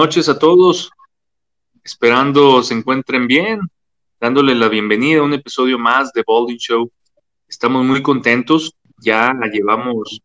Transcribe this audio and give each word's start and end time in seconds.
Noches 0.00 0.30
a 0.30 0.38
todos, 0.38 0.90
esperando 1.84 2.62
se 2.62 2.72
encuentren 2.72 3.26
bien, 3.26 3.60
dándole 4.18 4.54
la 4.54 4.68
bienvenida 4.68 5.20
a 5.20 5.24
un 5.24 5.34
episodio 5.34 5.78
más 5.78 6.10
de 6.14 6.24
Balding 6.26 6.56
Show. 6.56 6.90
Estamos 7.46 7.84
muy 7.84 8.00
contentos, 8.00 8.74
ya 8.96 9.34
llevamos 9.52 10.22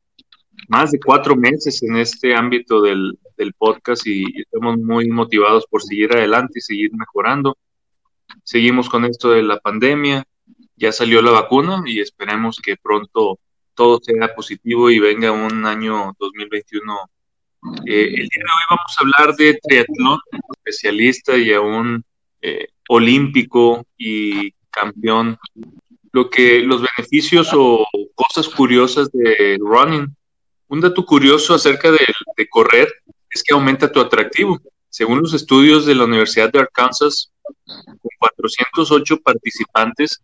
más 0.70 0.92
de 0.92 1.00
cuatro 1.02 1.36
meses 1.36 1.84
en 1.84 1.98
este 1.98 2.34
ámbito 2.34 2.82
del, 2.82 3.20
del 3.36 3.54
podcast 3.54 4.08
y 4.08 4.24
estamos 4.40 4.78
muy 4.78 5.10
motivados 5.10 5.66
por 5.70 5.84
seguir 5.84 6.16
adelante 6.16 6.60
y 6.60 6.62
seguir 6.62 6.92
mejorando. 6.94 7.58
Seguimos 8.46 8.88
con 8.88 9.04
esto 9.04 9.32
de 9.32 9.44
la 9.44 9.60
pandemia, 9.60 10.24
ya 10.78 10.94
salió 10.94 11.22
la 11.22 11.32
vacuna 11.32 11.84
y 11.86 12.00
esperemos 12.00 12.62
que 12.64 12.78
pronto 12.78 13.40
todo 13.74 14.00
sea 14.02 14.34
positivo 14.34 14.90
y 14.90 15.00
venga 15.00 15.34
un 15.34 15.66
año 15.66 16.14
2021 16.18 17.10
eh, 17.86 18.08
el 18.08 18.28
día 18.28 18.44
de 18.44 18.52
hoy 18.52 18.64
vamos 18.70 18.96
a 18.98 19.04
hablar 19.04 19.36
de 19.36 19.60
triatlón, 19.62 20.20
especialista 20.56 21.38
y 21.38 21.54
aún 21.54 22.04
eh, 22.42 22.68
olímpico 22.90 23.86
y 23.98 24.52
campeón. 24.70 25.38
Lo 26.12 26.30
que 26.30 26.62
los 26.62 26.82
beneficios 26.82 27.50
o 27.54 27.86
cosas 28.14 28.48
curiosas 28.50 29.12
de 29.12 29.58
running. 29.60 30.16
Un 30.68 30.82
dato 30.82 31.06
curioso 31.06 31.54
acerca 31.54 31.92
de, 31.92 32.06
de 32.38 32.48
correr 32.48 32.88
es 33.30 33.44
que 33.44 33.54
aumenta 33.54 33.92
tu 33.92 34.00
atractivo. 34.00 34.60
Según 34.90 35.22
los 35.22 35.34
estudios 35.34 35.86
de 35.86 35.96
la 35.96 36.06
Universidad 36.06 36.52
de 36.52 36.60
Arkansas, 36.60 37.32
con 37.66 38.10
408 38.20 39.18
participantes, 39.22 40.22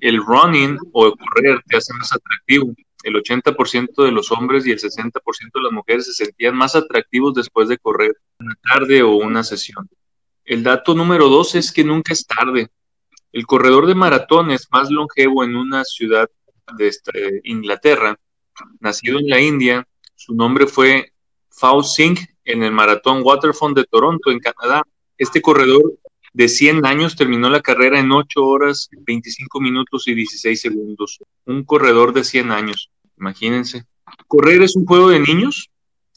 el 0.00 0.18
running 0.18 0.78
o 0.92 1.14
correr 1.14 1.60
te 1.68 1.76
hace 1.76 1.92
más 1.94 2.12
atractivo 2.12 2.74
el 3.06 3.14
80% 3.14 4.04
de 4.04 4.10
los 4.10 4.32
hombres 4.32 4.66
y 4.66 4.72
el 4.72 4.80
60% 4.80 5.20
de 5.54 5.62
las 5.62 5.72
mujeres 5.72 6.06
se 6.06 6.24
sentían 6.24 6.56
más 6.56 6.74
atractivos 6.74 7.34
después 7.34 7.68
de 7.68 7.78
correr 7.78 8.16
una 8.40 8.56
tarde 8.56 9.02
o 9.02 9.12
una 9.12 9.44
sesión. 9.44 9.88
El 10.44 10.64
dato 10.64 10.92
número 10.92 11.28
dos 11.28 11.54
es 11.54 11.70
que 11.70 11.84
nunca 11.84 12.12
es 12.12 12.26
tarde. 12.26 12.68
El 13.30 13.46
corredor 13.46 13.86
de 13.86 13.94
maratones 13.94 14.66
más 14.72 14.90
longevo 14.90 15.44
en 15.44 15.54
una 15.54 15.84
ciudad 15.84 16.28
de 16.76 16.88
este, 16.88 17.42
Inglaterra, 17.44 18.18
nacido 18.80 19.20
en 19.20 19.28
la 19.28 19.40
India, 19.40 19.86
su 20.16 20.34
nombre 20.34 20.66
fue 20.66 21.12
Fao 21.48 21.84
Singh 21.84 22.18
en 22.44 22.64
el 22.64 22.72
maratón 22.72 23.20
Waterfront 23.22 23.76
de 23.76 23.84
Toronto, 23.84 24.32
en 24.32 24.40
Canadá. 24.40 24.82
Este 25.16 25.40
corredor 25.40 25.94
de 26.32 26.48
100 26.48 26.84
años 26.84 27.14
terminó 27.14 27.48
la 27.50 27.60
carrera 27.60 28.00
en 28.00 28.10
8 28.10 28.44
horas, 28.44 28.88
25 28.90 29.60
minutos 29.60 30.08
y 30.08 30.14
16 30.14 30.60
segundos. 30.60 31.20
Un 31.44 31.64
corredor 31.64 32.12
de 32.12 32.24
100 32.24 32.50
años. 32.50 32.90
Imagínense. 33.18 33.84
Correr 34.28 34.62
es 34.62 34.76
un 34.76 34.84
juego 34.86 35.08
de 35.08 35.20
niños. 35.20 35.70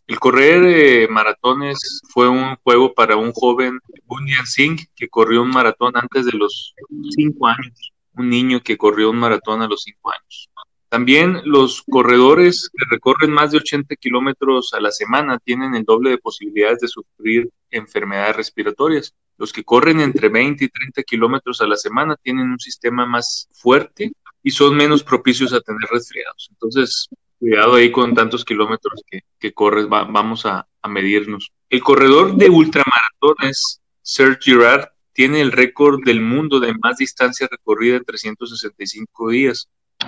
El 0.07 0.19
correr 0.19 0.63
eh, 0.65 1.07
maratones 1.07 2.01
fue 2.09 2.27
un 2.27 2.55
juego 2.63 2.93
para 2.93 3.15
un 3.15 3.31
joven, 3.31 3.79
Bunyan 4.05 4.45
Singh, 4.45 4.87
que 4.95 5.07
corrió 5.07 5.43
un 5.43 5.51
maratón 5.51 5.93
antes 5.95 6.25
de 6.25 6.31
los 6.31 6.73
cinco 7.11 7.47
años. 7.47 7.93
Un 8.13 8.29
niño 8.29 8.61
que 8.61 8.77
corrió 8.77 9.11
un 9.11 9.17
maratón 9.17 9.61
a 9.61 9.67
los 9.67 9.83
cinco 9.83 10.11
años. 10.11 10.49
También 10.89 11.41
los 11.45 11.83
corredores 11.83 12.71
que 12.75 12.85
recorren 12.89 13.29
más 13.29 13.51
de 13.51 13.59
80 13.59 13.95
kilómetros 13.97 14.73
a 14.73 14.81
la 14.81 14.89
semana 14.89 15.37
tienen 15.37 15.75
el 15.75 15.83
doble 15.83 16.09
de 16.09 16.17
posibilidades 16.17 16.79
de 16.79 16.87
sufrir 16.87 17.47
enfermedades 17.69 18.35
respiratorias. 18.35 19.13
Los 19.37 19.53
que 19.53 19.63
corren 19.63 20.01
entre 20.01 20.29
20 20.29 20.65
y 20.65 20.67
30 20.67 21.03
kilómetros 21.03 21.61
a 21.61 21.67
la 21.67 21.75
semana 21.75 22.15
tienen 22.15 22.49
un 22.49 22.59
sistema 22.59 23.05
más 23.05 23.47
fuerte 23.53 24.11
y 24.43 24.51
son 24.51 24.75
menos 24.75 25.03
propicios 25.03 25.53
a 25.53 25.61
tener 25.61 25.87
resfriados. 25.91 26.47
Entonces, 26.51 27.07
cuidado 27.37 27.75
ahí 27.75 27.91
con 27.91 28.13
tantos 28.13 28.45
kilómetros 28.45 29.01
que, 29.39 29.53
corres, 29.53 29.87
vamos 29.87 30.45
a, 30.45 30.67
medirnos. 30.87 31.51
El 31.69 31.81
corredor 31.81 32.35
de 32.35 32.49
ultramaratones, 32.49 33.81
Serge 34.01 34.39
Girard, 34.41 34.89
tiene 35.13 35.41
el 35.41 35.51
récord 35.51 35.99
del 36.03 36.21
mundo 36.21 36.59
de 36.59 36.73
más 36.81 36.97
distancia 36.97 37.47
recorrida 37.51 37.97
en 37.97 38.05
365 38.05 39.29
días. 39.29 39.67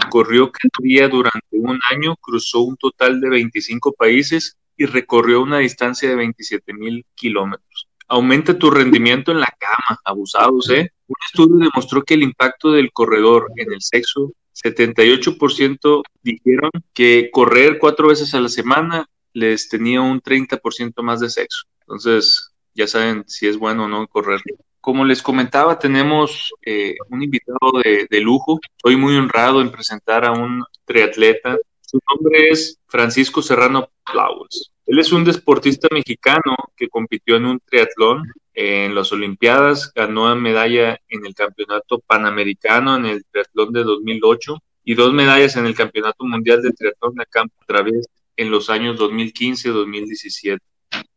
Corrió 0.09 0.51
cada 0.51 0.69
día 0.79 1.09
durante 1.09 1.47
un 1.51 1.79
año, 1.89 2.15
cruzó 2.15 2.61
un 2.61 2.77
total 2.77 3.19
de 3.19 3.29
25 3.29 3.93
países 3.93 4.57
y 4.77 4.85
recorrió 4.85 5.41
una 5.41 5.59
distancia 5.59 6.09
de 6.09 6.15
27 6.15 6.73
mil 6.73 7.05
kilómetros 7.13 7.70
aumenta 8.11 8.59
tu 8.59 8.69
rendimiento 8.69 9.31
en 9.31 9.39
la 9.39 9.53
cama, 9.57 9.99
abusados, 10.03 10.69
¿eh? 10.69 10.91
Un 11.07 11.15
estudio 11.25 11.69
demostró 11.69 12.03
que 12.03 12.15
el 12.15 12.23
impacto 12.23 12.71
del 12.71 12.91
corredor 12.91 13.47
en 13.55 13.71
el 13.71 13.81
sexo, 13.81 14.33
78% 14.53 16.03
dijeron 16.21 16.71
que 16.93 17.29
correr 17.31 17.79
cuatro 17.79 18.09
veces 18.09 18.33
a 18.33 18.41
la 18.41 18.49
semana 18.49 19.07
les 19.33 19.69
tenía 19.69 20.01
un 20.01 20.21
30% 20.21 21.01
más 21.01 21.21
de 21.21 21.29
sexo. 21.29 21.63
Entonces, 21.81 22.51
ya 22.75 22.85
saben 22.85 23.23
si 23.27 23.47
es 23.47 23.57
bueno 23.57 23.85
o 23.85 23.87
no 23.87 24.05
correr. 24.07 24.41
Como 24.81 25.05
les 25.05 25.21
comentaba, 25.21 25.79
tenemos 25.79 26.51
eh, 26.65 26.95
un 27.09 27.23
invitado 27.23 27.79
de, 27.81 28.07
de 28.09 28.19
lujo. 28.19 28.59
Estoy 28.75 28.97
muy 28.97 29.15
honrado 29.15 29.61
en 29.61 29.71
presentar 29.71 30.25
a 30.25 30.31
un 30.31 30.65
triatleta. 30.83 31.57
Su 31.91 31.99
nombre 32.09 32.47
es 32.51 32.79
Francisco 32.87 33.41
Serrano 33.41 33.89
Flowers. 34.09 34.71
Él 34.85 34.99
es 34.99 35.11
un 35.11 35.25
deportista 35.25 35.89
mexicano 35.91 36.55
que 36.77 36.87
compitió 36.87 37.35
en 37.35 37.45
un 37.45 37.59
triatlón 37.59 38.23
en 38.53 38.95
las 38.95 39.11
Olimpiadas, 39.11 39.91
ganó 39.93 40.33
medalla 40.37 40.97
en 41.09 41.25
el 41.25 41.35
Campeonato 41.35 41.99
Panamericano 41.99 42.95
en 42.95 43.07
el 43.07 43.25
triatlón 43.29 43.73
de 43.73 43.83
2008 43.83 44.57
y 44.85 44.93
dos 44.93 45.11
medallas 45.11 45.57
en 45.57 45.65
el 45.65 45.75
Campeonato 45.75 46.23
Mundial 46.23 46.61
de 46.61 46.71
Triatlón 46.71 47.15
de 47.15 47.25
Campo 47.25 47.55
otra 47.61 47.81
vez 47.81 48.07
en 48.37 48.51
los 48.51 48.69
años 48.69 48.97
2015-2017. 48.97 50.59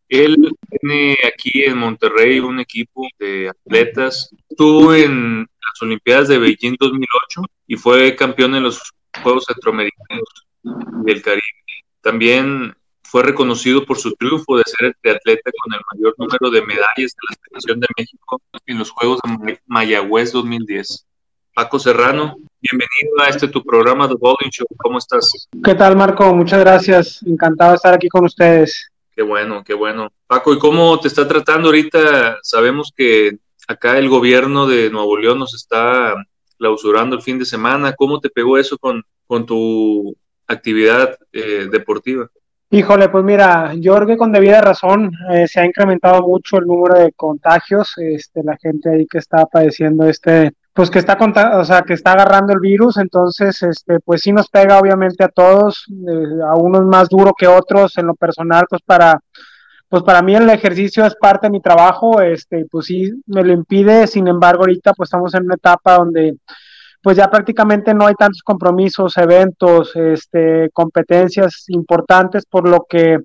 Él 0.08 0.36
tiene 0.68 1.16
aquí 1.24 1.62
en 1.62 1.78
Monterrey 1.78 2.41
un 2.41 2.58
equipo 2.58 3.06
de 3.20 3.48
atletas. 3.48 4.28
Estuvo 4.50 4.92
en 4.92 5.42
las 5.42 5.82
Olimpiadas 5.82 6.26
de 6.26 6.38
Beijing 6.38 6.74
2008 6.80 7.42
y 7.68 7.76
fue 7.76 8.16
campeón 8.16 8.56
en 8.56 8.64
los 8.64 8.82
Juegos 9.22 9.44
Centroamericanos 9.46 10.44
del 10.64 11.22
Caribe. 11.22 11.42
También 12.00 12.75
fue 13.02 13.22
reconocido 13.22 13.84
por 13.84 13.98
su 13.98 14.12
triunfo 14.14 14.56
de 14.56 14.64
ser 14.66 14.88
el 14.88 14.97
triatleta 15.00 15.50
con 15.62 15.75
el 15.75 15.80
mayor 15.92 16.14
número 16.19 16.50
de 16.50 16.66
medallas 16.66 16.97
de 16.97 17.26
la 17.28 17.36
Selección 17.44 17.80
de 17.80 17.86
México 17.97 18.42
en 18.66 18.78
los 18.78 18.91
Juegos 18.91 19.20
de 19.47 19.60
Mayagüez 19.66 20.32
2010. 20.32 21.06
Paco 21.54 21.78
Serrano, 21.78 22.36
bienvenido 22.60 23.22
a 23.22 23.28
este 23.28 23.47
tu 23.47 23.62
programa 23.62 24.08
The 24.08 24.16
Bowling 24.19 24.50
Show. 24.50 24.66
¿Cómo 24.78 24.98
estás? 24.98 25.48
¿Qué 25.62 25.74
tal, 25.76 25.97
Marco? 25.97 26.34
Muchas 26.34 26.58
gracias. 26.58 27.22
Encantado 27.24 27.70
de 27.70 27.76
estar 27.76 27.94
aquí 27.94 28.08
con 28.08 28.24
ustedes. 28.24 28.91
Qué 29.14 29.22
bueno, 29.22 29.62
qué 29.62 29.74
bueno. 29.74 30.10
Paco, 30.26 30.53
¿y 30.53 30.58
cómo 30.58 30.98
te 30.98 31.06
está 31.06 31.28
tratando 31.28 31.69
ahorita? 31.69 32.38
Sabemos 32.42 32.92
que 32.97 33.38
acá 33.69 33.97
el 33.98 34.08
gobierno 34.08 34.66
de 34.66 34.91
Nuevo 34.91 35.16
León 35.16 35.38
nos 35.38 35.54
está 35.54 36.14
clausurando 36.58 37.14
el 37.14 37.22
fin 37.22 37.38
de 37.38 37.44
semana. 37.44 37.92
¿Cómo 37.92 38.18
te 38.18 38.30
pegó 38.30 38.59
eso 38.59 38.77
con, 38.77 39.04
con 39.28 39.47
tu 39.47 40.16
actividad 40.46 41.16
eh, 41.32 41.68
deportiva? 41.70 42.28
Híjole, 42.70 43.08
pues 43.08 43.22
mira, 43.22 43.72
yo 43.74 43.94
creo 43.94 44.06
que 44.06 44.16
con 44.16 44.32
debida 44.32 44.60
razón 44.60 45.12
eh, 45.30 45.46
se 45.46 45.60
ha 45.60 45.64
incrementado 45.64 46.22
mucho 46.22 46.56
el 46.56 46.66
número 46.66 46.98
de 46.98 47.12
contagios, 47.12 47.92
este, 47.98 48.42
la 48.42 48.56
gente 48.56 48.91
ahí 48.91 49.06
que 49.06 49.18
está 49.18 49.46
padeciendo 49.46 50.08
este, 50.08 50.52
pues 50.72 50.91
que 50.91 50.98
está, 50.98 51.16
o 51.56 51.64
sea, 51.64 51.82
que 51.82 51.94
está 51.94 52.12
agarrando 52.12 52.52
el 52.52 52.58
virus, 52.58 52.96
entonces, 52.96 53.62
este, 53.62 54.00
pues 54.00 54.22
sí 54.22 54.32
nos 54.32 54.48
pega 54.48 54.80
obviamente 54.80 55.22
a 55.22 55.28
todos, 55.28 55.86
eh, 55.88 56.42
a 56.44 56.56
unos 56.56 56.84
más 56.84 57.08
duro 57.08 57.32
que 57.38 57.46
otros, 57.46 57.96
en 57.96 58.06
lo 58.06 58.16
personal, 58.16 58.64
pues 58.68 58.82
para, 58.84 59.20
pues 59.88 60.02
para 60.02 60.20
mí 60.20 60.34
el 60.34 60.50
ejercicio 60.50 61.06
es 61.06 61.14
parte 61.14 61.46
de 61.46 61.52
mi 61.52 61.60
trabajo, 61.60 62.20
este, 62.20 62.66
pues 62.68 62.86
sí 62.86 63.12
me 63.26 63.44
lo 63.44 63.52
impide, 63.52 64.08
sin 64.08 64.26
embargo, 64.26 64.62
ahorita 64.62 64.94
pues 64.94 65.06
estamos 65.06 65.32
en 65.34 65.44
una 65.44 65.54
etapa 65.54 65.94
donde 65.98 66.38
pues 67.04 67.18
ya 67.18 67.28
prácticamente 67.30 67.92
no 67.92 68.06
hay 68.06 68.15
tantos 68.15 68.42
compromisos, 68.42 69.18
eventos, 69.18 69.95
este, 69.95 70.71
competencias 70.72 71.66
importantes, 71.68 72.47
por 72.47 72.66
lo 72.66 72.86
que 72.89 73.18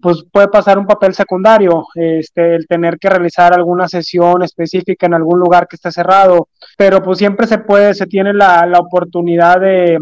pues 0.00 0.24
puede 0.32 0.48
pasar 0.48 0.78
un 0.78 0.86
papel 0.86 1.14
secundario, 1.14 1.86
este, 1.94 2.56
el 2.56 2.66
tener 2.66 2.98
que 2.98 3.08
realizar 3.08 3.54
alguna 3.54 3.86
sesión 3.86 4.42
específica 4.42 5.06
en 5.06 5.14
algún 5.14 5.38
lugar 5.38 5.68
que 5.68 5.76
esté 5.76 5.92
cerrado, 5.92 6.48
pero 6.76 7.00
pues 7.04 7.18
siempre 7.18 7.46
se 7.46 7.58
puede, 7.58 7.94
se 7.94 8.06
tiene 8.06 8.34
la, 8.34 8.68
oportunidad 8.80 9.60
de, 9.60 9.98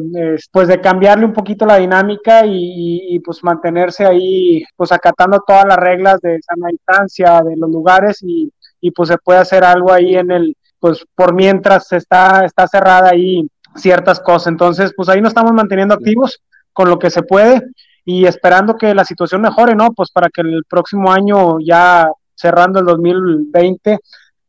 pues 0.50 0.66
de 0.66 0.80
cambiarle 0.80 1.26
un 1.26 1.34
poquito 1.34 1.66
la 1.66 1.76
dinámica 1.76 2.46
y, 2.46 3.14
y, 3.14 3.20
pues 3.20 3.44
mantenerse 3.44 4.06
ahí, 4.06 4.64
pues 4.74 4.90
acatando 4.90 5.42
todas 5.46 5.66
las 5.68 5.76
reglas 5.76 6.18
de 6.22 6.38
sana 6.40 6.68
distancia, 6.70 7.42
de 7.42 7.56
los 7.58 7.70
lugares 7.70 8.22
y, 8.22 8.50
y 8.80 8.90
pues 8.92 9.10
se 9.10 9.18
puede 9.18 9.40
hacer 9.40 9.64
algo 9.64 9.92
ahí 9.92 10.16
en 10.16 10.30
el, 10.30 10.56
pues 10.80 11.04
por 11.14 11.34
mientras 11.34 11.92
está, 11.92 12.44
está 12.44 12.66
cerrada 12.66 13.10
ahí 13.10 13.48
ciertas 13.74 14.20
cosas. 14.20 14.48
Entonces, 14.48 14.92
pues 14.96 15.08
ahí 15.08 15.20
nos 15.20 15.30
estamos 15.30 15.52
manteniendo 15.52 15.94
activos 15.94 16.40
con 16.72 16.88
lo 16.88 16.98
que 16.98 17.10
se 17.10 17.22
puede 17.22 17.62
y 18.04 18.26
esperando 18.26 18.76
que 18.76 18.94
la 18.94 19.04
situación 19.04 19.42
mejore, 19.42 19.74
¿no? 19.74 19.88
Pues 19.92 20.10
para 20.10 20.28
que 20.30 20.40
el 20.40 20.64
próximo 20.68 21.12
año, 21.12 21.58
ya 21.60 22.08
cerrando 22.34 22.80
el 22.80 22.86
2020, 22.86 23.98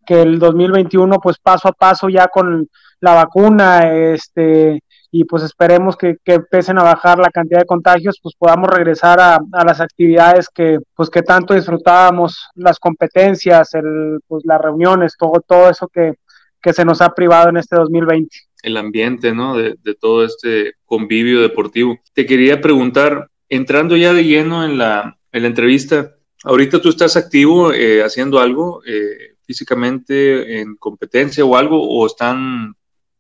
que 0.06 0.22
el 0.22 0.40
2021, 0.40 1.20
pues 1.20 1.38
paso 1.40 1.68
a 1.68 1.74
paso 1.74 2.08
ya 2.10 2.28
con 2.28 2.68
la 3.02 3.14
vacuna, 3.16 3.92
este, 3.92 4.82
y 5.12 5.24
pues 5.24 5.44
esperemos 5.44 5.98
que, 5.98 6.18
que 6.24 6.36
empiecen 6.36 6.78
a 6.78 6.84
bajar 6.84 7.18
la 7.18 7.32
cantidad 7.32 7.60
de 7.60 7.66
contagios, 7.66 8.20
pues 8.22 8.36
podamos 8.38 8.70
regresar 8.70 9.20
a, 9.20 9.40
a, 9.52 9.66
las 9.66 9.82
actividades 9.82 10.48
que, 10.54 10.78
pues 10.96 11.10
que 11.10 11.24
tanto 11.24 11.54
disfrutábamos, 11.54 12.48
las 12.56 12.80
competencias, 12.80 13.74
el, 13.74 14.20
pues 14.28 14.44
las 14.46 14.62
reuniones, 14.62 15.16
todo, 15.18 15.42
todo 15.46 15.70
eso 15.70 15.88
que, 15.88 16.14
que 16.62 16.74
se 16.74 16.86
nos 16.86 17.02
ha 17.02 17.14
privado 17.16 17.50
en 17.50 17.58
este 17.58 17.76
2020. 17.76 18.30
El 18.62 18.78
ambiente, 18.78 19.34
¿no? 19.34 19.58
De, 19.58 19.76
de 19.82 19.96
todo 19.96 20.26
este 20.26 20.74
convivio 20.86 21.42
deportivo. 21.42 21.98
Te 22.14 22.26
quería 22.26 22.62
preguntar, 22.62 23.30
entrando 23.48 23.96
ya 23.96 24.14
de 24.14 24.26
lleno 24.26 24.64
en 24.66 24.78
la, 24.78 25.18
en 25.32 25.46
entrevista, 25.46 26.16
ahorita 26.44 26.82
tú 26.82 26.90
estás 26.90 27.18
activo 27.18 27.74
eh, 27.74 28.04
haciendo 28.04 28.40
algo 28.40 28.82
eh, 28.86 29.36
físicamente 29.44 30.62
en 30.62 30.76
competencia 30.76 31.44
o 31.46 31.56
algo, 31.56 31.82
o 31.82 32.06
están 32.06 32.76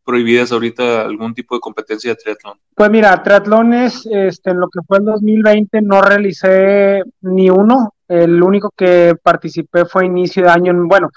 prohibidas 0.10 0.52
ahorita 0.52 1.04
algún 1.04 1.36
tipo 1.36 1.54
de 1.54 1.62
competencia 1.62 2.10
de 2.10 2.16
triatlón? 2.16 2.58
Pues 2.74 2.90
mira, 2.90 3.22
triatlones, 3.22 4.08
este, 4.12 4.50
en 4.50 4.60
lo 4.60 4.68
que 4.68 4.80
fue 4.88 4.98
el 4.98 5.06
2020 5.06 5.84
no 5.84 6.02
realicé 6.02 7.04
ni 7.22 7.52
uno, 7.52 7.94
el 8.08 8.42
único 8.42 8.72
que 8.76 9.14
participé 9.22 9.86
fue 9.86 10.08
inicio 10.08 10.44
de 10.46 10.50
año, 10.50 10.74
bueno, 10.88 11.12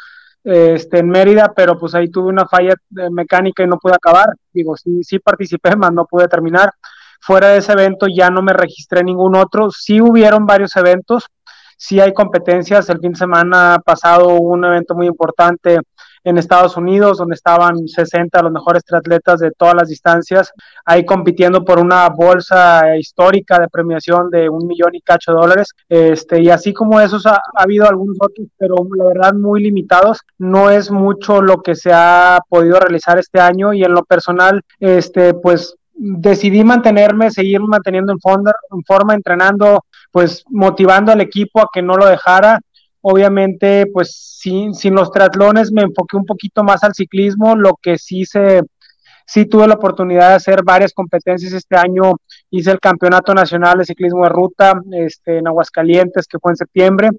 este, 0.44 0.98
en 0.98 1.08
Mérida, 1.08 1.54
pero 1.56 1.78
pues 1.78 1.94
ahí 1.94 2.10
tuve 2.10 2.28
una 2.28 2.46
falla 2.46 2.74
mecánica 3.10 3.62
y 3.62 3.66
no 3.66 3.78
pude 3.78 3.94
acabar. 3.94 4.26
Digo, 4.52 4.76
sí, 4.76 5.02
sí 5.02 5.18
participé, 5.18 5.74
más 5.76 5.92
no 5.92 6.04
pude 6.04 6.28
terminar. 6.28 6.70
Fuera 7.18 7.48
de 7.48 7.58
ese 7.58 7.72
evento 7.72 8.08
ya 8.14 8.28
no 8.28 8.42
me 8.42 8.52
registré 8.52 9.02
ningún 9.02 9.36
otro. 9.36 9.70
Sí 9.70 10.02
hubieron 10.02 10.44
varios 10.44 10.76
eventos, 10.76 11.28
sí 11.78 11.98
hay 11.98 12.12
competencias. 12.12 12.90
El 12.90 13.00
fin 13.00 13.12
de 13.12 13.18
semana 13.18 13.78
pasado 13.82 14.28
hubo 14.28 14.50
un 14.50 14.66
evento 14.66 14.94
muy 14.94 15.06
importante 15.06 15.78
en 16.24 16.38
Estados 16.38 16.76
Unidos, 16.76 17.18
donde 17.18 17.34
estaban 17.34 17.86
60 17.86 18.42
los 18.42 18.52
mejores 18.52 18.84
triatletas 18.84 19.40
de 19.40 19.50
todas 19.52 19.74
las 19.74 19.88
distancias, 19.88 20.52
ahí 20.84 21.04
compitiendo 21.04 21.64
por 21.64 21.78
una 21.78 22.08
bolsa 22.08 22.96
histórica 22.96 23.58
de 23.58 23.68
premiación 23.68 24.30
de 24.30 24.48
un 24.48 24.66
millón 24.66 24.94
y 24.94 25.00
cacho 25.00 25.32
de 25.32 25.40
dólares. 25.40 25.68
Este, 25.88 26.40
y 26.40 26.50
así 26.50 26.72
como 26.72 27.00
esos 27.00 27.26
ha, 27.26 27.36
ha 27.36 27.62
habido 27.62 27.88
algunos 27.88 28.16
otros, 28.20 28.46
pero 28.58 28.76
la 28.96 29.04
verdad 29.04 29.34
muy 29.34 29.62
limitados. 29.62 30.20
No 30.38 30.70
es 30.70 30.90
mucho 30.90 31.42
lo 31.42 31.62
que 31.62 31.74
se 31.74 31.92
ha 31.92 32.40
podido 32.48 32.78
realizar 32.78 33.18
este 33.18 33.40
año 33.40 33.72
y 33.72 33.82
en 33.82 33.92
lo 33.92 34.04
personal, 34.04 34.62
este, 34.80 35.34
pues 35.34 35.76
decidí 35.94 36.64
mantenerme, 36.64 37.30
seguir 37.30 37.60
manteniendo 37.60 38.12
en, 38.12 38.20
forma, 38.20 38.52
en 38.70 38.82
forma, 38.84 39.14
entrenando, 39.14 39.84
pues 40.10 40.44
motivando 40.48 41.12
al 41.12 41.20
equipo 41.20 41.60
a 41.60 41.68
que 41.72 41.82
no 41.82 41.96
lo 41.96 42.06
dejara 42.06 42.60
Obviamente, 43.02 43.86
pues 43.92 44.14
sin, 44.14 44.74
sin 44.74 44.94
los 44.94 45.10
triatlones 45.10 45.72
me 45.72 45.82
enfoqué 45.82 46.16
un 46.16 46.24
poquito 46.24 46.62
más 46.62 46.82
al 46.84 46.94
ciclismo, 46.94 47.56
lo 47.56 47.76
que 47.82 47.98
sí 47.98 48.24
se, 48.24 48.62
sí 49.26 49.46
tuve 49.46 49.66
la 49.66 49.74
oportunidad 49.74 50.28
de 50.28 50.34
hacer 50.36 50.62
varias 50.62 50.92
competencias 50.92 51.52
este 51.52 51.76
año. 51.76 52.14
Hice 52.50 52.70
el 52.70 52.80
Campeonato 52.80 53.34
Nacional 53.34 53.78
de 53.78 53.84
Ciclismo 53.84 54.22
de 54.22 54.30
Ruta 54.30 54.80
este, 54.92 55.38
en 55.38 55.48
Aguascalientes, 55.48 56.26
que 56.26 56.38
fue 56.38 56.52
en 56.52 56.56
septiembre. 56.56 57.10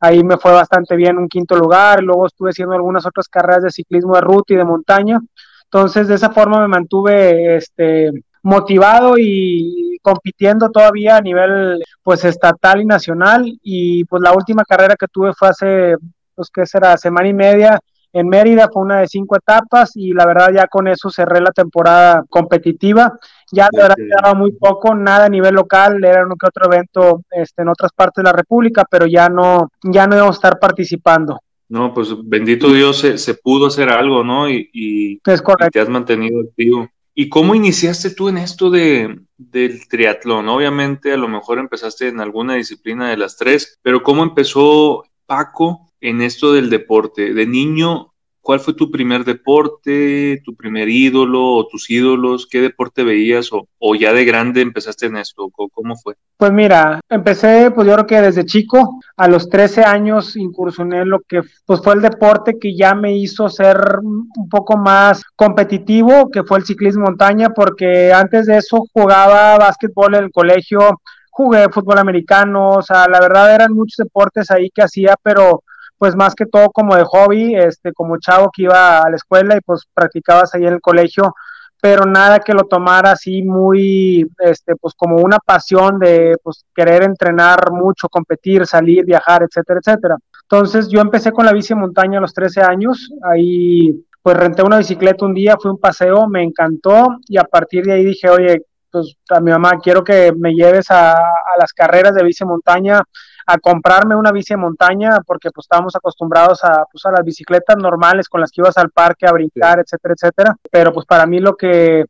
Ahí 0.00 0.22
me 0.22 0.36
fue 0.36 0.52
bastante 0.52 0.96
bien, 0.96 1.16
un 1.16 1.28
quinto 1.28 1.56
lugar. 1.56 2.02
Luego 2.02 2.26
estuve 2.26 2.50
haciendo 2.50 2.74
algunas 2.74 3.06
otras 3.06 3.28
carreras 3.28 3.62
de 3.62 3.70
ciclismo 3.70 4.14
de 4.14 4.20
ruta 4.20 4.52
y 4.52 4.56
de 4.56 4.64
montaña. 4.64 5.18
Entonces, 5.64 6.08
de 6.08 6.14
esa 6.16 6.30
forma 6.30 6.60
me 6.60 6.68
mantuve 6.68 7.56
este, 7.56 8.10
motivado 8.42 9.14
y 9.18 9.93
compitiendo 10.04 10.70
todavía 10.70 11.16
a 11.16 11.22
nivel 11.22 11.82
pues 12.02 12.26
estatal 12.26 12.82
y 12.82 12.84
nacional 12.84 13.58
y 13.62 14.04
pues 14.04 14.22
la 14.22 14.34
última 14.34 14.62
carrera 14.62 14.96
que 14.96 15.08
tuve 15.08 15.32
fue 15.32 15.48
hace 15.48 15.96
pues 16.34 16.50
qué 16.52 16.66
será 16.66 16.98
semana 16.98 17.26
y 17.26 17.32
media 17.32 17.80
en 18.12 18.28
Mérida 18.28 18.68
fue 18.70 18.82
una 18.82 19.00
de 19.00 19.08
cinco 19.08 19.34
etapas 19.34 19.92
y 19.94 20.12
la 20.12 20.26
verdad 20.26 20.50
ya 20.54 20.66
con 20.66 20.88
eso 20.88 21.08
cerré 21.08 21.40
la 21.40 21.52
temporada 21.52 22.22
competitiva 22.28 23.18
ya 23.50 23.68
de 23.72 23.80
verdad 23.80 23.94
quedaba 23.96 24.34
muy 24.34 24.52
poco 24.52 24.94
nada 24.94 25.24
a 25.24 25.30
nivel 25.30 25.54
local 25.54 26.04
era 26.04 26.26
uno 26.26 26.36
que 26.38 26.48
otro 26.48 26.70
evento 26.70 27.22
este, 27.30 27.62
en 27.62 27.68
otras 27.68 27.92
partes 27.96 28.22
de 28.22 28.24
la 28.24 28.36
república 28.36 28.84
pero 28.88 29.06
ya 29.06 29.30
no 29.30 29.70
ya 29.82 30.06
no 30.06 30.16
íbamos 30.16 30.36
a 30.36 30.38
estar 30.38 30.58
participando 30.58 31.38
no, 31.66 31.94
pues 31.94 32.14
bendito 32.22 32.68
Dios, 32.68 32.98
se, 32.98 33.16
se 33.16 33.34
pudo 33.34 33.68
hacer 33.68 33.88
algo, 33.88 34.22
¿no? 34.22 34.50
Y, 34.50 34.68
y, 34.72 35.20
es 35.24 35.40
correcto. 35.40 35.66
y 35.66 35.70
te 35.70 35.80
has 35.80 35.88
mantenido 35.88 36.42
activo. 36.42 36.88
¿Y 37.14 37.28
cómo 37.28 37.54
iniciaste 37.54 38.10
tú 38.10 38.28
en 38.28 38.38
esto 38.38 38.70
de, 38.70 39.20
del 39.36 39.88
triatlón? 39.88 40.48
Obviamente 40.48 41.12
a 41.12 41.16
lo 41.16 41.28
mejor 41.28 41.58
empezaste 41.58 42.08
en 42.08 42.20
alguna 42.20 42.54
disciplina 42.54 43.08
de 43.08 43.16
las 43.16 43.36
tres, 43.36 43.78
pero 43.82 44.02
¿cómo 44.02 44.24
empezó 44.24 45.04
Paco 45.26 45.92
en 46.00 46.22
esto 46.22 46.52
del 46.52 46.70
deporte? 46.70 47.32
De 47.32 47.46
niño, 47.46 48.13
¿cuál 48.44 48.60
fue 48.60 48.74
tu 48.74 48.90
primer 48.90 49.24
deporte, 49.24 50.42
tu 50.44 50.54
primer 50.54 50.88
ídolo 50.88 51.42
o 51.42 51.66
tus 51.66 51.90
ídolos? 51.90 52.46
¿Qué 52.46 52.60
deporte 52.60 53.02
veías 53.02 53.50
o, 53.50 53.94
ya 53.94 54.12
de 54.12 54.24
grande 54.24 54.60
empezaste 54.60 55.06
en 55.06 55.16
esto? 55.16 55.50
¿Cómo 55.50 55.96
fue? 55.96 56.14
Pues 56.36 56.52
mira, 56.52 57.00
empecé, 57.08 57.70
pues 57.70 57.88
yo 57.88 57.94
creo 57.94 58.06
que 58.06 58.20
desde 58.20 58.44
chico, 58.44 59.00
a 59.16 59.28
los 59.28 59.48
13 59.48 59.84
años 59.84 60.36
incursioné 60.36 61.04
lo 61.06 61.20
que 61.20 61.40
pues 61.64 61.80
fue 61.82 61.94
el 61.94 62.02
deporte 62.02 62.58
que 62.60 62.76
ya 62.76 62.94
me 62.94 63.16
hizo 63.16 63.48
ser 63.48 63.78
un 64.02 64.48
poco 64.50 64.76
más 64.76 65.22
competitivo, 65.34 66.30
que 66.30 66.44
fue 66.44 66.58
el 66.58 66.66
ciclismo 66.66 67.04
montaña, 67.04 67.50
porque 67.50 68.12
antes 68.12 68.46
de 68.46 68.58
eso 68.58 68.84
jugaba 68.92 69.56
básquetbol 69.58 70.16
en 70.16 70.24
el 70.24 70.30
colegio, 70.30 71.00
jugué 71.30 71.68
fútbol 71.70 71.98
americano, 71.98 72.70
o 72.70 72.82
sea, 72.82 73.08
la 73.08 73.20
verdad 73.20 73.54
eran 73.54 73.72
muchos 73.72 73.96
deportes 73.96 74.50
ahí 74.50 74.70
que 74.70 74.82
hacía, 74.82 75.16
pero 75.22 75.64
pues 76.04 76.16
más 76.16 76.34
que 76.34 76.44
todo 76.44 76.68
como 76.68 76.94
de 76.94 77.02
hobby, 77.02 77.56
este, 77.56 77.94
como 77.94 78.18
chavo 78.18 78.50
que 78.54 78.64
iba 78.64 79.00
a 79.00 79.08
la 79.08 79.16
escuela 79.16 79.56
y 79.56 79.62
pues 79.62 79.86
practicabas 79.94 80.54
ahí 80.54 80.66
en 80.66 80.74
el 80.74 80.82
colegio, 80.82 81.34
pero 81.80 82.04
nada 82.04 82.40
que 82.40 82.52
lo 82.52 82.64
tomara 82.64 83.12
así 83.12 83.42
muy, 83.42 84.30
este, 84.40 84.76
pues 84.76 84.92
como 84.94 85.16
una 85.16 85.38
pasión 85.38 85.98
de 85.98 86.36
pues 86.42 86.66
querer 86.74 87.04
entrenar 87.04 87.72
mucho, 87.72 88.10
competir, 88.10 88.66
salir, 88.66 89.06
viajar, 89.06 89.44
etcétera, 89.44 89.80
etcétera. 89.82 90.16
Entonces 90.42 90.88
yo 90.90 91.00
empecé 91.00 91.32
con 91.32 91.46
la 91.46 91.54
bici 91.54 91.74
montaña 91.74 92.18
a 92.18 92.20
los 92.20 92.34
13 92.34 92.60
años, 92.60 93.10
ahí 93.22 94.04
pues 94.20 94.36
renté 94.36 94.62
una 94.62 94.76
bicicleta 94.76 95.24
un 95.24 95.32
día, 95.32 95.56
fui 95.58 95.70
un 95.70 95.80
paseo, 95.80 96.28
me 96.28 96.42
encantó 96.42 97.16
y 97.28 97.38
a 97.38 97.44
partir 97.44 97.86
de 97.86 97.92
ahí 97.92 98.04
dije, 98.04 98.28
oye, 98.28 98.60
pues 98.90 99.16
a 99.30 99.40
mi 99.40 99.52
mamá, 99.52 99.78
quiero 99.82 100.04
que 100.04 100.34
me 100.36 100.52
lleves 100.52 100.90
a, 100.90 101.12
a 101.12 101.58
las 101.58 101.72
carreras 101.72 102.14
de 102.14 102.24
bici 102.24 102.44
montaña, 102.44 103.00
a 103.46 103.58
comprarme 103.58 104.16
una 104.16 104.32
bici 104.32 104.54
de 104.54 104.58
montaña 104.58 105.18
porque 105.26 105.50
pues 105.50 105.64
estábamos 105.64 105.94
acostumbrados 105.96 106.64
a, 106.64 106.84
pues, 106.90 107.04
a 107.06 107.10
las 107.10 107.24
bicicletas 107.24 107.76
normales 107.76 108.28
con 108.28 108.40
las 108.40 108.50
que 108.50 108.60
ibas 108.60 108.76
al 108.78 108.90
parque 108.90 109.26
a 109.26 109.32
brincar, 109.32 109.78
etcétera, 109.80 110.14
etcétera. 110.14 110.56
Pero 110.70 110.92
pues 110.92 111.06
para 111.06 111.26
mí 111.26 111.38
lo 111.40 111.56
que 111.56 112.04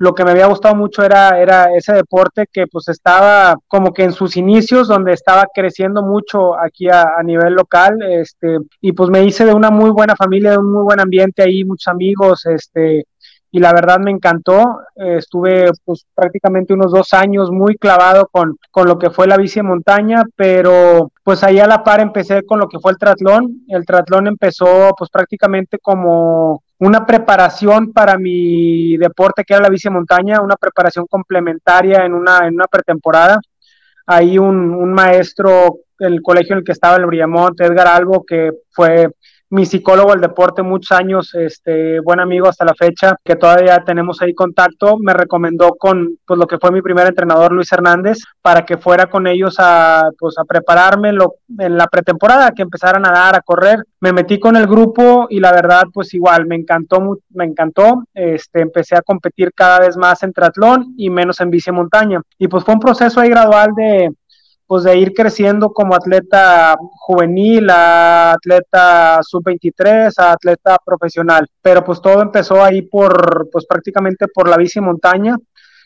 lo 0.00 0.14
que 0.14 0.24
me 0.24 0.30
había 0.30 0.46
gustado 0.46 0.74
mucho 0.74 1.04
era, 1.04 1.38
era 1.38 1.74
ese 1.76 1.92
deporte 1.92 2.46
que 2.50 2.66
pues 2.66 2.88
estaba 2.88 3.54
como 3.68 3.92
que 3.92 4.02
en 4.02 4.12
sus 4.12 4.34
inicios, 4.38 4.88
donde 4.88 5.12
estaba 5.12 5.44
creciendo 5.54 6.02
mucho 6.02 6.58
aquí 6.58 6.88
a, 6.88 7.02
a, 7.18 7.22
nivel 7.22 7.52
local, 7.52 7.98
este, 8.08 8.60
y 8.80 8.92
pues 8.92 9.10
me 9.10 9.22
hice 9.24 9.44
de 9.44 9.52
una 9.52 9.70
muy 9.70 9.90
buena 9.90 10.16
familia, 10.16 10.52
de 10.52 10.58
un 10.58 10.72
muy 10.72 10.84
buen 10.84 11.00
ambiente 11.00 11.42
ahí, 11.42 11.64
muchos 11.64 11.88
amigos, 11.88 12.46
este, 12.46 13.04
y 13.52 13.58
la 13.58 13.72
verdad 13.72 13.98
me 13.98 14.10
encantó. 14.10 14.80
Eh, 14.96 15.16
estuve 15.18 15.70
pues 15.84 16.06
prácticamente 16.14 16.72
unos 16.72 16.92
dos 16.92 17.12
años 17.12 17.50
muy 17.50 17.76
clavado 17.76 18.28
con, 18.30 18.56
con 18.70 18.86
lo 18.86 18.98
que 18.98 19.10
fue 19.10 19.26
la 19.26 19.36
bici 19.36 19.60
de 19.60 19.64
montaña, 19.64 20.22
pero 20.36 21.10
pues 21.24 21.42
ahí 21.42 21.58
a 21.58 21.66
la 21.66 21.82
par 21.82 22.00
empecé 22.00 22.44
con 22.44 22.60
lo 22.60 22.68
que 22.68 22.78
fue 22.78 22.92
el 22.92 22.98
triatlón. 22.98 23.62
El 23.68 23.84
triatlón 23.84 24.28
empezó 24.28 24.90
pues 24.96 25.10
prácticamente 25.10 25.78
como 25.78 26.62
una 26.78 27.04
preparación 27.04 27.92
para 27.92 28.16
mi 28.16 28.96
deporte 28.96 29.44
que 29.44 29.54
era 29.54 29.64
la 29.64 29.68
bici 29.68 29.88
de 29.88 29.94
montaña, 29.94 30.40
una 30.40 30.56
preparación 30.56 31.06
complementaria 31.08 32.04
en 32.04 32.14
una, 32.14 32.46
en 32.46 32.54
una 32.54 32.66
pretemporada. 32.66 33.40
Ahí 34.06 34.38
un, 34.38 34.74
un 34.74 34.92
maestro, 34.92 35.80
el 35.98 36.22
colegio 36.22 36.54
en 36.54 36.60
el 36.60 36.64
que 36.64 36.72
estaba 36.72 36.96
el 36.96 37.06
Briamont, 37.06 37.60
Edgar 37.60 37.86
Albo, 37.86 38.24
que 38.24 38.50
fue 38.70 39.08
mi 39.50 39.66
psicólogo 39.66 40.12
del 40.12 40.20
deporte 40.20 40.62
muchos 40.62 40.96
años, 40.96 41.34
este 41.34 42.00
buen 42.00 42.20
amigo 42.20 42.48
hasta 42.48 42.64
la 42.64 42.74
fecha, 42.74 43.16
que 43.24 43.36
todavía 43.36 43.82
tenemos 43.84 44.22
ahí 44.22 44.32
contacto, 44.32 44.96
me 44.98 45.12
recomendó 45.12 45.70
con 45.78 46.18
pues 46.24 46.38
lo 46.38 46.46
que 46.46 46.58
fue 46.58 46.70
mi 46.70 46.82
primer 46.82 47.08
entrenador 47.08 47.52
Luis 47.52 47.70
Hernández 47.72 48.18
para 48.40 48.64
que 48.64 48.78
fuera 48.78 49.06
con 49.06 49.26
ellos 49.26 49.56
a 49.58 50.08
pues 50.18 50.38
a 50.38 50.44
prepararme 50.44 51.12
lo, 51.12 51.34
en 51.58 51.76
la 51.76 51.86
pretemporada, 51.88 52.52
que 52.52 52.62
empezaran 52.62 53.04
a 53.06 53.10
dar, 53.10 53.36
a 53.36 53.40
correr. 53.40 53.84
Me 54.00 54.12
metí 54.12 54.38
con 54.38 54.56
el 54.56 54.66
grupo 54.66 55.26
y 55.28 55.40
la 55.40 55.52
verdad 55.52 55.82
pues 55.92 56.14
igual 56.14 56.46
me 56.46 56.54
encantó 56.54 57.18
me 57.30 57.44
encantó. 57.44 58.04
Este 58.14 58.62
empecé 58.62 58.96
a 58.96 59.02
competir 59.02 59.52
cada 59.54 59.80
vez 59.80 59.96
más 59.96 60.22
en 60.22 60.32
triatlón 60.32 60.94
y 60.96 61.10
menos 61.10 61.40
en 61.40 61.50
bici 61.50 61.72
montaña. 61.72 62.22
Y 62.38 62.48
pues 62.48 62.64
fue 62.64 62.74
un 62.74 62.80
proceso 62.80 63.20
ahí 63.20 63.28
gradual 63.28 63.70
de 63.76 64.10
pues 64.70 64.84
de 64.84 64.96
ir 64.96 65.12
creciendo 65.14 65.72
como 65.72 65.96
atleta 65.96 66.76
juvenil, 66.92 67.68
a 67.70 68.30
atleta 68.30 69.18
sub-23, 69.20 70.12
a 70.16 70.30
atleta 70.30 70.76
profesional. 70.84 71.44
Pero 71.60 71.82
pues 71.82 72.00
todo 72.00 72.22
empezó 72.22 72.62
ahí 72.62 72.82
por, 72.82 73.48
pues 73.50 73.66
prácticamente 73.66 74.28
por 74.32 74.48
la 74.48 74.56
bici 74.56 74.80
montaña 74.80 75.36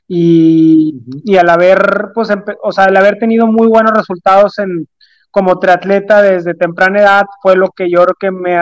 y, 0.07 1.01
y 1.25 1.35
al 1.39 1.49
haber, 1.49 2.11
pues, 2.15 2.29
o 2.63 2.73
sea, 2.73 2.85
al 2.85 2.97
haber 2.99 3.19
tenido 3.19 3.47
muy 3.47 3.69
buenos 3.69 3.93
resultados 3.97 4.59
en, 4.59 4.87
como 5.31 5.59
triatleta 5.59 6.21
desde 6.21 6.53
temprana 6.53 7.01
edad 7.01 7.25
fue 7.41 7.57
lo 7.57 7.71
que 7.71 7.89
yo 7.89 8.03
creo 8.03 8.17
que 8.21 8.31
me 8.31 8.59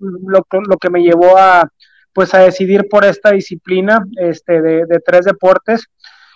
lo, 0.00 0.46
lo 0.66 0.76
que 0.78 0.88
me 0.88 1.02
llevó 1.02 1.36
a 1.36 1.68
pues 2.14 2.32
a 2.32 2.38
decidir 2.38 2.88
por 2.88 3.04
esta 3.04 3.32
disciplina 3.32 4.02
este 4.16 4.62
de, 4.62 4.86
de 4.86 5.00
tres 5.04 5.26
deportes 5.26 5.90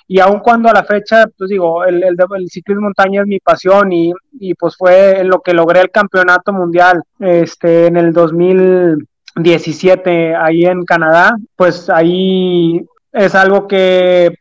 y 0.08 0.20
aun 0.20 0.38
cuando 0.40 0.68
a 0.68 0.72
la 0.72 0.84
fecha, 0.84 1.25
pues 1.36 1.50
digo, 1.50 1.84
el, 1.84 2.04
el, 2.04 2.16
ciclismo 2.48 2.84
montaña 2.84 3.22
es 3.22 3.26
mi 3.26 3.40
pasión 3.40 3.92
y, 3.92 4.12
y, 4.38 4.54
pues 4.54 4.76
fue 4.76 5.18
en 5.20 5.28
lo 5.28 5.40
que 5.40 5.52
logré 5.52 5.80
el 5.80 5.90
campeonato 5.90 6.52
mundial 6.52 7.02
este, 7.18 7.86
en 7.86 7.96
el 7.96 8.12
2017 8.12 10.36
ahí 10.36 10.64
en 10.64 10.84
Canadá, 10.84 11.36
pues 11.56 11.90
ahí 11.90 12.86
es 13.12 13.34
algo 13.34 13.66
que 13.66 14.32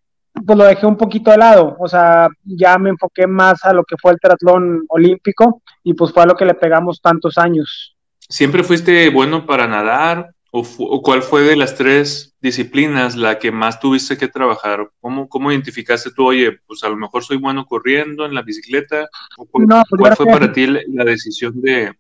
pues 0.45 0.57
lo 0.57 0.65
dejé 0.65 0.85
un 0.85 0.97
poquito 0.97 1.31
de 1.31 1.37
lado, 1.37 1.77
o 1.79 1.87
sea, 1.87 2.27
ya 2.43 2.77
me 2.77 2.89
enfoqué 2.89 3.25
más 3.25 3.63
a 3.63 3.71
lo 3.73 3.85
que 3.85 3.95
fue 3.99 4.11
el 4.11 4.19
triatlón 4.19 4.83
olímpico 4.89 5.61
y 5.83 5.93
pues 5.93 6.11
fue 6.11 6.23
a 6.23 6.25
lo 6.25 6.35
que 6.35 6.43
le 6.45 6.53
pegamos 6.53 6.99
tantos 7.01 7.37
años. 7.37 7.95
¿Siempre 8.19 8.61
fuiste 8.63 9.09
bueno 9.09 9.45
para 9.45 9.65
nadar? 9.65 10.34
¿O, 10.57 11.01
cuál 11.01 11.21
fue 11.21 11.41
de 11.41 11.57
las 11.57 11.75
tres 11.75 12.33
disciplinas 12.41 13.17
la 13.17 13.39
que 13.39 13.51
más 13.51 13.77
tuviste 13.77 14.17
que 14.17 14.29
trabajar? 14.29 14.89
¿Cómo, 15.01 15.27
¿Cómo 15.27 15.51
identificaste 15.51 16.11
tú, 16.15 16.27
oye, 16.27 16.59
pues 16.65 16.81
a 16.85 16.89
lo 16.89 16.95
mejor 16.95 17.25
soy 17.25 17.35
bueno 17.35 17.65
corriendo 17.65 18.25
en 18.25 18.33
la 18.33 18.41
bicicleta? 18.41 19.09
cuál, 19.51 19.67
no, 19.67 19.83
pues 19.89 19.99
¿cuál 19.99 20.15
fue 20.15 20.25
para 20.27 20.53
ti 20.53 20.65
la 20.65 21.03
decisión 21.03 21.59
de, 21.59 21.91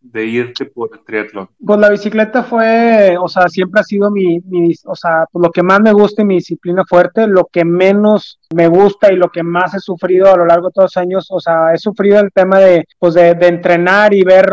de 0.00 0.26
irte 0.26 0.64
por 0.64 0.90
el 0.92 1.04
triatlón? 1.04 1.48
Pues 1.64 1.78
la 1.78 1.90
bicicleta 1.90 2.42
fue, 2.42 3.16
o 3.20 3.28
sea, 3.28 3.48
siempre 3.48 3.80
ha 3.80 3.84
sido 3.84 4.10
mi, 4.10 4.40
mi 4.40 4.74
o 4.84 4.96
sea, 4.96 5.26
pues 5.30 5.46
lo 5.46 5.52
que 5.52 5.62
más 5.62 5.80
me 5.80 5.92
gusta 5.92 6.22
y 6.22 6.24
mi 6.24 6.34
disciplina 6.36 6.82
fuerte, 6.84 7.28
lo 7.28 7.48
que 7.52 7.64
menos 7.64 8.40
me 8.52 8.66
gusta 8.66 9.12
y 9.12 9.16
lo 9.16 9.30
que 9.30 9.44
más 9.44 9.74
he 9.74 9.80
sufrido 9.80 10.32
a 10.32 10.36
lo 10.36 10.44
largo 10.44 10.68
de 10.68 10.72
todos 10.72 10.92
los 10.94 10.96
años, 10.96 11.28
o 11.30 11.38
sea, 11.38 11.72
he 11.72 11.78
sufrido 11.78 12.18
el 12.18 12.32
tema 12.32 12.58
de, 12.58 12.84
pues 12.98 13.14
de, 13.14 13.34
de 13.34 13.46
entrenar 13.46 14.12
y 14.12 14.24
ver 14.24 14.52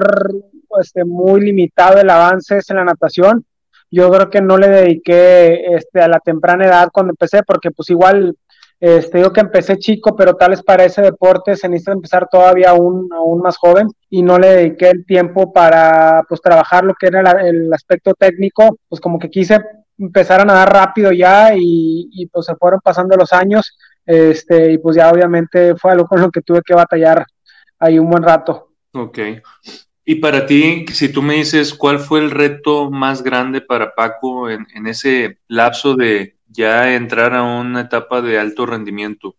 este, 0.79 1.05
muy 1.05 1.41
limitado 1.41 1.99
el 1.99 2.09
avance 2.09 2.59
en 2.67 2.75
la 2.75 2.85
natación. 2.85 3.45
Yo 3.91 4.09
creo 4.11 4.29
que 4.29 4.41
no 4.41 4.57
le 4.57 4.67
dediqué 4.67 5.75
este, 5.75 6.01
a 6.01 6.07
la 6.07 6.19
temprana 6.19 6.65
edad 6.65 6.89
cuando 6.91 7.11
empecé, 7.11 7.41
porque 7.43 7.71
pues 7.71 7.89
igual, 7.89 8.35
este, 8.79 9.17
digo 9.17 9.33
que 9.33 9.41
empecé 9.41 9.77
chico, 9.77 10.15
pero 10.15 10.35
tal 10.35 10.51
vez 10.51 10.61
para 10.61 10.83
ese 10.83 11.01
deporte 11.01 11.55
se 11.55 11.67
necesita 11.67 11.93
empezar 11.93 12.27
todavía 12.29 12.69
aún, 12.69 13.09
aún 13.11 13.41
más 13.41 13.57
joven 13.57 13.87
y 14.09 14.21
no 14.21 14.37
le 14.37 14.49
dediqué 14.49 14.89
el 14.89 15.05
tiempo 15.05 15.51
para 15.51 16.23
pues 16.29 16.41
trabajar 16.41 16.83
lo 16.83 16.93
que 16.93 17.07
era 17.07 17.21
el 17.41 17.73
aspecto 17.73 18.13
técnico, 18.13 18.77
pues 18.87 19.01
como 19.01 19.17
que 19.17 19.29
quise 19.29 19.59
empezar 19.97 20.41
a 20.41 20.45
nadar 20.45 20.71
rápido 20.71 21.11
ya 21.11 21.55
y, 21.55 22.09
y 22.11 22.27
pues 22.27 22.45
se 22.45 22.55
fueron 22.55 22.79
pasando 22.81 23.17
los 23.17 23.33
años 23.33 23.75
este, 24.05 24.71
y 24.71 24.77
pues 24.79 24.95
ya 24.95 25.11
obviamente 25.11 25.75
fue 25.75 25.91
algo 25.91 26.07
con 26.07 26.19
lo 26.19 26.31
que 26.31 26.41
tuve 26.41 26.61
que 26.65 26.73
batallar 26.73 27.27
ahí 27.77 27.99
un 27.99 28.09
buen 28.09 28.23
rato. 28.23 28.69
Ok. 28.93 29.19
Y 30.11 30.15
para 30.15 30.47
ti, 30.47 30.87
si 30.91 31.13
tú 31.13 31.21
me 31.21 31.35
dices 31.35 31.71
cuál 31.71 31.99
fue 31.99 32.19
el 32.19 32.31
reto 32.31 32.89
más 32.89 33.21
grande 33.21 33.61
para 33.61 33.93
Paco 33.93 34.49
en, 34.49 34.65
ese 34.87 35.37
lapso 35.47 35.95
de 35.95 36.35
ya 36.47 36.95
entrar 36.95 37.35
a 37.35 37.43
una 37.43 37.81
etapa 37.81 38.19
de 38.19 38.39
alto 38.39 38.65
rendimiento, 38.65 39.35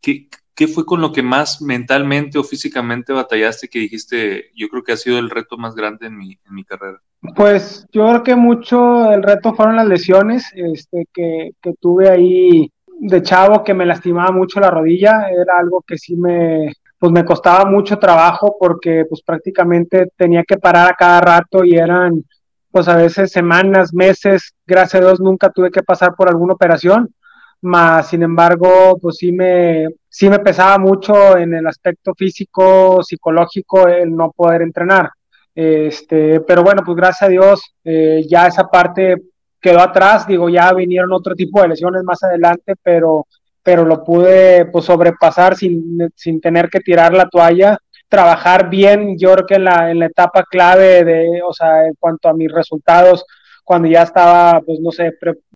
¿qué, 0.00 0.26
¿qué, 0.56 0.66
fue 0.66 0.84
con 0.84 1.00
lo 1.00 1.12
que 1.12 1.22
más 1.22 1.62
mentalmente 1.62 2.36
o 2.36 2.42
físicamente 2.42 3.12
batallaste 3.12 3.68
que 3.68 3.78
dijiste, 3.78 4.46
yo 4.56 4.68
creo 4.68 4.82
que 4.82 4.90
ha 4.90 4.96
sido 4.96 5.20
el 5.20 5.30
reto 5.30 5.56
más 5.56 5.76
grande 5.76 6.08
en 6.08 6.18
mi, 6.18 6.32
en 6.32 6.52
mi 6.52 6.64
carrera? 6.64 7.00
Pues 7.36 7.86
yo 7.92 8.08
creo 8.08 8.22
que 8.24 8.34
mucho 8.34 9.12
el 9.12 9.22
reto 9.22 9.54
fueron 9.54 9.76
las 9.76 9.86
lesiones 9.86 10.50
este, 10.56 11.06
que 11.12 11.74
tuve 11.78 12.10
ahí 12.10 12.72
de 12.98 13.22
chavo 13.22 13.62
que 13.62 13.72
me 13.72 13.86
lastimaba 13.86 14.32
mucho 14.32 14.58
la 14.58 14.70
rodilla, 14.72 15.28
era 15.30 15.60
algo 15.60 15.84
que 15.86 15.96
sí 15.96 16.16
me, 16.16 16.72
pues 16.98 17.12
me 17.12 17.24
costaba 17.24 17.64
mucho 17.64 17.98
trabajo 17.98 18.56
porque 18.58 19.04
pues 19.08 19.22
prácticamente 19.22 20.08
tenía 20.16 20.42
que 20.42 20.56
parar 20.56 20.90
a 20.90 20.96
cada 20.96 21.20
rato 21.20 21.64
y 21.64 21.76
eran 21.76 22.24
pues 22.70 22.88
a 22.88 22.96
veces 22.96 23.30
semanas, 23.30 23.94
meses, 23.94 24.54
gracias 24.66 25.00
a 25.00 25.06
Dios 25.06 25.20
nunca 25.20 25.50
tuve 25.50 25.70
que 25.70 25.82
pasar 25.82 26.14
por 26.14 26.28
alguna 26.28 26.54
operación, 26.54 27.14
más 27.62 28.08
sin 28.08 28.22
embargo 28.22 28.98
pues 29.00 29.16
sí 29.16 29.32
me, 29.32 29.88
sí 30.08 30.28
me 30.28 30.38
pesaba 30.40 30.78
mucho 30.78 31.36
en 31.36 31.54
el 31.54 31.66
aspecto 31.66 32.12
físico, 32.14 33.02
psicológico 33.02 33.88
el 33.88 34.14
no 34.14 34.32
poder 34.32 34.62
entrenar. 34.62 35.10
Este, 35.54 36.40
pero 36.40 36.62
bueno, 36.62 36.82
pues 36.84 36.96
gracias 36.96 37.22
a 37.22 37.28
Dios 37.28 37.74
eh, 37.82 38.24
ya 38.28 38.46
esa 38.46 38.64
parte 38.68 39.16
quedó 39.60 39.80
atrás, 39.80 40.26
digo, 40.26 40.48
ya 40.48 40.72
vinieron 40.72 41.12
otro 41.12 41.34
tipo 41.34 41.60
de 41.62 41.68
lesiones 41.68 42.04
más 42.04 42.22
adelante, 42.22 42.74
pero 42.82 43.26
pero 43.68 43.84
lo 43.84 44.02
pude 44.02 44.64
pues, 44.64 44.86
sobrepasar 44.86 45.54
sin, 45.54 46.10
sin 46.16 46.40
tener 46.40 46.70
que 46.70 46.80
tirar 46.80 47.12
la 47.12 47.28
toalla, 47.28 47.76
trabajar 48.08 48.70
bien, 48.70 49.18
yo 49.18 49.34
creo 49.34 49.46
que 49.46 49.54
en 49.56 49.64
la, 49.64 49.90
en 49.90 49.98
la 49.98 50.06
etapa 50.06 50.42
clave 50.50 51.04
de, 51.04 51.42
o 51.46 51.52
sea, 51.52 51.84
en 51.84 51.92
cuanto 51.98 52.30
a 52.30 52.32
mis 52.32 52.50
resultados, 52.50 53.26
cuando 53.62 53.86
ya 53.86 54.04
estaba, 54.04 54.62
pues 54.62 54.80
no 54.80 54.90
sé, 54.90 55.12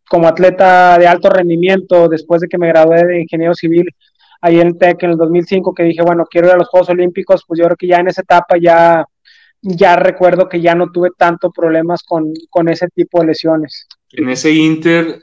como 0.07 0.28
atleta 0.28 0.99
de 0.99 1.07
alto 1.07 1.31
rendimiento, 1.31 2.07
después 2.07 2.42
de 2.42 2.49
que 2.49 2.59
me 2.59 2.69
gradué 2.69 3.02
de 3.02 3.23
ingeniero 3.23 3.54
civil 3.54 3.88
ahí 4.42 4.61
en 4.61 4.66
el 4.66 4.76
TEC 4.76 5.04
en 5.04 5.11
el 5.12 5.16
2005, 5.16 5.73
que 5.73 5.85
dije, 5.85 6.02
bueno, 6.02 6.26
quiero 6.31 6.49
ir 6.49 6.52
a 6.52 6.59
los 6.59 6.69
Juegos 6.69 6.90
Olímpicos, 6.90 7.45
pues 7.49 7.61
yo 7.61 7.64
creo 7.64 7.76
que 7.78 7.87
ya 7.87 7.97
en 7.97 8.09
esa 8.09 8.21
etapa 8.21 8.59
ya, 8.61 9.07
ya 9.62 9.97
recuerdo 9.97 10.50
que 10.50 10.61
ya 10.61 10.75
no 10.75 10.92
tuve 10.92 11.12
tanto 11.16 11.50
problemas 11.50 12.02
con, 12.02 12.31
con 12.50 12.69
ese 12.69 12.88
tipo 12.88 13.21
de 13.21 13.28
lesiones. 13.28 13.88
En 14.11 14.28
ese 14.28 14.50
Inter, 14.50 15.23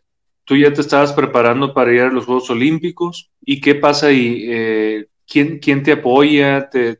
tú 0.50 0.58
ya 0.58 0.74
te 0.74 0.82
estabas 0.82 1.14
preparando 1.14 1.76
para 1.76 1.94
ir 1.94 2.02
a 2.02 2.12
los 2.12 2.26
Juegos 2.26 2.50
Olímpicos. 2.50 3.30
¿Y 3.40 3.62
qué 3.62 3.76
pasa 3.76 4.08
ahí? 4.08 4.46
Eh, 4.48 5.06
¿quién, 5.28 5.60
¿quién, 5.60 5.84
te 5.84 5.92
apoya? 5.92 6.72
¿Te, 6.72 6.98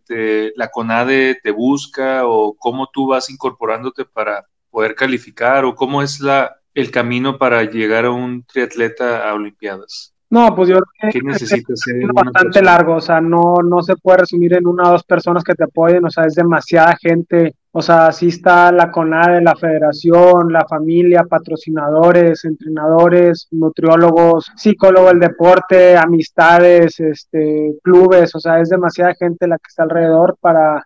¿La 0.56 0.70
CONADE 0.70 1.40
te 1.42 1.50
busca? 1.50 2.28
¿O 2.28 2.54
cómo 2.54 2.92
tú 2.94 3.08
vas 3.08 3.32
incorporándote 3.32 4.06
para 4.06 4.46
poder 4.70 4.94
calificar? 4.94 5.66
¿O 5.66 5.74
cómo 5.74 6.04
es 6.04 6.20
la, 6.20 6.58
el 6.76 6.92
camino 6.92 7.40
para 7.40 7.64
llegar 7.64 8.06
a 8.06 8.12
un 8.12 8.44
triatleta 8.44 9.28
a 9.28 9.34
Olimpiadas? 9.34 10.14
No, 10.30 10.56
pues 10.56 10.70
yo 10.70 10.78
creo 11.00 11.12
que 11.12 11.18
es 11.18 12.14
bastante 12.14 12.62
largo, 12.62 12.98
o 12.98 13.02
sea, 13.02 13.20
no, 13.20 13.64
no 13.68 13.82
se 13.82 13.96
puede 13.96 14.20
resumir 14.20 14.54
en 14.54 14.68
una 14.68 14.90
o 14.90 14.92
dos 14.92 15.04
personas 15.04 15.44
que 15.44 15.56
te 15.56 15.64
apoyen, 15.64 16.06
o 16.06 16.12
sea, 16.12 16.26
es 16.26 16.36
demasiada 16.36 16.96
gente, 17.02 17.56
o 17.72 17.82
sea, 17.82 18.08
así 18.08 18.28
está 18.28 18.72
la 18.72 18.90
CONADE, 18.90 19.42
la 19.42 19.56
federación, 19.56 20.52
la 20.52 20.66
familia, 20.68 21.24
patrocinadores, 21.24 22.44
entrenadores, 22.46 23.48
nutriólogos, 23.52 24.52
psicólogos 24.56 25.12
del 25.12 25.20
deporte, 25.20 25.96
amistades, 25.96 27.00
este, 27.00 27.76
clubes, 27.84 28.34
o 28.34 28.40
sea, 28.40 28.60
es 28.60 28.70
demasiada 28.70 29.14
gente 29.14 29.48
la 29.48 29.58
que 29.58 29.68
está 29.68 29.84
alrededor 29.84 30.36
para, 30.42 30.84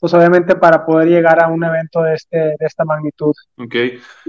pues 0.00 0.12
obviamente 0.14 0.56
para 0.56 0.84
poder 0.84 1.08
llegar 1.08 1.42
a 1.42 1.48
un 1.48 1.62
evento 1.62 2.02
de, 2.02 2.14
este, 2.14 2.38
de 2.38 2.56
esta 2.66 2.84
magnitud. 2.84 3.32
Ok, 3.58 3.74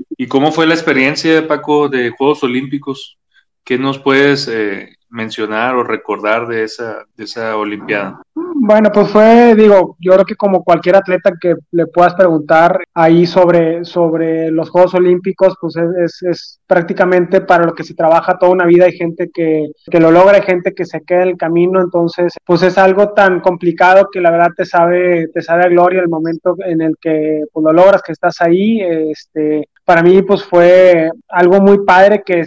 ¿y 0.09 0.27
cómo 0.27 0.51
fue 0.51 0.67
la 0.67 0.75
experiencia, 0.75 1.47
Paco, 1.47 1.89
de 1.89 2.11
Juegos 2.11 2.43
Olímpicos? 2.43 3.17
¿Qué 3.63 3.79
nos 3.79 3.97
puedes 3.97 4.47
eh, 4.47 4.95
mencionar 5.09 5.75
o 5.75 5.83
recordar 5.83 6.47
de 6.47 6.63
esa, 6.63 7.05
de 7.15 7.23
esa 7.23 7.57
Olimpiada? 7.57 8.21
Bueno, 8.67 8.91
pues 8.91 9.07
fue, 9.07 9.55
digo, 9.55 9.95
yo 9.97 10.11
creo 10.11 10.25
que 10.25 10.35
como 10.35 10.61
cualquier 10.61 10.97
atleta 10.97 11.31
que 11.39 11.55
le 11.71 11.87
puedas 11.87 12.15
preguntar 12.15 12.77
ahí 12.93 13.25
sobre, 13.25 13.85
sobre 13.85 14.51
los 14.51 14.69
Juegos 14.69 14.93
Olímpicos, 14.93 15.55
pues 15.61 15.77
es, 15.77 16.21
es, 16.23 16.59
prácticamente 16.67 17.39
para 17.39 17.63
lo 17.63 17.73
que 17.73 17.85
se 17.85 17.93
trabaja 17.93 18.37
toda 18.37 18.51
una 18.51 18.65
vida. 18.65 18.83
Hay 18.83 18.97
gente 18.97 19.29
que, 19.33 19.67
que 19.89 20.01
lo 20.01 20.11
logra, 20.11 20.35
hay 20.35 20.41
gente 20.41 20.73
que 20.73 20.83
se 20.83 20.99
queda 21.03 21.21
en 21.21 21.29
el 21.29 21.37
camino, 21.37 21.79
entonces, 21.79 22.33
pues 22.45 22.61
es 22.61 22.77
algo 22.77 23.13
tan 23.13 23.39
complicado 23.39 24.09
que 24.11 24.19
la 24.19 24.31
verdad 24.31 24.51
te 24.57 24.65
sabe, 24.65 25.29
te 25.33 25.41
sabe 25.41 25.63
a 25.63 25.69
gloria 25.69 26.01
el 26.01 26.09
momento 26.09 26.57
en 26.65 26.81
el 26.81 26.95
que 26.99 27.43
pues, 27.53 27.63
lo 27.63 27.71
logras, 27.71 28.03
que 28.03 28.11
estás 28.11 28.41
ahí. 28.41 28.81
Este, 28.81 29.69
para 29.85 30.03
mí, 30.03 30.23
pues 30.23 30.43
fue 30.43 31.09
algo 31.29 31.61
muy 31.61 31.85
padre 31.85 32.21
que 32.21 32.45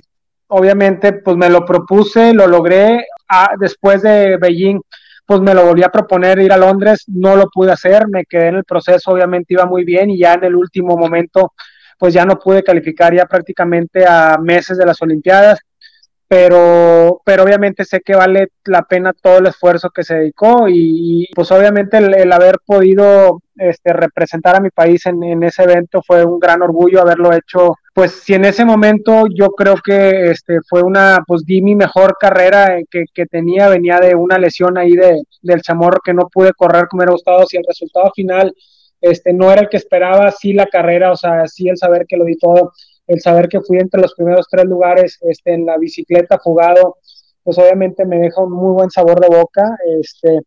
obviamente 0.48 1.14
pues 1.14 1.38
me 1.38 1.48
lo 1.48 1.64
propuse, 1.64 2.34
lo 2.34 2.46
logré 2.46 3.06
ah, 3.26 3.54
después 3.58 4.02
de 4.02 4.36
Beijing 4.36 4.82
pues 5.30 5.42
me 5.42 5.54
lo 5.54 5.64
volví 5.64 5.84
a 5.84 5.90
proponer 5.90 6.40
ir 6.40 6.52
a 6.52 6.56
Londres, 6.56 7.04
no 7.06 7.36
lo 7.36 7.48
pude 7.48 7.70
hacer, 7.70 8.08
me 8.08 8.24
quedé 8.24 8.48
en 8.48 8.56
el 8.56 8.64
proceso, 8.64 9.12
obviamente 9.12 9.54
iba 9.54 9.64
muy 9.64 9.84
bien 9.84 10.10
y 10.10 10.18
ya 10.18 10.34
en 10.34 10.42
el 10.42 10.56
último 10.56 10.96
momento 10.96 11.52
pues 11.96 12.12
ya 12.12 12.24
no 12.24 12.36
pude 12.36 12.64
calificar 12.64 13.14
ya 13.14 13.26
prácticamente 13.26 14.04
a 14.04 14.38
meses 14.42 14.76
de 14.76 14.84
las 14.84 15.00
Olimpiadas, 15.00 15.60
pero, 16.30 17.22
pero 17.24 17.42
obviamente 17.42 17.84
sé 17.84 18.02
que 18.02 18.14
vale 18.14 18.50
la 18.64 18.82
pena 18.82 19.12
todo 19.12 19.38
el 19.38 19.48
esfuerzo 19.48 19.90
que 19.90 20.04
se 20.04 20.14
dedicó 20.14 20.68
y, 20.68 21.26
pues 21.34 21.50
obviamente 21.50 21.96
el, 21.96 22.32
haber 22.32 22.58
podido 22.64 23.42
este, 23.56 23.92
representar 23.92 24.54
a 24.54 24.60
mi 24.60 24.70
país 24.70 25.06
en, 25.06 25.42
ese 25.42 25.64
evento 25.64 26.02
fue 26.06 26.24
un 26.24 26.38
gran 26.38 26.62
orgullo 26.62 27.00
haberlo 27.00 27.32
hecho. 27.32 27.74
Pues 27.92 28.12
si 28.12 28.34
en 28.34 28.44
ese 28.44 28.64
momento 28.64 29.24
yo 29.34 29.48
creo 29.48 29.74
que 29.84 30.30
este, 30.30 30.58
fue 30.68 30.84
una, 30.84 31.18
pues 31.26 31.44
di 31.44 31.62
mi 31.62 31.74
mejor 31.74 32.14
carrera 32.16 32.78
que, 32.88 33.06
que 33.12 33.26
tenía, 33.26 33.68
venía 33.68 33.98
de 33.98 34.14
una 34.14 34.38
lesión 34.38 34.78
ahí 34.78 34.92
de, 34.92 35.20
del 35.42 35.62
chamorro 35.62 35.98
que 36.04 36.14
no 36.14 36.28
pude 36.32 36.52
correr 36.52 36.86
como 36.86 37.00
hubiera 37.00 37.12
gustado, 37.12 37.44
si 37.44 37.56
el 37.56 37.64
resultado 37.66 38.08
final 38.14 38.54
este, 39.00 39.32
no 39.32 39.50
era 39.50 39.62
el 39.62 39.68
que 39.68 39.78
esperaba, 39.78 40.30
sí 40.30 40.52
la 40.52 40.66
carrera, 40.66 41.10
o 41.10 41.16
sea, 41.16 41.48
sí 41.48 41.68
el 41.68 41.76
saber 41.76 42.06
que 42.06 42.16
lo 42.16 42.24
di 42.24 42.36
todo, 42.36 42.72
el 43.10 43.20
saber 43.20 43.48
que 43.48 43.60
fui 43.60 43.78
entre 43.78 44.00
los 44.00 44.14
primeros 44.14 44.46
tres 44.48 44.64
lugares 44.66 45.18
este, 45.22 45.52
en 45.52 45.66
la 45.66 45.76
bicicleta 45.78 46.38
jugado, 46.38 46.98
pues 47.42 47.58
obviamente 47.58 48.06
me 48.06 48.20
deja 48.20 48.40
un 48.40 48.52
muy 48.52 48.72
buen 48.72 48.90
sabor 48.90 49.18
de 49.18 49.26
boca, 49.26 49.76
este, 50.00 50.42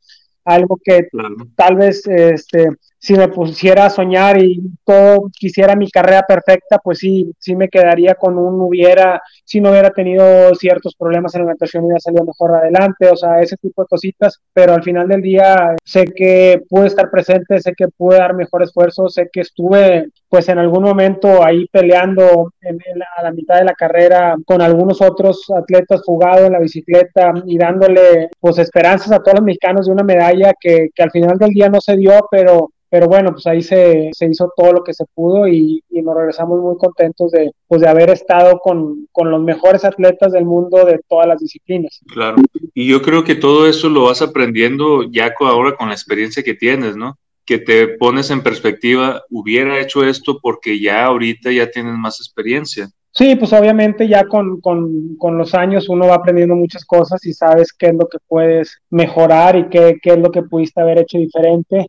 algo 0.46 0.80
que 0.82 1.10
tal 1.58 1.76
vez 1.76 2.08
este, 2.08 2.70
si 3.04 3.16
me 3.16 3.28
pusiera 3.28 3.88
a 3.88 3.90
soñar 3.90 4.42
y 4.42 4.62
todo 4.86 5.30
quisiera 5.38 5.76
mi 5.76 5.92
carrera 5.92 6.24
perfecta, 6.26 6.80
pues 6.82 7.00
sí, 7.00 7.34
sí 7.38 7.54
me 7.54 7.68
quedaría 7.68 8.16
con 8.16 8.38
un 8.38 8.62
hubiera, 8.62 9.22
si 9.44 9.60
no 9.60 9.72
hubiera 9.72 9.90
tenido 9.90 10.56
ciertos 10.56 10.96
problemas 10.96 11.36
en 11.36 11.42
la 11.42 11.52
natación, 11.52 11.84
hubiera 11.84 12.00
salido 12.00 12.24
mejor 12.24 12.56
adelante, 12.56 13.10
o 13.10 13.18
sea, 13.18 13.42
ese 13.42 13.58
tipo 13.58 13.82
de 13.82 13.90
cositas, 13.90 14.40
pero 14.54 14.74
al 14.74 14.84
final 14.84 15.10
del 15.10 15.22
día 15.22 15.76
sé 15.84 16.06
que 16.06 16.62
pude 16.70 16.88
estar 16.88 17.12
presente, 17.12 17.60
sé 17.60 17.74
que 17.76 17.90
pude 17.90 18.20
dar 18.20 18.36
mejor 18.36 18.64
esfuerzo, 18.64 19.10
sé 19.10 19.28
que 19.34 19.42
estuve 19.42 20.08
pues 20.30 20.48
en 20.48 20.60
algún 20.60 20.84
momento 20.84 21.46
ahí 21.46 21.68
peleando 21.74 22.54
en, 22.62 22.80
a 23.18 23.24
la 23.24 23.32
mitad 23.34 23.58
de 23.58 23.66
la 23.66 23.74
carrera 23.74 24.36
con 24.46 24.62
algunos 24.62 25.02
otros 25.02 25.52
atletas 25.54 26.02
jugados 26.06 26.46
en 26.46 26.54
la 26.54 26.60
bicicleta 26.60 27.34
y 27.46 27.58
dándole 27.58 28.30
pues 28.40 28.60
esperanzas 28.60 29.12
a 29.12 29.20
todos 29.20 29.40
los 29.40 29.44
mexicanos 29.44 29.88
de 29.88 29.92
una 29.92 30.04
medalla 30.04 30.54
que 30.58 30.90
al 31.00 31.12
final 31.12 31.38
del 31.38 31.50
día 31.50 31.68
no 31.68 31.82
se 31.82 31.98
dio, 31.98 32.30
pero 32.32 32.70
pero 32.94 33.08
bueno, 33.08 33.32
pues 33.32 33.48
ahí 33.48 33.64
se, 33.64 34.12
se 34.14 34.28
hizo 34.28 34.54
todo 34.56 34.72
lo 34.72 34.84
que 34.84 34.94
se 34.94 35.06
pudo 35.16 35.48
y, 35.48 35.84
y, 35.90 36.04
nos 36.04 36.16
regresamos 36.16 36.62
muy 36.62 36.78
contentos 36.78 37.32
de, 37.32 37.52
pues 37.66 37.82
de 37.82 37.88
haber 37.88 38.12
estado 38.12 38.60
con, 38.60 39.08
con, 39.12 39.32
los 39.32 39.42
mejores 39.42 39.84
atletas 39.84 40.32
del 40.32 40.46
mundo 40.46 40.86
de 40.86 41.00
todas 41.10 41.28
las 41.28 41.40
disciplinas. 41.40 42.02
Claro, 42.06 42.36
y 42.76 42.88
yo 42.88 43.02
creo 43.02 43.24
que 43.24 43.34
todo 43.34 43.68
eso 43.68 43.90
lo 43.90 44.04
vas 44.04 44.22
aprendiendo 44.22 45.10
ya 45.12 45.34
ahora 45.40 45.76
con 45.76 45.88
la 45.88 45.96
experiencia 45.96 46.44
que 46.44 46.54
tienes, 46.54 46.96
¿no? 46.96 47.18
Que 47.46 47.58
te 47.58 47.88
pones 47.98 48.30
en 48.30 48.44
perspectiva, 48.44 49.24
hubiera 49.32 49.80
hecho 49.80 50.06
esto 50.06 50.38
porque 50.40 50.80
ya 50.80 51.06
ahorita 51.06 51.52
ya 51.52 51.72
tienes 51.72 51.96
más 51.96 52.20
experiencia. 52.20 52.90
Sí, 53.10 53.36
pues 53.36 53.54
obviamente 53.54 54.08
ya 54.08 54.26
con, 54.26 54.62
con, 54.62 55.16
con, 55.18 55.40
los 55.40 55.56
años 55.56 55.90
uno 55.90 56.10
va 56.10 56.16
aprendiendo 56.16 56.56
muchas 56.56 56.86
cosas 56.86 57.26
y 57.26 57.34
sabes 57.34 57.74
qué 57.74 57.88
es 57.88 57.96
lo 57.96 58.08
que 58.08 58.20
puedes 58.28 58.78
mejorar 58.92 59.56
y 59.56 59.70
qué, 59.70 59.98
qué 60.00 60.12
es 60.12 60.20
lo 60.20 60.30
que 60.30 60.44
pudiste 60.44 60.80
haber 60.80 61.00
hecho 61.00 61.18
diferente 61.18 61.88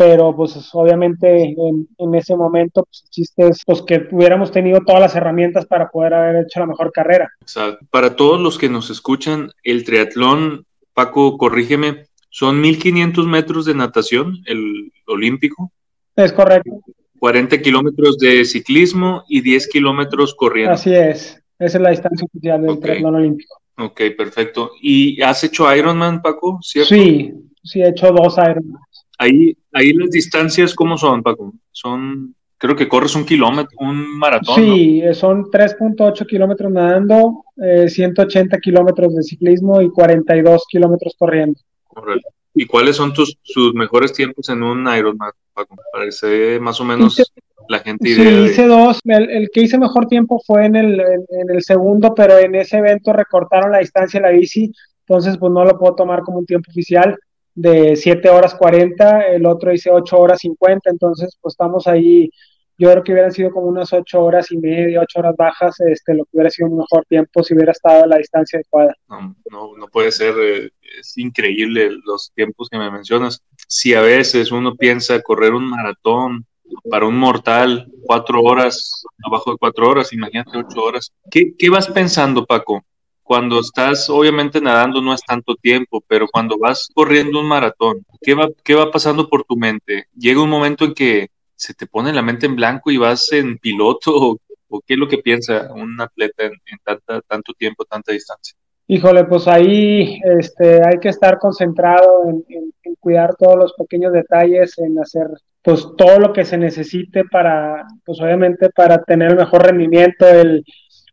pero 0.00 0.34
pues 0.34 0.56
obviamente 0.72 1.54
en, 1.98 2.14
ese 2.14 2.34
momento 2.34 2.84
pues, 2.84 3.02
el 3.04 3.10
chiste 3.10 3.48
es 3.48 3.62
pues, 3.66 3.82
que 3.82 4.08
hubiéramos 4.10 4.50
tenido 4.50 4.80
todas 4.80 4.98
las 4.98 5.14
herramientas 5.14 5.66
para 5.66 5.90
poder 5.90 6.14
haber 6.14 6.44
hecho 6.46 6.58
la 6.58 6.64
mejor 6.64 6.90
carrera. 6.90 7.30
Exacto. 7.42 7.84
Para 7.90 8.16
todos 8.16 8.40
los 8.40 8.56
que 8.56 8.70
nos 8.70 8.88
escuchan, 8.88 9.50
el 9.62 9.84
triatlón, 9.84 10.64
Paco, 10.94 11.36
corrígeme, 11.36 12.06
son 12.30 12.62
1500 12.62 13.26
metros 13.26 13.66
de 13.66 13.74
natación, 13.74 14.38
el 14.46 14.90
olímpico. 15.06 15.70
Es 16.16 16.32
correcto. 16.32 16.80
40 17.18 17.60
kilómetros 17.60 18.16
de 18.16 18.46
ciclismo 18.46 19.24
y 19.28 19.42
10 19.42 19.68
kilómetros 19.68 20.34
corriendo. 20.34 20.72
Así 20.72 20.94
es, 20.94 21.42
esa 21.58 21.76
es 21.76 21.82
la 21.82 21.90
distancia 21.90 22.24
oficial 22.24 22.62
del 22.62 22.80
triatlón 22.80 23.16
olímpico. 23.16 23.60
Ok, 23.76 24.00
perfecto. 24.16 24.70
¿Y 24.80 25.20
has 25.20 25.44
hecho 25.44 25.70
Ironman, 25.76 26.22
Paco? 26.22 26.58
¿cierto? 26.62 26.94
Sí, 26.94 27.34
sí, 27.62 27.82
he 27.82 27.90
hecho 27.90 28.10
dos 28.12 28.38
Ironman. 28.38 28.80
Ahí, 29.20 29.54
ahí 29.74 29.92
las 29.92 30.10
distancias, 30.10 30.74
¿cómo 30.74 30.96
son, 30.96 31.22
Paco? 31.22 31.52
Son, 31.72 32.34
creo 32.56 32.74
que 32.74 32.88
corres 32.88 33.14
un 33.14 33.26
kilómetro, 33.26 33.76
un 33.78 34.18
maratón. 34.18 34.54
Sí, 34.54 35.02
son 35.12 35.50
3.8 35.50 36.26
kilómetros 36.26 36.72
nadando, 36.72 37.44
180 37.86 38.56
eh, 38.56 38.60
kilómetros 38.62 39.14
de 39.14 39.22
ciclismo 39.22 39.82
y 39.82 39.90
42 39.90 40.64
kilómetros 40.66 41.14
corriendo. 41.18 41.60
Correcto. 41.86 42.30
¿Y 42.54 42.64
cuáles 42.64 42.96
son 42.96 43.12
tus 43.12 43.36
sus 43.42 43.74
mejores 43.74 44.14
tiempos 44.14 44.48
en 44.48 44.62
un 44.62 44.88
Ironman, 44.96 45.32
Paco? 45.52 45.76
Parece 45.92 46.58
más 46.58 46.80
o 46.80 46.84
menos 46.86 47.22
la 47.68 47.80
gente 47.80 48.08
idea. 48.08 48.24
Sí, 48.24 48.50
hice 48.50 48.66
dos. 48.66 49.00
El, 49.04 49.50
que 49.52 49.60
hice 49.60 49.76
mejor 49.76 50.06
tiempo 50.06 50.40
fue 50.46 50.64
en 50.64 50.76
el, 50.76 50.98
en 50.98 51.50
el 51.50 51.62
segundo, 51.62 52.14
pero 52.14 52.38
en 52.38 52.54
ese 52.54 52.78
evento 52.78 53.12
recortaron 53.12 53.70
la 53.70 53.80
distancia 53.80 54.18
de 54.18 54.26
la 54.26 54.32
bici, 54.32 54.72
entonces 55.06 55.36
pues 55.36 55.52
no 55.52 55.62
lo 55.62 55.78
puedo 55.78 55.94
tomar 55.94 56.22
como 56.22 56.38
un 56.38 56.46
tiempo 56.46 56.70
oficial 56.70 57.18
de 57.60 57.94
7 57.94 58.30
horas 58.30 58.54
40, 58.54 59.26
el 59.28 59.44
otro 59.44 59.70
dice 59.70 59.90
8 59.90 60.16
horas 60.16 60.38
50, 60.40 60.88
entonces 60.90 61.36
pues 61.40 61.52
estamos 61.52 61.86
ahí, 61.86 62.30
yo 62.78 62.90
creo 62.90 63.04
que 63.04 63.12
hubieran 63.12 63.32
sido 63.32 63.50
como 63.50 63.66
unas 63.66 63.92
8 63.92 64.18
horas 64.18 64.50
y 64.50 64.56
media, 64.56 65.02
8 65.02 65.18
horas 65.18 65.34
bajas, 65.36 65.78
este, 65.80 66.14
lo 66.14 66.24
que 66.24 66.30
hubiera 66.32 66.50
sido 66.50 66.70
un 66.70 66.78
mejor 66.78 67.04
tiempo 67.06 67.42
si 67.42 67.54
hubiera 67.54 67.72
estado 67.72 68.04
a 68.04 68.06
la 68.06 68.16
distancia 68.16 68.56
adecuada. 68.56 68.94
No, 69.08 69.36
no, 69.50 69.76
no 69.76 69.86
puede 69.88 70.10
ser, 70.10 70.34
eh, 70.40 70.70
es 70.98 71.18
increíble 71.18 71.90
los 72.04 72.32
tiempos 72.34 72.68
que 72.70 72.78
me 72.78 72.90
mencionas. 72.90 73.42
Si 73.68 73.92
a 73.92 74.00
veces 74.00 74.50
uno 74.52 74.74
piensa 74.74 75.20
correr 75.20 75.52
un 75.52 75.68
maratón 75.68 76.46
para 76.88 77.06
un 77.06 77.18
mortal, 77.18 77.90
4 78.04 78.42
horas, 78.42 79.04
abajo 79.22 79.52
de 79.52 79.58
4 79.58 79.86
horas, 79.86 80.12
imagínate 80.14 80.56
8 80.56 80.82
horas. 80.82 81.12
¿Qué, 81.30 81.52
¿Qué 81.58 81.68
vas 81.68 81.88
pensando, 81.88 82.46
Paco? 82.46 82.82
Cuando 83.30 83.60
estás 83.60 84.10
obviamente 84.10 84.60
nadando 84.60 85.00
no 85.00 85.14
es 85.14 85.20
tanto 85.22 85.54
tiempo, 85.54 86.02
pero 86.08 86.26
cuando 86.26 86.58
vas 86.58 86.88
corriendo 86.92 87.38
un 87.38 87.46
maratón, 87.46 88.04
¿qué 88.20 88.34
va, 88.34 88.48
qué 88.64 88.74
va 88.74 88.90
pasando 88.90 89.28
por 89.28 89.44
tu 89.44 89.56
mente? 89.56 90.06
Llega 90.16 90.42
un 90.42 90.50
momento 90.50 90.84
en 90.84 90.94
que 90.94 91.28
se 91.54 91.72
te 91.72 91.86
pone 91.86 92.12
la 92.12 92.22
mente 92.22 92.46
en 92.46 92.56
blanco 92.56 92.90
y 92.90 92.96
vas 92.96 93.30
en 93.30 93.56
piloto 93.58 94.36
o, 94.68 94.80
qué 94.84 94.94
es 94.94 94.98
lo 94.98 95.06
que 95.06 95.18
piensa 95.18 95.72
un 95.72 96.00
atleta 96.00 96.46
en, 96.46 96.54
tanta, 96.82 97.20
tanto 97.20 97.52
tiempo, 97.52 97.84
tanta 97.84 98.10
distancia? 98.10 98.56
Híjole, 98.88 99.22
pues 99.22 99.46
ahí 99.46 100.18
este, 100.40 100.80
hay 100.84 100.98
que 101.00 101.10
estar 101.10 101.38
concentrado 101.38 102.28
en, 102.28 102.44
en, 102.48 102.96
cuidar 102.98 103.36
todos 103.36 103.56
los 103.56 103.72
pequeños 103.74 104.12
detalles, 104.12 104.76
en 104.78 104.98
hacer 104.98 105.28
pues 105.62 105.86
todo 105.96 106.18
lo 106.18 106.32
que 106.32 106.44
se 106.44 106.58
necesite 106.58 107.22
para, 107.30 107.86
pues 108.04 108.20
obviamente 108.20 108.70
para 108.70 109.00
tener 109.04 109.30
el 109.30 109.36
mejor 109.36 109.62
rendimiento, 109.62 110.26
el, 110.26 110.64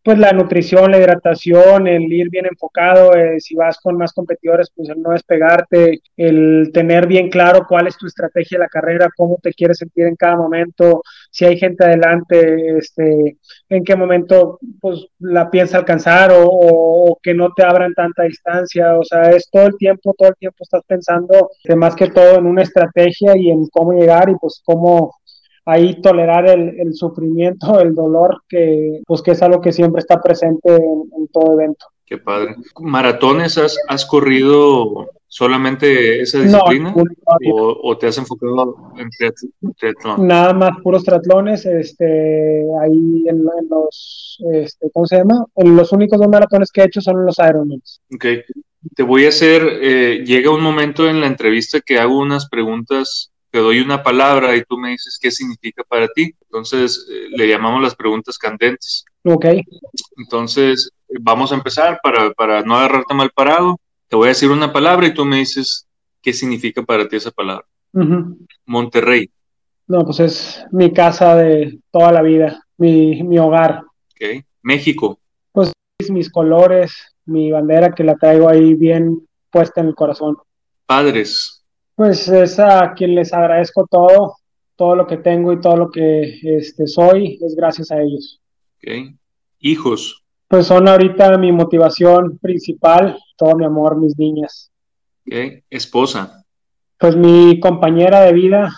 pues 0.08 0.20
la 0.20 0.32
nutrición, 0.32 0.90
la 0.90 1.00
hidratación, 1.00 1.86
el 1.86 2.04
ir 2.14 2.30
bien 2.30 2.46
enfocado, 2.46 3.14
eh, 3.14 3.42
si 3.42 3.56
vas 3.56 3.78
con 3.78 3.98
más 3.98 4.14
competidores, 4.14 4.72
pues 4.74 4.88
el 4.88 5.02
no 5.02 5.10
despegarte, 5.10 6.00
el 6.16 6.70
tener 6.74 7.08
bien 7.08 7.30
claro 7.30 7.66
cuál 7.68 7.88
es 7.88 7.98
tu 7.98 8.08
estrategia 8.08 8.58
de 8.58 8.64
la 8.64 8.70
carrera, 8.70 9.10
cómo 9.18 9.38
te 9.44 9.52
quieres 9.52 9.80
sentir 9.80 10.06
en 10.06 10.16
cada 10.16 10.38
momento, 10.38 11.04
si 11.30 11.44
hay 11.44 11.58
gente 11.58 11.84
adelante, 11.84 12.78
este, 12.78 13.38
en 13.68 13.84
qué 13.84 13.98
momento 13.98 14.60
pues 14.80 15.08
la 15.20 15.52
piensa 15.52 15.80
alcanzar 15.80 16.32
o, 16.34 17.20
que 17.22 17.34
no 17.34 17.50
te 17.54 17.66
abran 17.66 17.94
tanta 17.94 18.24
distancia, 18.24 18.98
o 18.98 19.04
sea, 19.04 19.24
es 19.32 19.50
todo 19.52 19.66
el 19.68 19.76
tiempo, 19.76 20.16
todo 20.18 20.30
el 20.30 20.38
tiempo 20.38 20.60
estás 20.62 20.84
pensando 20.88 21.50
más 21.76 21.98
que 21.98 22.08
todo 22.08 22.38
en 22.38 22.46
una 22.46 22.62
estrategia 22.62 23.36
y 23.36 23.50
en 23.50 23.68
cómo 23.68 23.92
llegar 23.92 24.30
y 24.30 24.36
pues 24.36 24.62
cómo 24.64 25.18
ahí 25.68 26.02
tolerar 26.02 26.48
el, 26.48 26.94
sufrimiento, 26.94 27.80
el 27.80 27.94
dolor, 27.94 28.42
que 28.48 29.02
pues 29.06 29.22
que 29.22 29.32
es 29.32 29.42
algo 29.42 29.62
que 29.62 29.74
siempre 29.74 30.00
está 30.00 30.22
presente 30.22 30.74
en, 30.74 31.28
todo 31.32 31.54
evento. 31.54 31.86
Qué 32.06 32.18
padre. 32.18 32.56
¿Maratones 32.80 33.58
has, 33.58 33.78
has 33.90 34.06
corrido 34.06 35.10
solamente 35.28 36.22
esa 36.22 36.40
disciplina 36.40 36.96
o, 37.52 37.98
te 37.98 38.08
has 38.08 38.18
enfocado 38.18 38.78
en 38.98 39.10
triatlón? 39.76 40.26
Nada 40.26 40.54
más 40.54 40.72
puros 40.82 41.04
triatlones, 41.04 41.66
este, 41.66 42.66
ahí 42.82 43.26
en, 43.28 43.44
los, 43.70 44.38
este, 44.54 44.90
¿cómo 44.94 45.06
se 45.06 45.18
llama? 45.18 45.46
los 45.58 45.92
únicos 45.92 46.18
dos 46.18 46.30
maratones 46.30 46.72
que 46.72 46.82
he 46.82 46.86
hecho 46.86 47.02
son 47.02 47.26
los 47.26 47.38
Ironmans. 47.40 48.02
Ok, 48.16 48.26
te 48.96 49.04
voy 49.04 49.26
a 49.26 49.30
hacer, 49.30 49.64
eh, 49.82 50.24
llega 50.26 50.50
un 50.50 50.64
momento 50.64 51.10
en 51.10 51.20
la 51.20 51.28
entrevista 51.28 51.82
que 51.82 52.00
hago 52.00 52.18
unas 52.18 52.48
preguntas 52.48 53.34
te 53.58 53.64
doy 53.64 53.80
una 53.80 54.04
palabra 54.04 54.56
y 54.56 54.64
tú 54.64 54.78
me 54.78 54.92
dices 54.92 55.18
qué 55.20 55.32
significa 55.32 55.84
para 55.84 56.08
ti. 56.10 56.32
Entonces, 56.44 57.08
eh, 57.12 57.30
le 57.32 57.48
llamamos 57.48 57.82
las 57.82 57.96
preguntas 57.96 58.38
candentes. 58.38 59.04
Ok. 59.24 59.46
Entonces, 60.16 60.92
vamos 61.20 61.52
a 61.52 61.56
empezar 61.56 62.00
para, 62.04 62.30
para 62.34 62.62
no 62.62 62.78
agarrarte 62.78 63.16
mal 63.16 63.32
parado. 63.34 63.80
Te 64.10 64.16
voy 64.16 64.28
a 64.28 64.30
decir 64.30 64.52
una 64.52 64.72
palabra 64.72 65.08
y 65.08 65.14
tú 65.16 65.26
me 65.26 65.38
dices 65.38 65.88
qué 66.22 66.34
significa 66.34 66.84
para 66.84 67.08
ti 67.08 67.16
esa 67.16 67.32
palabra. 67.32 67.66
Monterrey. 68.68 69.32
No, 69.88 70.06
pues 70.06 70.20
es 70.20 70.64
mi 70.72 70.94
casa 70.94 71.36
de 71.36 71.80
toda 71.90 72.12
la 72.12 72.22
vida, 72.22 72.64
mi, 72.78 73.24
mi 73.24 73.40
hogar. 73.40 73.82
Ok. 74.12 74.46
México. 74.62 75.20
Pues 75.52 75.72
mis 76.10 76.30
colores, 76.30 76.94
mi 77.26 77.52
bandera 77.52 77.96
que 77.96 78.04
la 78.04 78.18
traigo 78.18 78.50
ahí 78.50 78.76
bien 78.76 79.28
puesta 79.50 79.82
en 79.82 79.88
el 79.88 79.96
corazón. 79.96 80.38
Padres. 80.86 81.57
Pues 81.98 82.28
es 82.28 82.60
a 82.60 82.94
quien 82.94 83.16
les 83.16 83.34
agradezco 83.34 83.88
todo, 83.90 84.36
todo 84.76 84.96
lo 84.96 85.08
que 85.08 85.18
tengo 85.18 85.52
y 85.52 85.60
todo 85.60 85.76
lo 85.78 85.90
que 85.90 86.40
este, 86.44 86.86
soy, 86.86 87.40
es 87.42 87.56
gracias 87.56 87.90
a 87.90 88.00
ellos. 88.00 88.40
Okay. 88.78 89.16
Hijos. 89.58 90.24
Pues 90.48 90.68
son 90.68 90.88
ahorita 90.88 91.36
mi 91.40 91.52
motivación 91.52 92.38
principal, 92.38 93.18
todo 93.36 93.56
mi 93.56 93.66
amor, 93.66 93.98
mis 94.00 94.16
niñas. 94.16 94.72
Okay. 95.26 95.64
Esposa. 95.72 96.46
Pues 97.00 97.16
mi 97.16 97.60
compañera 97.60 98.22
de 98.22 98.34
vida, 98.34 98.72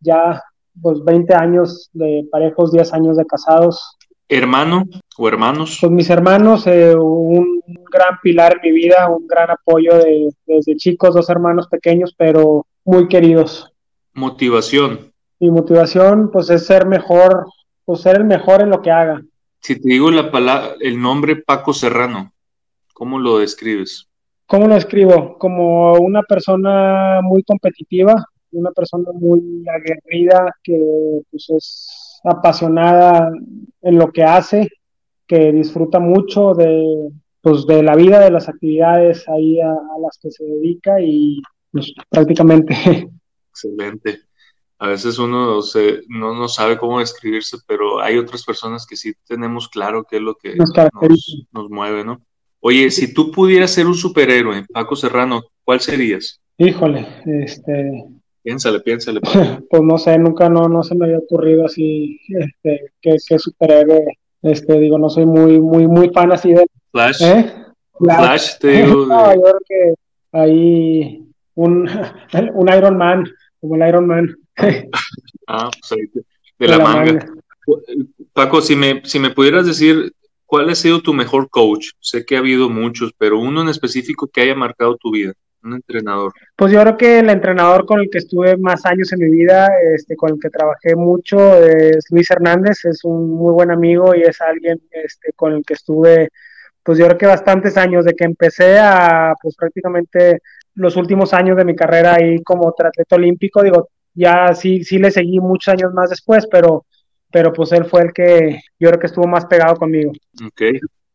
ya 0.00 0.42
pues 0.80 1.04
20 1.04 1.34
años 1.34 1.90
de 1.92 2.26
parejos, 2.32 2.72
10 2.72 2.90
años 2.94 3.18
de 3.18 3.26
casados. 3.26 3.98
¿Hermano 4.34 4.84
o 5.18 5.28
hermanos? 5.28 5.76
Pues 5.78 5.92
mis 5.92 6.08
hermanos, 6.08 6.66
eh, 6.66 6.96
un 6.96 7.62
gran 7.66 8.18
pilar 8.22 8.54
en 8.54 8.70
mi 8.70 8.74
vida, 8.74 9.06
un 9.10 9.26
gran 9.26 9.50
apoyo 9.50 9.98
de, 9.98 10.30
desde 10.46 10.74
chicos, 10.76 11.14
dos 11.14 11.28
hermanos 11.28 11.68
pequeños, 11.68 12.14
pero 12.16 12.66
muy 12.82 13.08
queridos. 13.08 13.70
Motivación. 14.14 15.12
Mi 15.38 15.50
motivación, 15.50 16.30
pues, 16.30 16.48
es 16.48 16.64
ser 16.64 16.86
mejor, 16.86 17.44
pues, 17.84 18.00
ser 18.00 18.16
el 18.16 18.24
mejor 18.24 18.62
en 18.62 18.70
lo 18.70 18.80
que 18.80 18.90
haga. 18.90 19.20
Si 19.60 19.78
te 19.78 19.86
digo 19.86 20.10
la 20.10 20.30
palabra, 20.30 20.76
el 20.80 20.98
nombre 20.98 21.36
Paco 21.36 21.74
Serrano, 21.74 22.32
¿cómo 22.94 23.18
lo 23.18 23.36
describes? 23.36 24.08
¿Cómo 24.46 24.66
lo 24.66 24.76
escribo? 24.76 25.36
Como 25.36 25.92
una 25.98 26.22
persona 26.22 27.20
muy 27.22 27.42
competitiva, 27.42 28.14
una 28.52 28.70
persona 28.70 29.10
muy 29.12 29.62
aguerrida, 29.68 30.56
que 30.64 31.20
pues, 31.30 31.50
es 31.50 31.91
apasionada 32.24 33.30
en 33.82 33.98
lo 33.98 34.12
que 34.12 34.22
hace, 34.22 34.68
que 35.26 35.52
disfruta 35.52 35.98
mucho 35.98 36.54
de, 36.54 37.10
pues, 37.40 37.66
de 37.66 37.82
la 37.82 37.96
vida, 37.96 38.20
de 38.20 38.30
las 38.30 38.48
actividades 38.48 39.28
ahí 39.28 39.60
a, 39.60 39.74
las 40.00 40.18
que 40.20 40.30
se 40.30 40.44
dedica 40.44 41.00
y 41.00 41.40
pues, 41.70 41.92
prácticamente. 42.08 42.74
Excelente. 43.50 44.20
A 44.78 44.88
veces 44.88 45.18
uno 45.18 45.62
se, 45.62 46.02
no, 46.08 46.34
no 46.34 46.48
sabe 46.48 46.76
cómo 46.76 46.98
describirse, 46.98 47.58
pero 47.66 48.00
hay 48.00 48.18
otras 48.18 48.44
personas 48.44 48.84
que 48.84 48.96
sí 48.96 49.12
tenemos 49.26 49.68
claro 49.68 50.04
qué 50.04 50.16
es 50.16 50.22
lo 50.22 50.34
que 50.34 50.56
nos, 50.56 50.72
nos 51.52 51.70
mueve, 51.70 52.04
¿no? 52.04 52.20
Oye, 52.58 52.90
si 52.90 53.12
tú 53.12 53.30
pudieras 53.30 53.72
ser 53.72 53.86
un 53.86 53.94
superhéroe, 53.94 54.64
Paco 54.72 54.96
Serrano, 54.96 55.42
¿cuál 55.64 55.80
serías? 55.80 56.40
Híjole, 56.58 57.06
este, 57.26 58.04
Piénsale, 58.42 58.80
piénsale. 58.80 59.20
pues 59.70 59.82
no 59.82 59.98
sé, 59.98 60.18
nunca 60.18 60.48
no, 60.48 60.68
no 60.68 60.82
se 60.82 60.94
me 60.94 61.06
había 61.06 61.18
ocurrido 61.18 61.64
así, 61.64 62.18
este, 62.28 62.92
que, 63.00 63.16
que 63.26 63.38
superhéroe, 63.38 64.18
este, 64.42 64.78
digo, 64.80 64.98
no 64.98 65.08
soy 65.08 65.26
muy, 65.26 65.60
muy, 65.60 65.86
muy 65.86 66.10
fan 66.10 66.32
así 66.32 66.52
de... 66.52 66.66
Flash. 66.90 67.22
¿Eh? 67.22 67.54
Flash, 67.98 68.58
te 68.58 68.68
digo. 68.68 69.06
no, 69.06 69.34
yo 69.34 69.40
creo 69.40 69.58
que 69.66 69.94
ahí 70.32 71.24
un, 71.54 71.88
un 72.54 72.68
Iron 72.74 72.96
Man, 72.96 73.24
como 73.60 73.76
el 73.76 73.88
Iron 73.88 74.06
Man. 74.06 74.36
ah, 75.46 75.70
pues 75.70 75.92
ahí, 75.92 76.24
de, 76.58 76.68
la, 76.68 76.78
manga. 76.78 77.26
Paco, 78.32 78.60
si 78.60 78.74
me, 78.74 79.02
si 79.04 79.20
me 79.20 79.30
pudieras 79.30 79.66
decir, 79.66 80.12
¿cuál 80.46 80.68
ha 80.68 80.74
sido 80.74 81.00
tu 81.00 81.14
mejor 81.14 81.48
coach? 81.48 81.90
Sé 82.00 82.24
que 82.24 82.34
ha 82.34 82.40
habido 82.40 82.68
muchos, 82.68 83.12
pero 83.16 83.38
uno 83.38 83.62
en 83.62 83.68
específico 83.68 84.26
que 84.26 84.40
haya 84.40 84.54
marcado 84.54 84.96
tu 84.96 85.12
vida 85.12 85.32
un 85.64 85.74
entrenador? 85.74 86.32
Pues 86.56 86.72
yo 86.72 86.80
creo 86.80 86.96
que 86.96 87.18
el 87.20 87.30
entrenador 87.30 87.86
con 87.86 88.00
el 88.00 88.10
que 88.10 88.18
estuve 88.18 88.56
más 88.56 88.84
años 88.86 89.12
en 89.12 89.20
mi 89.20 89.30
vida, 89.30 89.68
este, 89.94 90.16
con 90.16 90.30
el 90.30 90.40
que 90.40 90.50
trabajé 90.50 90.94
mucho, 90.96 91.58
es 91.62 92.06
Luis 92.10 92.30
Hernández, 92.30 92.84
es 92.84 93.04
un 93.04 93.30
muy 93.30 93.52
buen 93.52 93.70
amigo 93.70 94.14
y 94.14 94.22
es 94.22 94.40
alguien 94.40 94.80
este, 94.90 95.32
con 95.34 95.52
el 95.52 95.64
que 95.64 95.74
estuve, 95.74 96.30
pues 96.82 96.98
yo 96.98 97.06
creo 97.06 97.18
que 97.18 97.26
bastantes 97.26 97.76
años, 97.76 98.04
de 98.04 98.14
que 98.14 98.24
empecé 98.24 98.78
a, 98.78 99.34
pues 99.40 99.54
prácticamente 99.56 100.40
los 100.74 100.96
últimos 100.96 101.34
años 101.34 101.56
de 101.56 101.64
mi 101.64 101.76
carrera 101.76 102.14
ahí 102.14 102.42
como 102.42 102.68
atleta 102.68 103.16
olímpico, 103.16 103.62
digo, 103.62 103.88
ya 104.14 104.54
sí, 104.54 104.84
sí 104.84 104.98
le 104.98 105.10
seguí 105.10 105.40
muchos 105.40 105.72
años 105.74 105.92
más 105.92 106.10
después, 106.10 106.46
pero, 106.50 106.86
pero 107.30 107.52
pues 107.52 107.72
él 107.72 107.84
fue 107.84 108.02
el 108.02 108.12
que 108.12 108.60
yo 108.78 108.88
creo 108.88 109.00
que 109.00 109.06
estuvo 109.06 109.26
más 109.26 109.46
pegado 109.46 109.76
conmigo. 109.76 110.12
Ok. 110.44 110.62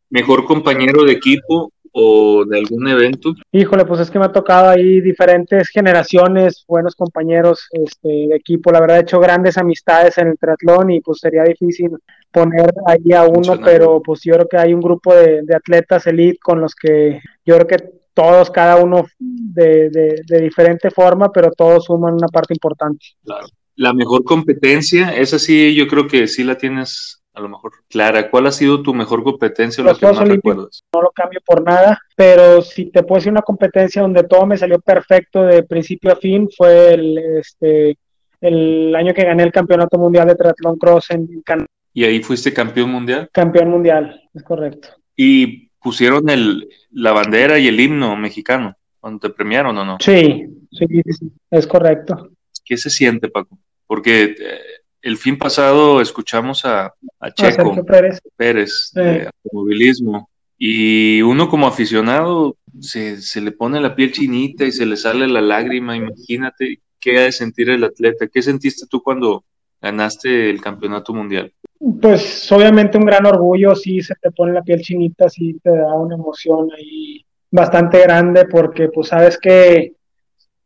Mejor 0.10 0.46
compañero 0.46 1.04
de 1.04 1.14
equipo 1.14 1.72
o 2.00 2.46
de 2.46 2.60
algún 2.60 2.88
evento? 2.88 3.34
Híjole, 3.52 3.84
pues 3.86 4.02
es 4.02 4.12
que 4.12 4.20
me 4.20 4.26
ha 4.26 4.32
tocado 4.32 4.70
ahí 4.70 5.02
diferentes 5.02 5.70
generaciones, 5.70 6.64
buenos 6.68 6.96
compañeros 6.96 7.68
este, 7.72 8.08
de 8.08 8.36
equipo. 8.36 8.72
La 8.72 8.80
verdad 8.80 8.98
he 8.98 9.02
hecho 9.02 9.20
grandes 9.20 9.58
amistades 9.58 10.16
en 10.20 10.28
el 10.28 10.38
triatlón 10.38 10.92
y 10.92 11.02
pues 11.02 11.18
sería 11.20 11.44
difícil 11.44 11.90
poner 12.32 12.72
ahí 12.86 13.14
a 13.14 13.24
uno, 13.24 13.60
pero 13.64 14.00
pues 14.04 14.22
yo 14.24 14.36
creo 14.36 14.48
que 14.48 14.58
hay 14.58 14.76
un 14.76 14.82
grupo 14.82 15.16
de, 15.16 15.44
atletas 15.56 16.06
elite 16.06 16.38
con 16.40 16.62
los 16.62 16.76
que 16.76 17.20
yo 17.44 17.56
creo 17.56 17.68
que 17.68 17.90
todos, 18.14 18.52
cada 18.52 18.78
uno 18.78 19.06
de, 19.20 19.90
de, 19.90 20.42
diferente 20.42 20.92
forma, 20.92 21.32
pero 21.32 21.52
todos 21.52 21.86
suman 21.86 22.14
una 22.14 22.28
parte 22.28 22.54
importante. 22.54 23.06
Claro. 23.24 23.48
La 23.76 23.94
mejor 23.94 24.24
competencia, 24.24 25.16
esa 25.16 25.38
sí, 25.38 25.74
yo 25.76 25.88
creo 25.88 26.08
que 26.08 26.28
sí 26.28 26.44
la 26.44 26.58
tienes 26.58 27.24
a 27.38 27.41
lo 27.41 27.50
mejor 27.50 27.71
clara. 27.88 28.30
¿Cuál 28.30 28.47
ha 28.47 28.52
sido 28.52 28.82
tu 28.82 28.93
mejor 28.93 29.23
competencia 29.23 29.84
o 29.84 29.88
lo 29.88 29.95
que 29.95 30.06
más 30.06 30.28
recuerdas? 30.28 30.84
No 30.93 31.02
lo 31.02 31.12
cambio 31.12 31.39
por 31.45 31.63
nada, 31.63 32.00
pero 32.15 32.62
si 32.62 32.86
te 32.86 33.04
puedo 33.04 33.19
decir 33.19 33.32
una 33.32 33.43
competencia 33.43 34.02
donde 34.02 34.23
todo 34.23 34.45
me 34.45 34.58
salió 34.58 34.80
perfecto 34.80 35.43
de 35.43 35.63
principio 35.63 36.12
a 36.12 36.15
fin 36.15 36.50
fue 36.56 36.93
el, 36.95 37.17
este, 37.39 37.97
el 38.41 38.95
año 38.95 39.13
que 39.13 39.23
gané 39.23 39.43
el 39.43 39.52
campeonato 39.52 39.97
mundial 40.00 40.28
de 40.28 40.36
triatlón 40.36 40.78
cross 40.78 41.12
en 41.12 41.41
Canadá. 41.43 41.67
¿Y 41.93 42.04
ahí 42.04 42.21
fuiste 42.21 42.54
campeón 42.54 42.91
mundial? 42.91 43.30
Campeón 43.32 43.69
mundial, 43.69 44.21
es 44.34 44.43
correcto. 44.43 44.89
¿Y 45.15 45.69
pusieron 45.80 46.30
el, 46.30 46.67
la 46.91 47.12
bandera 47.12 47.60
y 47.60 47.67
el 47.67 47.80
himno 47.80 48.15
mexicano 48.15 48.76
cuando 49.00 49.19
te 49.19 49.34
premiaron 49.34 49.78
o 49.78 49.86
no? 49.86 49.97
Sí, 50.00 50.45
sí, 50.71 50.86
es 51.52 51.67
correcto. 51.67 52.32
¿Qué 52.65 52.78
se 52.78 52.89
siente, 52.89 53.30
Paco? 53.30 53.58
Porque 53.86 54.23
eh, 54.23 54.60
el 55.08 55.17
fin 55.17 55.38
pasado 55.38 56.02
escuchamos 56.02 56.65
a, 56.65 56.93
Checo 57.34 57.74
Pérez, 58.36 58.91
de 58.93 59.28
automovilismo 59.28 60.30
y 60.58 61.22
uno 61.22 61.48
como 61.48 61.65
aficionado 61.65 62.58
se, 62.82 63.22
se, 63.22 63.39
le 63.39 63.52
pone 63.52 63.80
la 63.80 63.96
piel 63.96 64.12
chinita 64.12 64.65
y 64.65 64.72
se 64.74 64.86
le 64.86 64.98
sale 64.98 65.28
la 65.28 65.39
lágrima. 65.39 65.96
Imagínate 65.96 66.82
qué 67.00 67.20
ha 67.20 67.22
de 67.22 67.32
sentir 67.32 67.70
el 67.70 67.86
atleta. 67.86 68.28
¿Qué 68.28 68.41
sentiste 68.41 68.86
tú 68.89 69.02
cuando 69.02 69.46
ganaste 69.82 70.50
el 70.50 70.60
campeonato 70.60 71.13
mundial? 71.13 71.54
Pues 72.02 72.52
obviamente 72.52 72.98
un 72.98 73.06
gran 73.06 73.26
orgullo, 73.26 73.76
sí 73.76 74.02
se 74.02 74.15
te 74.15 74.32
pone 74.32 74.52
la 74.52 74.63
piel 74.63 74.82
chinita, 74.82 75.30
sí 75.30 75.58
te 75.63 75.70
da 75.70 75.93
una 75.93 76.15
emoción 76.15 76.67
ahí 76.78 77.24
bastante 77.50 78.02
grande 78.02 78.46
porque 78.46 78.89
pues 78.89 79.08
sabes 79.08 79.38
que 79.38 79.93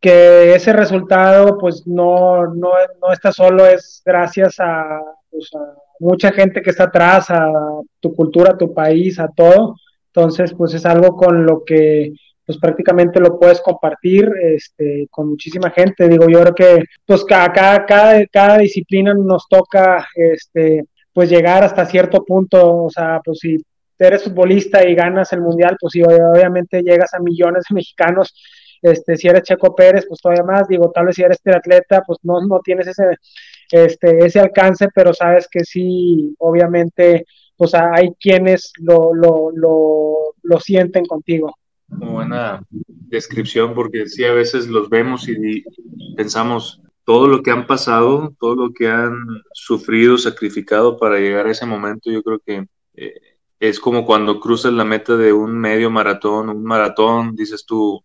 que 0.02 0.56
ese 0.56 0.74
resultado 0.74 1.58
pues 1.60 1.86
no, 1.86 2.48
no, 2.48 2.72
no 3.02 3.14
está 3.14 3.32
solo, 3.32 3.66
es 3.66 4.02
gracias 4.04 4.60
a, 4.60 5.00
pues, 5.30 5.50
a, 5.54 5.76
mucha 6.00 6.32
gente 6.32 6.62
que 6.62 6.72
está 6.72 6.86
atrás, 6.86 7.30
a 7.30 7.48
tu 8.00 8.14
cultura, 8.16 8.52
a 8.52 8.58
tu 8.58 8.74
país, 8.74 9.20
a 9.20 9.28
todo. 9.28 9.76
Entonces, 10.08 10.54
pues 10.54 10.74
es 10.74 10.86
algo 10.86 11.16
con 11.16 11.46
lo 11.46 11.64
que 11.64 12.12
pues 12.46 12.58
prácticamente 12.58 13.20
lo 13.20 13.40
puedes 13.40 13.62
compartir 13.62 14.30
este, 14.42 15.08
con 15.12 15.30
muchísima 15.30 15.70
gente. 15.70 16.10
Digo, 16.10 16.26
yo 16.28 16.42
creo 16.42 16.56
que 16.56 16.84
pues 17.06 17.24
cada, 17.24 17.54
cada, 17.54 17.86
cada 18.28 18.58
disciplina 18.58 19.14
nos 19.14 19.48
toca 19.48 20.08
este, 20.16 20.86
pues 21.14 21.30
llegar 21.30 21.64
hasta 21.64 21.86
cierto 21.86 22.26
punto, 22.26 22.86
o 22.86 22.90
sea, 22.90 23.22
pues 23.24 23.40
si 23.40 23.58
eres 24.00 24.24
futbolista 24.24 24.86
y 24.88 24.96
ganas 24.96 25.32
el 25.34 25.42
mundial, 25.42 25.78
pues 25.80 25.92
sí, 25.94 26.02
obviamente 26.02 26.82
llegas 26.82 27.14
a 27.14 27.20
millones 27.20 27.64
de 27.70 27.76
mexicanos 27.76 28.34
este, 28.82 29.18
si 29.18 29.28
eres 29.28 29.44
Checo 29.44 29.76
Pérez, 29.76 30.06
pues 30.08 30.20
todavía 30.22 30.44
más, 30.44 30.68
digo, 30.68 30.92
tal 30.92 31.06
vez 31.06 31.16
si 31.16 31.24
eres 31.24 31.40
atleta, 31.46 32.04
pues 32.06 32.20
no, 32.24 32.42
no 32.46 32.60
tienes 32.64 32.88
ese, 32.88 33.18
este, 33.72 34.26
ese 34.26 34.40
alcance, 34.40 34.88
pero 34.94 35.14
sabes 35.14 35.48
que 35.50 35.64
sí, 35.64 36.36
obviamente, 36.40 37.26
pues 37.56 37.74
hay 37.74 38.12
quienes 38.20 38.72
lo, 38.80 39.14
lo, 39.14 39.52
lo, 39.54 40.16
lo 40.42 40.60
sienten 40.60 41.06
contigo. 41.06 41.56
Buena 41.88 42.64
descripción, 42.72 43.74
porque 43.74 44.08
sí, 44.08 44.24
a 44.24 44.34
veces 44.34 44.68
los 44.68 44.90
vemos 44.90 45.28
y 45.28 45.64
pensamos 46.16 46.82
todo 47.04 47.28
lo 47.28 47.42
que 47.42 47.52
han 47.52 47.68
pasado, 47.68 48.34
todo 48.40 48.56
lo 48.56 48.74
que 48.74 48.88
han 48.88 49.14
sufrido, 49.54 50.18
sacrificado 50.18 50.98
para 50.98 51.20
llegar 51.20 51.48
a 51.48 51.52
ese 51.52 51.66
momento, 51.66 52.10
yo 52.10 52.24
creo 52.24 52.40
que 52.40 52.66
eh, 52.96 53.14
es 53.60 53.80
como 53.80 54.06
cuando 54.06 54.40
cruzas 54.40 54.74
la 54.74 54.86
meta 54.86 55.18
de 55.18 55.34
un 55.34 55.60
medio 55.60 55.92
maratón, 55.92 56.50
un 56.50 56.64
maratón, 56.64 57.36
dices 57.36 57.66
tú, 57.66 58.04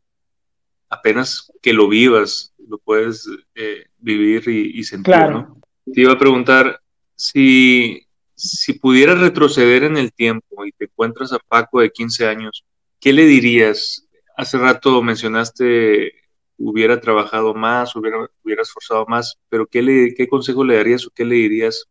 apenas 0.89 1.53
que 1.63 1.73
lo 1.73 1.89
vivas, 1.89 2.55
lo 2.69 2.79
puedes 2.79 3.29
eh, 3.55 3.87
vivir 3.99 4.49
y, 4.49 4.83
sentir, 4.85 5.15
¿no? 5.31 5.61
Te 5.93 6.01
iba 6.01 6.13
a 6.13 6.19
preguntar 6.19 6.81
si, 7.15 8.07
si 8.35 8.75
pudieras 8.75 9.21
retroceder 9.21 9.85
en 9.85 9.97
el 9.97 10.13
tiempo 10.13 10.65
y 10.65 10.73
te 10.73 10.87
encuentras 10.87 11.33
a 11.33 11.39
Paco 11.39 11.81
de 11.81 11.91
15 11.91 12.27
años, 12.27 12.65
¿qué 13.01 13.13
le 13.13 13.25
dirías? 13.25 14.07
Hace 14.37 14.59
rato 14.59 15.03
mencionaste 15.03 16.13
hubiera 16.59 17.01
trabajado 17.01 17.55
más, 17.55 17.95
hubiera, 17.97 18.29
hubiera 18.43 18.63
esforzado 18.63 19.05
más, 19.07 19.39
pero 19.49 19.67
¿qué, 19.67 19.83
le, 19.83 20.15
¿qué 20.15 20.29
consejo 20.29 20.65
le 20.65 20.77
darías 20.77 21.07
o 21.07 21.11
qué 21.15 21.25
le 21.25 21.35
dirías 21.35 21.87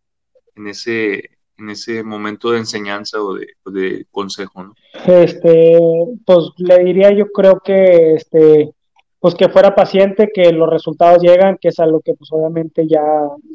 en 0.55 0.67
ese, 0.67 1.29
en 1.57 1.69
ese 1.69 2.03
momento 2.03 2.51
de 2.51 2.59
enseñanza 2.59 3.21
o 3.21 3.35
de, 3.35 3.47
de 3.65 4.05
consejo, 4.11 4.63
¿no? 4.63 4.73
Este, 5.05 5.77
pues 6.25 6.45
le 6.57 6.83
diría 6.83 7.11
yo 7.11 7.27
creo 7.31 7.59
que 7.63 8.13
este 8.13 8.71
pues 9.19 9.35
que 9.35 9.49
fuera 9.49 9.75
paciente, 9.75 10.29
que 10.33 10.51
los 10.51 10.69
resultados 10.69 11.21
llegan, 11.21 11.57
que 11.59 11.69
es 11.69 11.79
algo 11.79 12.01
que 12.01 12.13
pues 12.13 12.29
obviamente 12.31 12.87
ya, 12.87 13.01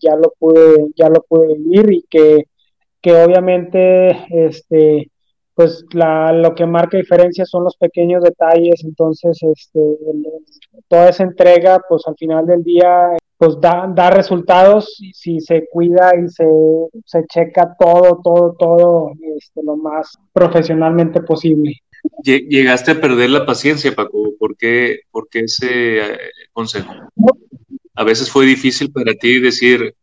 ya 0.03 0.17
lo 0.17 0.33
pude, 0.39 0.89
ya 0.97 1.09
lo 1.09 1.23
pude 1.23 1.55
vivir 1.59 1.93
y 1.93 2.05
que, 2.09 2.45
que 3.01 3.13
obviamente 3.23 4.27
este 4.31 5.11
pues 5.61 5.85
la, 5.93 6.33
lo 6.33 6.55
que 6.55 6.65
marca 6.65 6.97
diferencia 6.97 7.45
son 7.45 7.65
los 7.65 7.77
pequeños 7.77 8.23
detalles, 8.23 8.83
entonces 8.83 9.39
este, 9.43 9.79
toda 10.89 11.11
esa 11.11 11.25
entrega, 11.25 11.83
pues 11.87 12.03
al 12.07 12.17
final 12.17 12.47
del 12.47 12.63
día, 12.63 13.11
pues 13.37 13.61
da, 13.61 13.91
da 13.95 14.09
resultados 14.09 14.97
si 15.13 15.39
se 15.41 15.69
cuida 15.71 16.13
y 16.17 16.29
se, 16.29 16.47
se 17.05 17.27
checa 17.27 17.77
todo, 17.79 18.21
todo, 18.25 18.57
todo 18.59 19.13
este, 19.37 19.63
lo 19.63 19.77
más 19.77 20.17
profesionalmente 20.33 21.21
posible. 21.21 21.75
Llegaste 22.23 22.93
a 22.93 23.01
perder 23.01 23.31
la 23.31 23.47
paciencia, 23.47 23.95
Paco, 23.95 24.33
¿por 24.39 24.57
qué, 24.57 25.01
por 25.11 25.29
qué 25.29 25.41
ese 25.41 25.99
eh, 25.99 26.19
consejo? 26.53 26.93
A 27.95 28.05
veces 28.05 28.31
fue 28.31 28.47
difícil 28.47 28.93
para 28.93 29.15
ti 29.15 29.41
decir, 29.41 29.95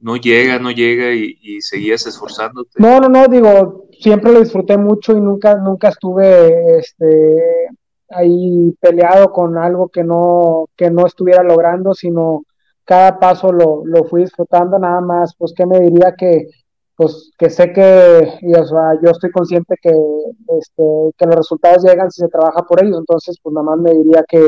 no 0.00 0.16
llega, 0.16 0.58
no 0.58 0.70
llega 0.70 1.12
y, 1.12 1.60
seguías 1.60 2.06
esforzándote. 2.06 2.70
No, 2.76 3.00
no, 3.00 3.08
no, 3.08 3.26
digo, 3.26 3.88
siempre 3.98 4.32
lo 4.32 4.40
disfruté 4.40 4.76
mucho 4.76 5.12
y 5.12 5.20
nunca, 5.20 5.56
nunca 5.56 5.88
estuve 5.88 6.78
este, 6.78 7.68
ahí 8.10 8.74
peleado 8.80 9.32
con 9.32 9.58
algo 9.58 9.88
que 9.88 10.04
no, 10.04 10.66
que 10.76 10.90
no 10.90 11.06
estuviera 11.06 11.42
logrando, 11.42 11.94
sino 11.94 12.44
cada 12.84 13.18
paso 13.18 13.52
lo, 13.52 13.82
lo 13.84 14.04
fui 14.04 14.22
disfrutando 14.22 14.78
nada 14.78 15.00
más, 15.00 15.34
pues 15.36 15.52
que 15.54 15.66
me 15.66 15.80
diría 15.80 16.14
que, 16.16 16.46
pues 16.98 17.30
que 17.38 17.48
sé 17.48 17.72
que, 17.72 18.38
y, 18.42 18.52
o 18.54 18.66
sea, 18.66 18.98
yo 19.00 19.12
estoy 19.12 19.30
consciente 19.30 19.76
que, 19.80 19.90
este, 20.58 20.82
que 21.16 21.26
los 21.26 21.36
resultados 21.36 21.84
llegan 21.84 22.10
si 22.10 22.22
se 22.22 22.28
trabaja 22.28 22.64
por 22.64 22.82
ellos, 22.84 22.98
entonces 22.98 23.38
pues 23.40 23.54
nada 23.54 23.66
más 23.66 23.78
me 23.78 23.94
diría 23.94 24.24
que, 24.28 24.44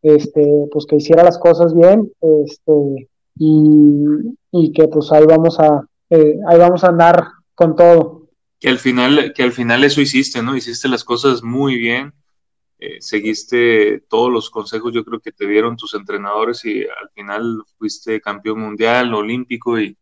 este, 0.00 0.66
pues 0.72 0.86
que 0.86 0.96
hiciera 0.96 1.22
las 1.22 1.38
cosas 1.38 1.74
bien, 1.74 2.10
este, 2.42 3.10
y, 3.36 4.72
que 4.72 4.88
pues 4.88 5.12
ahí 5.12 5.26
vamos 5.26 5.60
a 5.60 5.82
eh, 6.08 6.38
ahí 6.48 6.58
vamos 6.58 6.84
a 6.84 6.88
andar 6.88 7.22
con 7.54 7.76
todo. 7.76 8.28
Que 8.58 8.70
al 8.70 8.78
final, 8.78 9.34
que 9.34 9.42
al 9.42 9.52
final 9.52 9.84
eso 9.84 10.00
hiciste, 10.00 10.42
¿no? 10.42 10.56
Hiciste 10.56 10.88
las 10.88 11.04
cosas 11.04 11.42
muy 11.42 11.76
bien, 11.76 12.14
eh, 12.78 12.96
seguiste 13.00 14.04
todos 14.08 14.32
los 14.32 14.48
consejos 14.48 14.94
yo 14.94 15.04
creo 15.04 15.20
que 15.20 15.32
te 15.32 15.46
dieron 15.46 15.76
tus 15.76 15.92
entrenadores 15.92 16.64
y 16.64 16.80
al 16.80 17.10
final 17.14 17.62
fuiste 17.76 18.22
campeón 18.22 18.60
mundial, 18.60 19.12
olímpico 19.12 19.78
y 19.78 19.98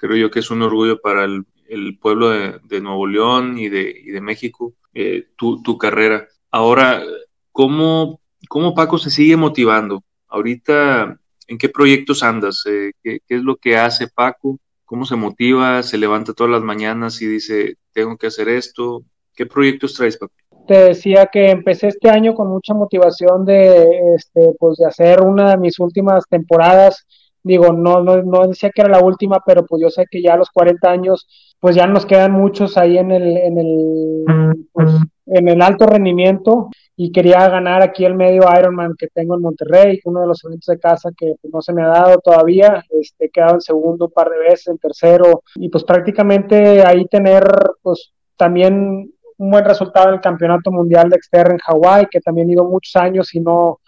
creo 0.00 0.16
yo 0.16 0.30
que 0.30 0.40
es 0.40 0.50
un 0.50 0.62
orgullo 0.62 1.00
para 1.00 1.24
el, 1.24 1.44
pueblo 2.00 2.30
de, 2.30 2.80
Nuevo 2.80 3.06
León 3.06 3.58
y 3.58 3.68
de, 3.68 4.20
México 4.20 4.74
eh, 4.94 5.28
tu, 5.36 5.62
tu, 5.62 5.78
carrera. 5.78 6.26
Ahora, 6.50 7.02
¿cómo, 7.52 8.20
¿cómo 8.48 8.74
Paco 8.74 8.98
se 8.98 9.10
sigue 9.10 9.36
motivando? 9.36 10.02
Ahorita 10.26 11.20
¿En 11.50 11.58
qué 11.58 11.68
proyectos 11.68 12.22
andas? 12.22 12.62
Eh, 12.66 12.92
¿qué, 13.02 13.20
es 13.28 13.42
lo 13.42 13.56
que 13.56 13.76
hace 13.76 14.06
Paco? 14.06 14.56
¿Cómo 14.84 15.04
se 15.04 15.16
motiva? 15.16 15.82
¿Se 15.82 15.98
levanta 15.98 16.32
todas 16.32 16.52
las 16.52 16.62
mañanas 16.62 17.20
y 17.22 17.26
dice, 17.26 17.74
tengo 17.92 18.16
que 18.16 18.28
hacer 18.28 18.48
esto? 18.48 19.02
¿Qué 19.34 19.46
proyectos 19.46 19.94
traes, 19.94 20.16
Paco? 20.16 20.32
Te 20.68 20.74
decía 20.74 21.26
que 21.26 21.50
empecé 21.50 21.88
este 21.88 22.08
año 22.08 22.34
con 22.34 22.46
mucha 22.46 22.72
motivación 22.72 23.44
de, 23.44 24.14
este, 24.14 24.52
pues 24.60 24.78
de 24.78 24.86
hacer 24.86 25.22
una 25.22 25.50
de 25.50 25.56
mis 25.56 25.80
últimas 25.80 26.24
temporadas. 26.28 27.04
Digo, 27.42 27.72
no, 27.72 28.02
no, 28.02 28.22
no 28.22 28.48
decía 28.48 28.70
que 28.74 28.82
era 28.82 28.90
la 28.90 29.04
última, 29.04 29.40
pero 29.44 29.64
pues 29.64 29.82
yo 29.82 29.90
sé 29.90 30.04
que 30.10 30.22
ya 30.22 30.34
a 30.34 30.36
los 30.36 30.50
40 30.50 30.90
años, 30.90 31.26
pues 31.58 31.74
ya 31.74 31.86
nos 31.86 32.06
quedan 32.06 32.32
muchos 32.32 32.76
ahí 32.76 32.98
en 32.98 33.10
el, 33.10 33.36
en 33.36 33.58
el, 33.58 34.66
pues, 34.72 34.94
en 35.26 35.48
el 35.48 35.62
alto 35.62 35.86
rendimiento. 35.86 36.68
Y 36.96 37.12
quería 37.12 37.48
ganar 37.48 37.80
aquí 37.80 38.04
el 38.04 38.14
medio 38.14 38.42
Ironman 38.58 38.94
que 38.98 39.08
tengo 39.08 39.34
en 39.34 39.40
Monterrey, 39.40 40.00
uno 40.04 40.20
de 40.20 40.26
los 40.26 40.44
eventos 40.44 40.66
de 40.66 40.78
casa 40.78 41.08
que 41.16 41.34
pues, 41.40 41.50
no 41.50 41.62
se 41.62 41.72
me 41.72 41.82
ha 41.82 41.88
dado 41.88 42.18
todavía, 42.18 42.84
este, 42.90 43.24
he 43.24 43.30
quedado 43.30 43.54
en 43.54 43.62
segundo 43.62 44.04
un 44.04 44.12
par 44.12 44.28
de 44.28 44.38
veces, 44.38 44.68
en 44.68 44.76
tercero, 44.76 45.42
y 45.54 45.70
pues 45.70 45.82
prácticamente 45.84 46.84
ahí 46.84 47.06
tener 47.06 47.42
pues 47.80 48.12
también 48.36 49.10
un 49.38 49.50
buen 49.50 49.64
resultado 49.64 50.08
en 50.08 50.16
el 50.16 50.20
Campeonato 50.20 50.70
Mundial 50.70 51.08
de 51.08 51.16
Exterra 51.16 51.52
en 51.52 51.58
Hawái, 51.58 52.08
que 52.10 52.20
también 52.20 52.50
he 52.50 52.52
ido 52.52 52.66
muchos 52.66 52.94
años 52.96 53.34
y 53.34 53.40
no, 53.40 53.79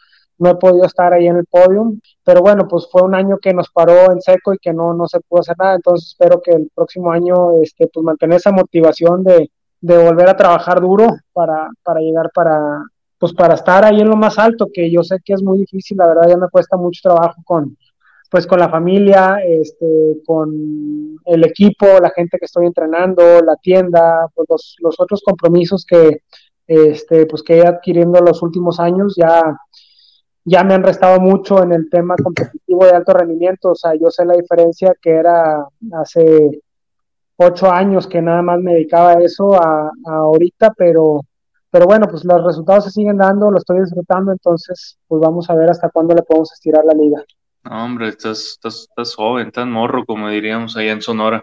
no 0.43 0.51
he 0.51 0.55
podido 0.57 0.85
estar 0.85 1.13
ahí 1.13 1.29
en 1.29 1.37
el 1.37 1.47
podium, 1.47 2.01
pero 2.25 2.41
bueno, 2.41 2.67
pues 2.69 2.89
fue 2.91 3.03
un 3.03 3.15
año 3.15 3.39
que 3.41 3.55
nos 3.55 3.71
paró 3.71 4.11
en 4.11 4.21
seco 4.21 4.53
y 4.53 4.59
que 4.59 4.73
no, 4.73 4.93
no 4.93 5.07
se 5.07 5.21
pudo 5.21 5.41
hacer 5.41 5.57
nada, 5.59 5.77
entonces 5.77 6.09
espero 6.09 6.41
que 6.43 6.51
el 6.51 6.69
próximo 6.75 7.13
año 7.13 7.63
este, 7.63 7.87
pues 7.87 8.05
mantener 8.05 8.39
esa 8.39 8.51
motivación 8.51 9.23
de, 9.23 9.51
de 9.81 9.99
volver 9.99 10.29
a 10.29 10.37
trabajar 10.37 10.81
duro 10.81 11.07
para, 11.33 11.69
para 11.85 12.01
llegar 12.01 12.31
para, 12.35 12.59
pues 13.19 13.33
para 13.33 13.55
estar 13.55 13.85
ahí 13.85 14.01
en 14.01 14.09
lo 14.09 14.17
más 14.17 14.37
alto, 14.39 14.67
que 14.73 14.91
yo 14.91 15.05
sé 15.05 15.19
que 15.25 15.35
es 15.35 15.43
muy 15.43 15.59
difícil, 15.59 15.97
la 15.97 16.09
verdad 16.09 16.29
ya 16.29 16.37
me 16.37 16.49
cuesta 16.49 16.77
mucho 16.77 17.01
trabajo 17.05 17.41
con, 17.45 17.77
pues 18.29 18.47
con 18.47 18.59
la 18.59 18.69
familia, 18.69 19.37
este, 19.47 20.19
con 20.27 20.51
el 21.25 21.45
equipo, 21.45 21.87
la 22.01 22.11
gente 22.11 22.37
que 22.39 22.47
estoy 22.47 22.67
entrenando, 22.67 23.23
la 23.43 23.55
tienda, 23.57 24.27
pues 24.35 24.49
los, 24.51 24.77
los 24.81 24.99
otros 24.99 25.23
compromisos 25.25 25.87
que, 25.87 26.23
este, 26.67 27.27
pues 27.27 27.43
que 27.43 27.59
he 27.59 27.67
adquiriendo 27.67 28.21
los 28.21 28.43
últimos 28.43 28.81
años 28.81 29.15
ya, 29.17 29.43
ya 30.45 30.65
me 30.65 30.75
han 30.75 30.83
restado 30.83 31.21
mucho 31.21 31.63
en 31.63 31.73
el 31.73 31.89
tema 31.89 32.17
competitivo 32.17 32.85
de 32.85 32.93
alto 32.93 33.13
rendimiento, 33.13 33.71
o 33.71 33.75
sea, 33.75 33.95
yo 33.95 34.11
sé 34.11 34.25
la 34.25 34.35
diferencia 34.35 34.95
que 35.01 35.11
era 35.11 35.65
hace 35.93 36.63
ocho 37.37 37.71
años 37.71 38.07
que 38.07 38.21
nada 38.21 38.43
más 38.43 38.61
me 38.61 38.75
dedicaba 38.75 39.13
a 39.13 39.23
eso 39.23 39.55
a 39.55 39.91
ahorita, 40.05 40.73
pero 40.77 41.23
pero 41.73 41.87
bueno, 41.87 42.07
pues 42.07 42.23
los 42.27 42.45
resultados 42.45 42.85
se 42.85 42.91
siguen 42.91 43.17
dando, 43.17 43.51
lo 43.51 43.57
estoy 43.57 43.81
disfrutando, 43.81 44.31
entonces 44.31 44.99
pues 45.09 45.23
vamos 45.23 45.49
a 45.49 45.55
ver 45.55 45.71
hasta 45.71 45.89
cuándo 45.89 46.15
le 46.15 46.23
podemos 46.23 46.53
estirar 46.53 46.85
la 46.85 46.93
liga. 46.93 47.25
No, 47.65 47.85
hombre, 47.87 48.09
estás, 48.09 48.41
estás, 48.41 48.87
estás 48.91 49.15
joven, 49.15 49.51
tan 49.51 49.73
morro, 49.73 50.05
como 50.05 50.29
diríamos 50.29 50.77
allá 50.77 50.93
en 50.93 51.01
Sonora. 51.01 51.43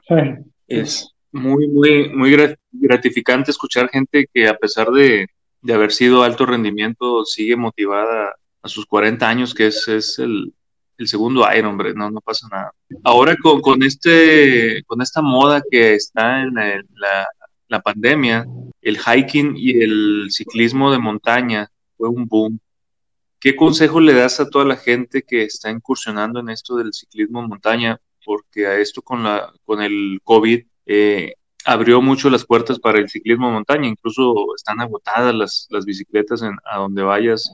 Es 0.68 1.16
muy, 1.32 1.68
muy, 1.68 2.10
muy 2.10 2.38
gratificante 2.72 3.50
escuchar 3.50 3.90
gente 3.90 4.28
que 4.32 4.48
a 4.48 4.54
pesar 4.54 4.92
de, 4.92 5.26
de, 5.64 5.74
haber 5.74 5.92
sido 5.92 6.22
alto 6.22 6.46
rendimiento, 6.46 7.26
sigue 7.26 7.56
motivada 7.56 8.36
sus 8.70 8.86
40 8.86 9.28
años, 9.28 9.54
que 9.54 9.68
es, 9.68 9.88
es 9.88 10.20
el, 10.20 10.54
el 10.98 11.08
segundo 11.08 11.46
Iron, 11.56 11.72
hombre, 11.72 11.94
no, 11.94 12.10
no 12.12 12.22
pasa 12.22 12.48
nada. 12.52 12.72
Ahora 13.04 13.36
con, 13.42 13.62
con, 13.62 13.84
este, 13.84 14.84
con 14.86 15.02
esta 15.02 15.22
moda 15.22 15.62
que 15.70 15.96
está 15.96 16.42
en 16.42 16.54
la, 16.54 17.28
la 17.70 17.82
pandemia, 17.82 18.46
el 18.82 18.98
hiking 18.98 19.56
y 19.56 19.82
el 19.82 20.28
ciclismo 20.30 20.92
de 20.92 21.00
montaña 21.00 21.70
fue 21.98 22.10
un 22.10 22.26
boom. 22.26 22.60
¿Qué 23.40 23.56
consejo 23.56 24.02
le 24.02 24.14
das 24.14 24.40
a 24.40 24.50
toda 24.50 24.66
la 24.66 24.76
gente 24.76 25.24
que 25.24 25.44
está 25.44 25.70
incursionando 25.70 26.42
en 26.42 26.50
esto 26.50 26.76
del 26.76 26.94
ciclismo 26.94 27.42
de 27.42 27.48
montaña? 27.48 27.98
Porque 28.26 28.68
a 28.68 28.78
esto 28.78 29.02
con, 29.02 29.24
la, 29.24 29.54
con 29.64 29.82
el 29.82 30.20
COVID 30.24 30.62
eh, 30.86 31.36
abrió 31.64 32.02
mucho 32.02 32.30
las 32.30 32.46
puertas 32.46 32.80
para 32.80 33.00
el 33.00 33.10
ciclismo 33.10 33.48
de 33.48 33.54
montaña. 33.54 33.88
Incluso 33.88 34.34
están 34.56 34.82
agotadas 34.82 35.34
las, 35.34 35.68
las 35.70 35.86
bicicletas 35.86 36.42
en, 36.42 36.58
a 36.66 36.80
donde 36.80 37.02
vayas, 37.02 37.50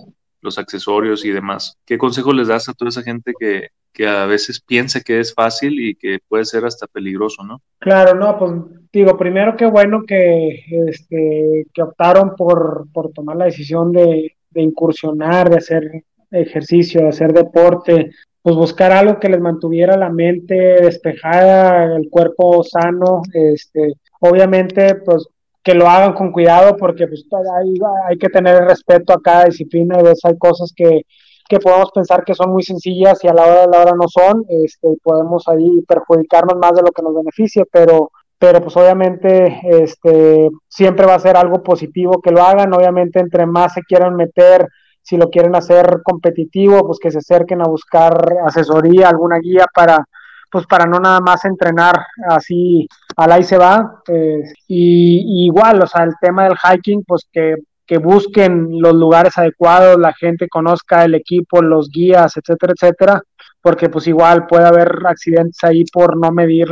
los 0.45 0.57
accesorios 0.57 1.25
y 1.25 1.31
demás. 1.31 1.77
¿Qué 1.85 1.97
consejo 1.97 2.31
les 2.31 2.47
das 2.47 2.69
a 2.69 2.73
toda 2.73 2.89
esa 2.89 3.03
gente 3.03 3.33
que, 3.37 3.69
que 3.91 4.07
a 4.07 4.25
veces 4.25 4.61
piensa 4.61 5.01
que 5.01 5.19
es 5.19 5.33
fácil 5.33 5.79
y 5.79 5.95
que 5.95 6.19
puede 6.27 6.45
ser 6.45 6.65
hasta 6.65 6.87
peligroso, 6.87 7.43
¿no? 7.43 7.61
Claro, 7.79 8.17
no, 8.17 8.37
pues 8.37 8.51
digo, 8.93 9.17
primero 9.17 9.57
qué 9.57 9.65
bueno 9.65 10.03
que, 10.05 10.63
este, 10.87 11.65
que 11.73 11.81
optaron 11.81 12.35
por, 12.35 12.87
por 12.93 13.11
tomar 13.11 13.35
la 13.35 13.45
decisión 13.45 13.91
de, 13.91 14.35
de 14.51 14.61
incursionar, 14.61 15.49
de 15.49 15.57
hacer 15.57 16.03
ejercicio, 16.31 17.01
de 17.01 17.09
hacer 17.09 17.33
deporte, 17.33 18.11
pues 18.41 18.55
buscar 18.55 18.91
algo 18.91 19.19
que 19.19 19.29
les 19.29 19.41
mantuviera 19.41 19.97
la 19.97 20.09
mente 20.09 20.55
despejada, 20.55 21.95
el 21.95 22.09
cuerpo 22.09 22.63
sano, 22.63 23.21
este, 23.33 23.95
obviamente, 24.19 24.95
pues 24.95 25.27
que 25.65 25.73
lo 25.73 25.89
hagan 25.89 26.13
con 26.13 26.31
cuidado 26.31 26.77
porque 26.77 27.07
pues 27.07 27.25
hay, 27.33 27.73
hay 28.07 28.17
que 28.17 28.29
tener 28.29 28.63
respeto 28.63 29.11
a 29.11 29.21
cada 29.21 29.45
disciplina 29.45 29.99
y 29.99 30.03
veces 30.03 30.23
hay 30.23 30.37
cosas 30.37 30.71
que 30.73 31.01
que 31.47 31.59
podemos 31.59 31.91
pensar 31.93 32.23
que 32.23 32.33
son 32.33 32.51
muy 32.51 32.63
sencillas 32.63 33.23
y 33.23 33.27
a 33.27 33.33
la 33.33 33.43
hora 33.43 33.61
de 33.61 33.67
la 33.67 33.81
hora 33.81 33.91
no 33.95 34.07
son, 34.07 34.45
este, 34.49 34.87
podemos 35.03 35.47
ahí 35.47 35.81
perjudicarnos 35.87 36.57
más 36.57 36.73
de 36.73 36.81
lo 36.81 36.91
que 36.91 37.03
nos 37.03 37.13
beneficie, 37.13 37.65
pero, 37.71 38.11
pero 38.39 38.61
pues 38.61 38.75
obviamente 38.77 39.59
este, 39.63 40.49
siempre 40.67 41.05
va 41.05 41.15
a 41.15 41.19
ser 41.19 41.37
algo 41.37 41.61
positivo 41.61 42.19
que 42.21 42.31
lo 42.31 42.41
hagan, 42.41 42.73
obviamente 42.73 43.19
entre 43.19 43.45
más 43.45 43.73
se 43.73 43.81
quieran 43.83 44.15
meter, 44.15 44.67
si 45.01 45.17
lo 45.17 45.29
quieren 45.29 45.55
hacer 45.55 46.01
competitivo, 46.03 46.85
pues 46.87 46.97
que 46.99 47.11
se 47.11 47.19
acerquen 47.19 47.61
a 47.61 47.69
buscar 47.69 48.17
asesoría, 48.47 49.07
alguna 49.07 49.37
guía 49.37 49.65
para, 49.71 50.03
pues 50.51 50.65
para 50.65 50.85
no 50.85 50.99
nada 50.99 51.19
más 51.19 51.45
entrenar 51.45 51.95
así 52.27 52.87
al 53.15 53.31
ahí 53.31 53.43
se 53.43 53.57
va. 53.57 54.01
Eh, 54.07 54.43
y, 54.67 55.45
igual, 55.45 55.81
o 55.81 55.87
sea, 55.87 56.03
el 56.03 56.13
tema 56.21 56.45
del 56.45 56.57
hiking, 56.57 57.03
pues 57.05 57.27
que 57.31 57.55
que 57.85 57.97
busquen 57.97 58.81
los 58.81 58.95
lugares 58.95 59.37
adecuados, 59.37 59.99
la 59.99 60.13
gente 60.13 60.47
conozca 60.49 61.05
el 61.05 61.15
equipo, 61.15 61.61
los 61.61 61.89
guías, 61.89 62.35
etcétera, 62.37 62.73
etcétera, 62.75 63.21
porque 63.61 63.89
pues 63.89 64.07
igual 64.07 64.47
puede 64.47 64.65
haber 64.65 65.05
accidentes 65.05 65.63
ahí 65.63 65.85
por 65.85 66.17
no 66.17 66.31
medir 66.31 66.67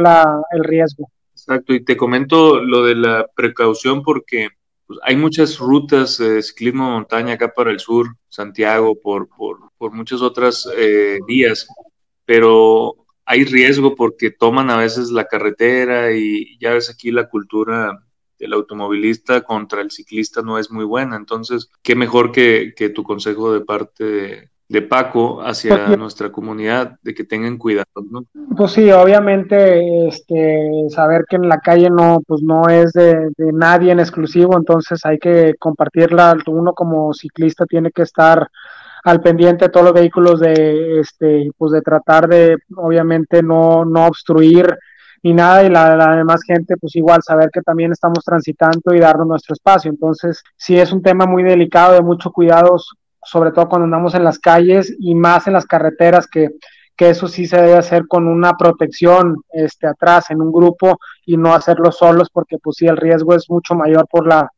el 0.52 0.64
riesgo. 0.64 1.10
Exacto, 1.32 1.74
y 1.74 1.84
te 1.84 1.98
comento 1.98 2.60
lo 2.60 2.84
de 2.84 2.96
la 2.96 3.28
precaución 3.36 4.02
porque 4.02 4.50
pues, 4.88 5.00
hay 5.04 5.16
muchas 5.16 5.60
rutas 5.60 6.18
de 6.18 6.42
ciclismo 6.42 6.86
de 6.86 6.94
montaña 6.94 7.34
acá 7.34 7.54
para 7.54 7.72
el 7.72 7.80
sur, 7.80 8.08
Santiago, 8.30 8.96
por, 9.00 9.28
por, 9.28 9.60
por 9.78 9.92
muchas 9.92 10.22
otras 10.22 10.68
eh, 10.76 11.20
vías, 11.28 11.68
pero 12.26 13.03
hay 13.26 13.46
riesgo 13.46 13.96
porque 13.96 14.32
toman 14.32 14.70
a 14.70 14.78
veces 14.78 15.10
la 15.10 15.26
carretera 15.26 16.12
y 16.12 16.58
ya 16.60 16.74
ves 16.74 16.90
aquí 16.90 17.12
la 17.12 17.30
cultura 17.30 18.04
del 18.40 18.54
automovilista 18.54 19.42
contra 19.42 19.82
el 19.82 19.92
ciclista 19.92 20.42
no 20.42 20.58
es 20.58 20.70
muy 20.72 20.86
buena. 20.86 21.16
Entonces, 21.16 21.70
qué 21.82 21.96
mejor 21.96 22.32
que, 22.32 22.74
que 22.76 22.90
tu 22.90 23.04
consejo 23.04 23.54
de 23.54 23.62
parte 23.62 24.04
de, 24.04 24.50
de 24.74 24.82
Paco 24.82 25.42
hacia 25.42 25.86
pues 25.86 25.98
nuestra 25.98 26.32
comunidad 26.32 26.98
de 27.04 27.14
que 27.14 27.24
tengan 27.24 27.58
cuidado, 27.58 27.86
¿no? 28.10 28.26
Pues 28.58 28.72
sí, 28.72 28.92
obviamente 28.92 30.08
este 30.08 30.88
saber 30.90 31.26
que 31.30 31.36
en 31.36 31.48
la 31.48 31.60
calle 31.60 31.90
no 31.90 32.22
pues 32.26 32.42
no 32.42 32.68
es 32.68 32.92
de, 32.94 33.30
nadie 33.38 33.92
en 33.92 34.00
exclusivo, 34.00 34.58
entonces 34.58 35.06
hay 35.06 35.20
que 35.20 35.54
compartirla, 35.60 36.36
uno 36.48 36.74
como 36.74 37.14
ciclista 37.14 37.66
tiene 37.66 37.92
que 37.92 38.02
estar 38.02 38.50
al 39.04 39.22
pendiente 39.22 39.66
de 39.66 39.72
todos 39.72 39.86
los 39.86 39.94
vehículos 39.94 40.40
de 40.40 41.00
este 41.00 41.52
pues 41.58 41.72
de 41.72 41.82
tratar 41.82 42.28
de 42.28 42.58
obviamente 42.76 43.44
no 43.44 43.86
no 43.86 44.08
obstruir 44.08 44.76
ni 45.24 45.34
nada 45.34 45.64
y 45.64 45.70
la, 45.70 45.96
la, 45.96 46.16
demás 46.16 46.42
gente 46.46 46.76
pues 46.78 46.96
igual 46.96 47.22
saber 47.24 47.50
que 47.52 47.62
también 47.62 47.92
estamos 47.92 48.24
transitando 48.26 48.94
y 48.94 49.00
darnos 49.00 49.26
nuestro 49.26 49.54
espacio. 49.54 49.90
Entonces 49.90 50.44
sí 50.58 50.78
es 50.78 50.92
un 50.92 51.02
tema 51.02 51.26
muy 51.26 51.44
delicado 51.44 51.94
de 51.94 52.02
mucho 52.02 52.32
cuidados 52.32 52.94
sobre 53.26 53.52
todo 53.52 53.70
cuando 53.70 53.86
andamos 53.86 54.16
en 54.16 54.24
las 54.24 54.40
calles 54.40 54.94
y 55.00 55.16
más 55.16 55.48
en 55.48 55.54
las 55.54 55.66
carreteras, 55.66 56.28
que, 56.28 56.50
que 56.96 57.10
eso 57.10 57.28
sí 57.28 57.48
se 57.48 57.58
debe 57.58 57.78
hacer 57.78 58.08
con 58.08 58.28
una 58.28 58.54
protección 58.54 59.38
este, 59.52 59.88
atrás, 59.88 60.30
en 60.30 60.42
un 60.42 60.52
grupo, 60.52 61.00
y 61.26 61.38
no 61.38 61.54
hacerlo 61.54 61.92
solos, 61.92 62.30
porque 62.32 62.58
pues 62.58 62.78
sí, 62.78 62.88
el 62.88 62.98
riesgo 62.98 63.36
es 63.36 63.50
mucho 63.50 63.76
mayor 63.76 64.08
por 64.10 64.28
la, 64.28 64.50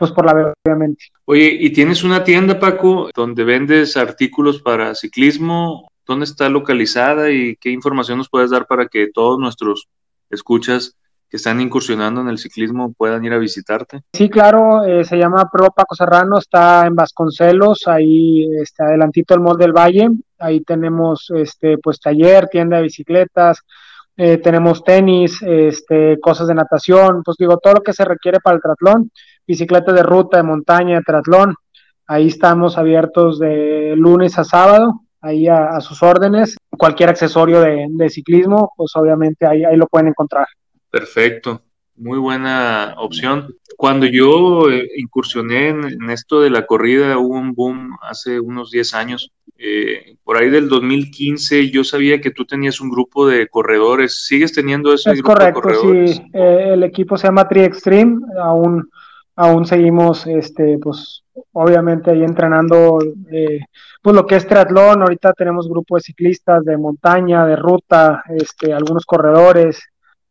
pues 0.00 0.12
por 0.12 0.24
la 0.24 0.54
obviamente. 0.64 1.04
Oye, 1.26 1.58
¿y 1.60 1.70
tienes 1.74 2.02
una 2.02 2.24
tienda, 2.24 2.58
Paco, 2.58 3.10
donde 3.14 3.44
vendes 3.44 3.98
artículos 3.98 4.62
para 4.62 4.94
ciclismo? 4.94 5.92
¿Dónde 6.06 6.24
está 6.24 6.48
localizada 6.48 7.30
y 7.30 7.54
qué 7.56 7.68
información 7.68 8.16
nos 8.16 8.30
puedes 8.30 8.50
dar 8.50 8.66
para 8.66 8.86
que 8.86 9.10
todos 9.12 9.38
nuestros 9.38 9.88
escuchas 10.30 10.96
que 11.28 11.36
están 11.36 11.60
incursionando 11.60 12.22
en 12.22 12.28
el 12.28 12.38
ciclismo 12.38 12.94
puedan 12.94 13.22
ir 13.26 13.34
a 13.34 13.38
visitarte? 13.38 14.00
Sí, 14.14 14.30
claro, 14.30 14.84
eh, 14.84 15.04
se 15.04 15.18
llama 15.18 15.50
Pro 15.52 15.68
Paco 15.70 15.94
Serrano, 15.94 16.38
está 16.38 16.86
en 16.86 16.96
Vasconcelos, 16.96 17.86
ahí 17.86 18.48
está 18.56 18.86
adelantito 18.86 19.34
el 19.34 19.40
Mall 19.40 19.58
del 19.58 19.74
Valle, 19.74 20.08
ahí 20.38 20.62
tenemos 20.62 21.30
este 21.36 21.76
pues 21.76 22.00
taller, 22.00 22.48
tienda 22.48 22.78
de 22.78 22.84
bicicletas, 22.84 23.62
eh, 24.22 24.36
tenemos 24.36 24.84
tenis, 24.84 25.40
este, 25.40 26.20
cosas 26.20 26.46
de 26.46 26.54
natación, 26.54 27.22
pues 27.22 27.36
digo, 27.38 27.56
todo 27.56 27.74
lo 27.74 27.80
que 27.80 27.94
se 27.94 28.04
requiere 28.04 28.38
para 28.38 28.56
el 28.56 28.62
triatlón, 28.62 29.10
bicicletas 29.50 29.92
de 29.96 30.04
ruta, 30.04 30.36
de 30.36 30.44
montaña, 30.44 30.96
de 30.98 31.02
triatlón, 31.02 31.56
ahí 32.06 32.28
estamos 32.28 32.78
abiertos 32.78 33.40
de 33.40 33.94
lunes 33.96 34.38
a 34.38 34.44
sábado, 34.44 35.00
ahí 35.20 35.48
a, 35.48 35.80
sus 35.80 36.04
órdenes, 36.04 36.56
cualquier 36.78 37.08
accesorio 37.08 37.60
de, 37.60 37.88
de 37.90 38.10
ciclismo, 38.10 38.72
pues 38.76 38.92
obviamente 38.94 39.46
ahí, 39.46 39.64
ahí 39.64 39.76
lo 39.76 39.88
pueden 39.88 40.06
encontrar. 40.06 40.46
Perfecto, 40.88 41.62
muy 41.96 42.20
buena 42.20 42.94
opción. 42.98 43.56
Cuando 43.76 44.06
yo 44.06 44.70
eh, 44.70 44.88
incursioné 44.96 45.70
en, 45.70 46.10
esto 46.10 46.40
de 46.40 46.50
la 46.50 46.64
corrida, 46.64 47.18
hubo 47.18 47.34
un 47.34 47.54
boom 47.54 47.96
hace 48.02 48.38
unos 48.38 48.70
10 48.70 48.94
años. 48.94 49.32
Eh, 49.58 50.16
por 50.22 50.38
ahí 50.38 50.48
del 50.48 50.68
2015 50.68 51.70
yo 51.70 51.84
sabía 51.84 52.20
que 52.20 52.30
tú 52.30 52.44
tenías 52.44 52.80
un 52.80 52.90
grupo 52.90 53.26
de 53.26 53.48
corredores. 53.48 54.26
¿Sigues 54.26 54.52
teniendo 54.52 54.92
ese 54.94 55.10
es 55.10 55.22
correcto, 55.22 55.62
Sí, 55.82 56.22
eh, 56.32 56.70
el 56.72 56.84
equipo 56.84 57.18
se 57.18 57.26
llama 57.26 57.48
Tri 57.48 57.60
Extreme. 57.60 58.20
Aún, 58.42 58.88
aún 59.40 59.64
seguimos, 59.64 60.26
este, 60.26 60.78
pues, 60.78 61.24
obviamente 61.52 62.10
ahí 62.10 62.22
entrenando, 62.22 62.98
pues 64.02 64.14
lo 64.14 64.26
que 64.26 64.36
es 64.36 64.46
triatlón. 64.46 65.00
Ahorita 65.00 65.32
tenemos 65.32 65.66
grupo 65.66 65.96
de 65.96 66.02
ciclistas 66.02 66.62
de 66.62 66.76
montaña, 66.76 67.46
de 67.46 67.56
ruta, 67.56 68.22
este, 68.28 68.74
algunos 68.74 69.06
corredores 69.06 69.80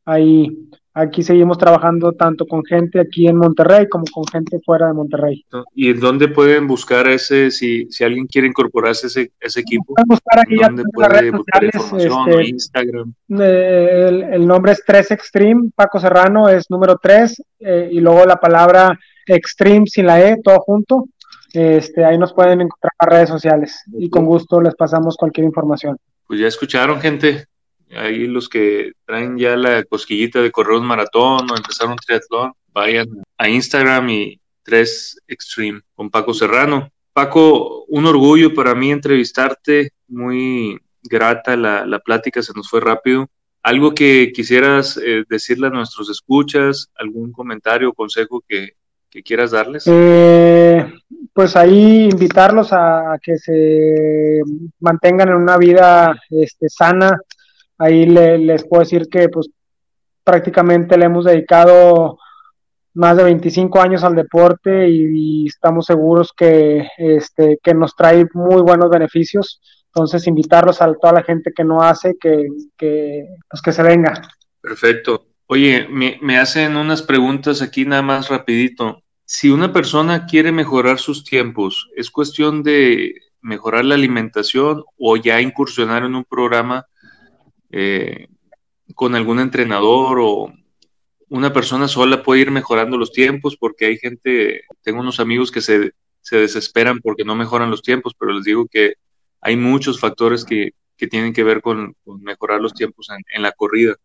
ahí 0.05 0.69
aquí 0.99 1.23
seguimos 1.23 1.57
trabajando 1.57 2.13
tanto 2.13 2.45
con 2.45 2.63
gente 2.63 2.99
aquí 2.99 3.27
en 3.27 3.37
Monterrey 3.37 3.87
como 3.87 4.05
con 4.11 4.25
gente 4.25 4.59
fuera 4.65 4.87
de 4.87 4.93
Monterrey. 4.93 5.45
¿Y 5.73 5.89
en 5.89 5.99
dónde 5.99 6.27
pueden 6.27 6.67
buscar 6.67 7.07
ese, 7.07 7.51
si, 7.51 7.87
si 7.89 8.03
alguien 8.03 8.27
quiere 8.27 8.47
incorporarse 8.47 9.05
a 9.05 9.09
ese, 9.09 9.31
ese 9.39 9.59
equipo? 9.61 9.93
Pueden 9.93 10.07
buscar 10.07 10.39
aquí 10.39 10.55
¿Dónde 10.55 10.83
puede 10.93 11.31
buscar 11.31 11.63
información 11.63 12.29
este, 12.29 12.49
Instagram? 12.49 13.13
Eh, 13.39 14.29
el, 14.33 14.47
nombre 14.47 14.73
es 14.73 14.83
3 14.85 15.11
Extreme, 15.11 15.71
Paco 15.75 15.99
Serrano 15.99 16.49
es 16.49 16.69
número 16.69 16.97
3 17.01 17.43
eh, 17.59 17.89
y 17.91 17.99
luego 17.99 18.25
la 18.25 18.35
palabra 18.35 18.97
Extreme 19.25 19.85
sin 19.87 20.05
la 20.05 20.21
E, 20.21 20.37
todo 20.43 20.59
junto. 20.59 21.05
Este, 21.53 22.05
ahí 22.05 22.17
nos 22.17 22.33
pueden 22.33 22.61
encontrar 22.61 22.93
en 23.01 23.09
redes 23.09 23.29
sociales 23.29 23.83
y 23.93 24.09
con 24.09 24.25
gusto 24.25 24.61
les 24.61 24.75
pasamos 24.75 25.15
cualquier 25.17 25.45
información. 25.45 25.97
Pues 26.27 26.39
ya 26.39 26.47
escucharon, 26.47 26.99
gente 26.99 27.48
ahí 27.95 28.27
los 28.27 28.49
que 28.49 28.93
traen 29.05 29.37
ya 29.37 29.55
la 29.55 29.83
cosquillita 29.83 30.41
de 30.41 30.51
correr 30.51 30.77
un 30.77 30.85
maratón 30.85 31.49
o 31.49 31.55
empezar 31.55 31.87
un 31.87 31.95
triatlón, 31.95 32.53
vayan 32.71 33.07
a 33.37 33.49
Instagram 33.49 34.09
y 34.09 34.39
3 34.63 35.21
Extreme 35.27 35.81
con 35.93 36.09
Paco 36.09 36.33
Serrano. 36.33 36.91
Paco, 37.13 37.85
un 37.85 38.05
orgullo 38.05 38.53
para 38.53 38.75
mí 38.75 38.91
entrevistarte, 38.91 39.91
muy 40.07 40.79
grata 41.01 41.55
la, 41.55 41.85
la 41.85 41.99
plática, 41.99 42.41
se 42.41 42.53
nos 42.53 42.69
fue 42.69 42.79
rápido. 42.79 43.27
¿Algo 43.61 43.93
que 43.93 44.31
quisieras 44.31 44.97
eh, 44.97 45.23
decirle 45.29 45.67
a 45.67 45.71
nuestros 45.71 46.09
escuchas? 46.09 46.89
¿Algún 46.95 47.31
comentario 47.31 47.89
o 47.89 47.93
consejo 47.93 48.41
que, 48.47 48.69
que 49.09 49.21
quieras 49.21 49.51
darles? 49.51 49.83
Eh, 49.87 50.93
pues 51.33 51.55
ahí 51.55 52.05
invitarlos 52.05 52.71
a, 52.71 53.17
que 53.21 53.37
se 53.37 54.41
mantengan 54.79 55.29
en 55.29 55.35
una 55.35 55.57
vida 55.57 56.15
este, 56.29 56.69
sana, 56.69 57.19
ahí 57.79 58.05
les 58.05 58.67
puedo 58.67 58.81
decir 58.81 59.07
que 59.09 59.29
pues 59.29 59.49
prácticamente 60.23 60.97
le 60.97 61.05
hemos 61.05 61.25
dedicado 61.25 62.19
más 62.93 63.17
de 63.17 63.23
25 63.23 63.81
años 63.81 64.03
al 64.03 64.15
deporte 64.15 64.89
y, 64.89 65.47
estamos 65.47 65.85
seguros 65.85 66.31
que, 66.35 66.87
este, 66.97 67.57
que 67.63 67.73
nos 67.73 67.95
trae 67.95 68.25
muy 68.33 68.61
buenos 68.61 68.89
beneficios. 68.89 69.61
Entonces, 69.87 70.27
invitarlos 70.27 70.81
a 70.81 70.93
toda 70.93 71.13
la 71.13 71.23
gente 71.23 71.51
que 71.55 71.63
no 71.63 71.81
hace, 71.81 72.15
que, 72.19 72.47
que, 72.77 73.25
pues, 73.49 73.61
que 73.61 73.71
se 73.71 73.83
venga. 73.83 74.13
Perfecto. 74.61 75.25
Oye, 75.47 75.87
me, 75.89 76.19
me 76.21 76.37
hacen 76.37 76.75
unas 76.75 77.01
preguntas 77.01 77.61
aquí 77.61 77.85
nada 77.85 78.03
más 78.03 78.29
rapidito. 78.29 79.01
Si 79.25 79.49
una 79.49 79.73
persona 79.73 80.25
quiere 80.25 80.51
mejorar 80.51 80.99
sus 80.99 81.23
tiempos, 81.23 81.89
¿es 81.95 82.11
cuestión 82.11 82.61
de 82.61 83.13
mejorar 83.41 83.85
la 83.85 83.95
alimentación 83.95 84.83
o 84.97 85.15
ya 85.15 85.41
incursionar 85.41 86.03
en 86.03 86.15
un 86.15 86.25
programa 86.25 86.85
eh, 87.71 88.27
con 88.95 89.15
algún 89.15 89.39
entrenador 89.39 90.19
o 90.21 90.53
una 91.29 91.53
persona 91.53 91.87
sola 91.87 92.23
puede 92.23 92.41
ir 92.41 92.51
mejorando 92.51 92.97
los 92.97 93.11
tiempos 93.11 93.55
porque 93.57 93.85
hay 93.85 93.97
gente, 93.97 94.61
tengo 94.81 94.99
unos 94.99 95.19
amigos 95.19 95.51
que 95.51 95.61
se, 95.61 95.91
se 96.21 96.37
desesperan 96.37 96.99
porque 96.99 97.23
no 97.23 97.35
mejoran 97.35 97.69
los 97.69 97.81
tiempos, 97.81 98.13
pero 98.17 98.33
les 98.33 98.43
digo 98.43 98.65
que 98.69 98.93
hay 99.41 99.55
muchos 99.55 99.99
factores 99.99 100.43
que, 100.43 100.71
que 100.97 101.07
tienen 101.07 101.33
que 101.33 101.43
ver 101.43 101.61
con, 101.61 101.95
mejorar 102.21 102.59
los 102.59 102.73
tiempos 102.73 103.09
en, 103.33 103.41
la 103.41 103.51
corrida. 103.53 103.95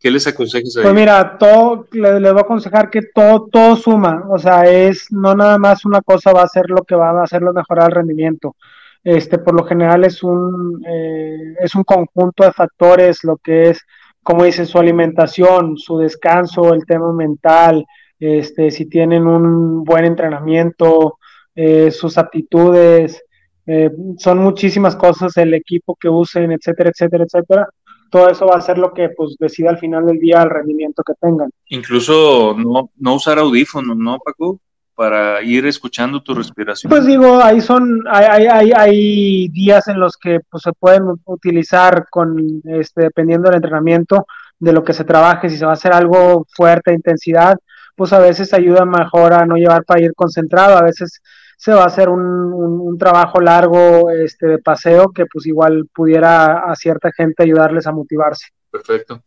¿Qué 0.00 0.10
les 0.10 0.26
aconsejas? 0.26 0.74
Pues 0.82 0.94
mira, 0.94 1.38
todo, 1.38 1.86
les, 1.92 2.20
voy 2.20 2.38
a 2.38 2.40
aconsejar 2.40 2.90
que 2.90 3.02
todo, 3.14 3.48
todo 3.50 3.76
suma, 3.76 4.24
o 4.28 4.38
sea, 4.38 4.64
es 4.64 5.10
no 5.12 5.34
nada 5.34 5.58
más 5.58 5.84
una 5.84 6.02
cosa 6.02 6.32
va 6.32 6.42
a 6.42 6.48
ser 6.48 6.68
lo 6.68 6.82
que 6.82 6.96
va 6.96 7.10
a 7.10 7.22
hacerlo 7.22 7.52
mejorar 7.52 7.88
el 7.88 7.94
rendimiento 7.94 8.56
este, 9.04 9.38
por 9.38 9.54
lo 9.54 9.64
general 9.64 10.04
es 10.04 10.22
un, 10.22 10.82
eh, 10.88 11.54
es 11.60 11.74
un 11.74 11.84
conjunto 11.84 12.44
de 12.44 12.52
factores, 12.52 13.22
lo 13.22 13.36
que 13.36 13.70
es, 13.70 13.82
como 14.22 14.44
dice, 14.44 14.64
su 14.64 14.78
alimentación, 14.78 15.76
su 15.76 15.98
descanso, 15.98 16.72
el 16.72 16.86
tema 16.86 17.12
mental, 17.12 17.84
este, 18.18 18.70
si 18.70 18.86
tienen 18.86 19.26
un 19.26 19.84
buen 19.84 20.06
entrenamiento, 20.06 21.18
eh, 21.54 21.90
sus 21.90 22.16
aptitudes, 22.16 23.22
eh, 23.66 23.90
son 24.18 24.38
muchísimas 24.38 24.96
cosas, 24.96 25.36
el 25.36 25.52
equipo 25.52 25.96
que 25.96 26.08
usen, 26.08 26.52
etcétera, 26.52 26.90
etcétera, 26.90 27.24
etcétera. 27.24 27.68
Todo 28.10 28.30
eso 28.30 28.46
va 28.46 28.56
a 28.56 28.62
ser 28.62 28.78
lo 28.78 28.92
que 28.92 29.10
pues 29.10 29.36
decida 29.38 29.70
al 29.70 29.78
final 29.78 30.06
del 30.06 30.18
día 30.18 30.42
el 30.42 30.50
rendimiento 30.50 31.02
que 31.02 31.14
tengan. 31.20 31.50
Incluso 31.68 32.54
no, 32.56 32.90
no 32.96 33.14
usar 33.14 33.38
audífonos, 33.38 33.96
¿no, 33.96 34.18
Paco? 34.18 34.60
Para 34.94 35.42
ir 35.42 35.66
escuchando 35.66 36.22
tu 36.22 36.34
respiración? 36.34 36.90
Pues 36.90 37.06
digo, 37.06 37.42
ahí 37.42 37.60
son, 37.60 38.04
hay, 38.08 38.46
hay, 38.46 38.72
hay 38.72 39.48
días 39.48 39.88
en 39.88 39.98
los 39.98 40.16
que 40.16 40.40
pues, 40.48 40.62
se 40.62 40.72
pueden 40.72 41.02
utilizar 41.24 42.06
con, 42.10 42.36
este, 42.64 43.02
dependiendo 43.02 43.48
del 43.48 43.56
entrenamiento, 43.56 44.26
de 44.58 44.72
lo 44.72 44.84
que 44.84 44.92
se 44.92 45.04
trabaje, 45.04 45.50
si 45.50 45.56
se 45.56 45.64
va 45.64 45.72
a 45.72 45.74
hacer 45.74 45.92
algo 45.92 46.46
fuerte, 46.54 46.92
intensidad, 46.92 47.56
pues 47.96 48.12
a 48.12 48.18
veces 48.18 48.52
ayuda 48.54 48.84
mejor 48.84 49.32
a 49.32 49.46
no 49.46 49.56
llevar 49.56 49.84
para 49.84 50.00
ir 50.00 50.14
concentrado, 50.14 50.76
a 50.76 50.82
veces 50.82 51.20
se 51.56 51.72
va 51.72 51.84
a 51.84 51.86
hacer 51.86 52.08
un, 52.08 52.20
un, 52.20 52.98
trabajo 52.98 53.40
largo 53.40 54.10
este, 54.10 54.46
de 54.46 54.58
paseo 54.58 55.12
que 55.12 55.26
pues 55.26 55.46
igual 55.46 55.88
pudiera 55.94 56.70
a 56.70 56.74
cierta 56.74 57.10
gente 57.16 57.42
ayudarles 57.42 57.86
a 57.86 57.92
motivarse. 57.92 58.48
Perfecto. 58.70 59.22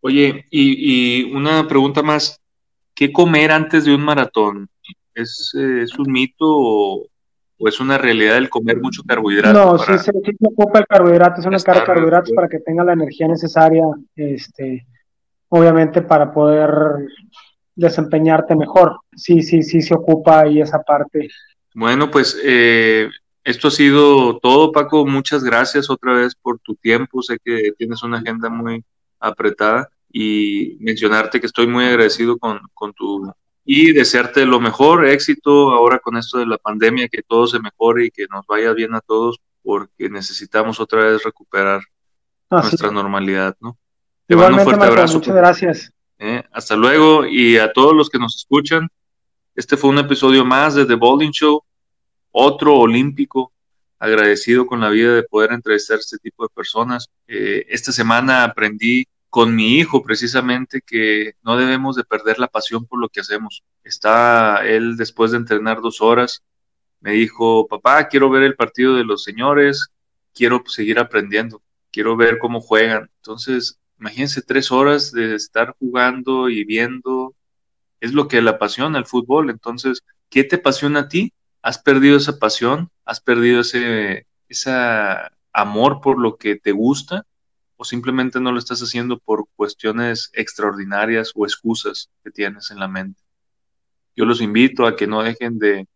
Oye, 0.00 0.46
y, 0.50 1.22
y 1.22 1.32
una 1.32 1.66
pregunta 1.68 2.02
más, 2.02 2.40
¿qué 2.94 3.12
comer 3.12 3.52
antes 3.52 3.84
de 3.84 3.94
un 3.94 4.02
maratón? 4.02 4.68
¿Es, 5.14 5.52
eh, 5.54 5.82
es 5.82 5.98
un 5.98 6.10
mito 6.10 6.46
o, 6.46 7.06
es 7.58 7.78
una 7.78 7.96
realidad 7.96 8.38
el 8.38 8.50
comer 8.50 8.80
mucho 8.80 9.02
carbohidrato? 9.06 9.52
No, 9.52 9.78
sí, 9.78 9.96
se, 9.98 10.10
ocupa 10.42 10.80
el 10.80 10.86
carbohidrato, 10.86 11.40
es 11.40 11.46
una 11.46 11.58
carga 11.60 11.80
de 11.80 11.86
carbohidratos 11.86 12.32
para 12.32 12.48
que 12.48 12.58
tenga 12.58 12.82
la 12.82 12.94
energía 12.94 13.28
necesaria, 13.28 13.84
este, 14.16 14.86
obviamente 15.48 16.02
para 16.02 16.32
poder 16.32 16.70
desempeñarte 17.74 18.56
mejor. 18.56 18.98
Sí, 19.14 19.42
sí, 19.42 19.62
sí 19.62 19.80
se 19.80 19.94
ocupa 19.94 20.40
ahí 20.40 20.60
esa 20.60 20.82
parte. 20.82 21.28
Bueno, 21.74 22.10
pues 22.10 22.38
eh, 22.44 23.08
esto 23.44 23.68
ha 23.68 23.70
sido 23.70 24.38
todo, 24.38 24.72
Paco. 24.72 25.06
Muchas 25.06 25.42
gracias 25.42 25.88
otra 25.88 26.14
vez 26.14 26.34
por 26.34 26.58
tu 26.58 26.74
tiempo. 26.74 27.22
Sé 27.22 27.38
que 27.42 27.72
tienes 27.78 28.02
una 28.02 28.18
agenda 28.18 28.48
muy 28.48 28.84
apretada 29.18 29.88
y 30.12 30.76
mencionarte 30.80 31.40
que 31.40 31.46
estoy 31.46 31.66
muy 31.66 31.84
agradecido 31.84 32.38
con, 32.38 32.60
con 32.74 32.92
tu 32.92 33.32
y 33.64 33.92
desearte 33.92 34.44
lo 34.44 34.60
mejor, 34.60 35.06
éxito 35.06 35.70
ahora 35.70 35.98
con 35.98 36.16
esto 36.16 36.38
de 36.38 36.46
la 36.46 36.58
pandemia, 36.58 37.08
que 37.08 37.22
todo 37.22 37.46
se 37.46 37.60
mejore 37.60 38.06
y 38.06 38.10
que 38.10 38.26
nos 38.28 38.46
vaya 38.46 38.72
bien 38.72 38.94
a 38.94 39.00
todos, 39.00 39.40
porque 39.62 40.08
necesitamos 40.08 40.80
otra 40.80 41.04
vez 41.04 41.22
recuperar 41.22 41.82
nuestra 42.50 42.90
normalidad, 42.90 43.56
¿no? 43.60 43.78
Te 44.26 44.36
mando 44.36 44.58
un 44.58 44.64
fuerte 44.64 44.84
abrazo. 44.84 45.18
Muchas 45.18 45.34
gracias. 45.34 45.92
Eh, 46.18 46.42
hasta 46.52 46.76
luego 46.76 47.24
y 47.26 47.56
a 47.58 47.72
todos 47.72 47.94
los 47.94 48.08
que 48.08 48.18
nos 48.18 48.36
escuchan. 48.36 48.88
Este 49.54 49.76
fue 49.76 49.90
un 49.90 49.98
episodio 49.98 50.44
más 50.44 50.74
de 50.74 50.86
The 50.86 50.94
Bowling 50.94 51.30
Show, 51.30 51.62
otro 52.30 52.74
olímpico, 52.76 53.52
agradecido 53.98 54.66
con 54.66 54.80
la 54.80 54.88
vida 54.88 55.14
de 55.14 55.24
poder 55.24 55.52
entrevistar 55.52 55.98
a 55.98 56.00
este 56.00 56.18
tipo 56.18 56.44
de 56.44 56.48
personas. 56.54 57.08
Eh, 57.26 57.66
esta 57.68 57.92
semana 57.92 58.44
aprendí 58.44 59.04
con 59.32 59.54
mi 59.54 59.78
hijo 59.78 60.02
precisamente 60.02 60.82
que 60.82 61.36
no 61.42 61.56
debemos 61.56 61.96
de 61.96 62.04
perder 62.04 62.38
la 62.38 62.48
pasión 62.48 62.84
por 62.84 63.00
lo 63.00 63.08
que 63.08 63.20
hacemos. 63.20 63.64
Está 63.82 64.58
él 64.66 64.98
después 64.98 65.30
de 65.30 65.38
entrenar 65.38 65.80
dos 65.80 66.02
horas, 66.02 66.42
me 67.00 67.12
dijo, 67.12 67.66
papá, 67.66 68.08
quiero 68.08 68.28
ver 68.28 68.42
el 68.42 68.56
partido 68.56 68.94
de 68.94 69.04
los 69.04 69.24
señores, 69.24 69.88
quiero 70.34 70.62
seguir 70.66 70.98
aprendiendo, 70.98 71.62
quiero 71.90 72.14
ver 72.14 72.38
cómo 72.38 72.60
juegan. 72.60 73.08
Entonces, 73.16 73.78
imagínense 73.98 74.42
tres 74.42 74.70
horas 74.70 75.12
de 75.12 75.34
estar 75.34 75.74
jugando 75.78 76.50
y 76.50 76.64
viendo, 76.64 77.34
es 78.00 78.12
lo 78.12 78.28
que 78.28 78.42
le 78.42 78.50
apasiona 78.50 78.98
el 78.98 79.06
fútbol. 79.06 79.48
Entonces, 79.48 80.02
¿qué 80.28 80.44
te 80.44 80.56
apasiona 80.56 81.00
a 81.00 81.08
ti? 81.08 81.32
¿Has 81.62 81.78
perdido 81.78 82.18
esa 82.18 82.38
pasión? 82.38 82.90
¿Has 83.06 83.22
perdido 83.22 83.62
ese, 83.62 84.26
ese 84.50 84.72
amor 85.54 86.02
por 86.02 86.20
lo 86.20 86.36
que 86.36 86.56
te 86.56 86.72
gusta? 86.72 87.24
O 87.82 87.84
simplemente 87.84 88.38
no 88.38 88.52
lo 88.52 88.60
estás 88.60 88.80
haciendo 88.80 89.18
por 89.18 89.46
cuestiones 89.56 90.30
extraordinarias 90.34 91.32
o 91.34 91.44
excusas 91.44 92.10
que 92.22 92.30
tienes 92.30 92.70
en 92.70 92.78
la 92.78 92.86
mente. 92.86 93.20
Yo 94.14 94.24
los 94.24 94.40
invito 94.40 94.86
a 94.86 94.94
que 94.94 95.08
no 95.08 95.24
dejen 95.24 95.58
de 95.58 95.88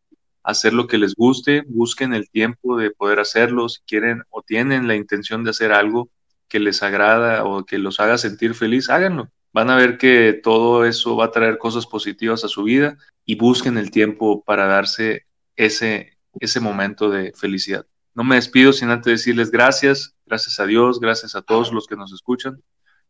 hacer 0.43 0.73
lo 0.73 0.89
que 0.89 0.99
les 0.99 1.15
guste, 1.15 1.63
busquen 1.69 2.13
el 2.13 2.29
tiempo 2.29 2.77
de 2.77 2.91
poder 2.91 3.21
hacerlo, 3.21 3.69
si 3.69 3.83
quieren 3.87 4.25
o 4.31 4.43
tienen 4.43 4.89
la 4.89 4.97
intención 4.97 5.45
de 5.45 5.51
hacer 5.51 5.71
algo 5.71 6.11
que 6.49 6.59
les 6.59 6.83
agrada 6.83 7.45
o 7.45 7.65
que 7.65 7.79
los 7.79 8.01
haga 8.01 8.19
sentir 8.19 8.55
feliz, 8.55 8.91
háganlo. 8.91 9.31
Van 9.53 9.71
a 9.71 9.77
ver 9.77 9.97
que 9.97 10.33
todo 10.33 10.87
eso 10.87 11.15
va 11.15 11.27
a 11.27 11.31
traer 11.31 11.57
cosas 11.57 11.87
positivas 11.87 12.43
a 12.43 12.49
su 12.49 12.65
vida 12.65 12.99
y 13.25 13.37
busquen 13.37 13.79
el 13.79 13.93
tiempo 13.93 14.43
para 14.43 14.67
darse 14.67 15.27
ese, 15.55 16.19
ese 16.41 16.59
momento 16.59 17.11
de 17.11 17.33
felicidad. 17.33 17.87
No 18.17 18.25
me 18.25 18.37
despido 18.37 18.73
sin 18.73 18.89
antes 18.89 19.13
decirles 19.13 19.51
gracias, 19.51 20.17
gracias 20.25 20.59
a 20.59 20.65
Dios, 20.65 21.01
gracias 21.01 21.37
a 21.37 21.43
todos 21.43 21.71
los 21.71 21.87
que 21.87 21.97
nos 21.97 22.15
escuchan. 22.15 22.63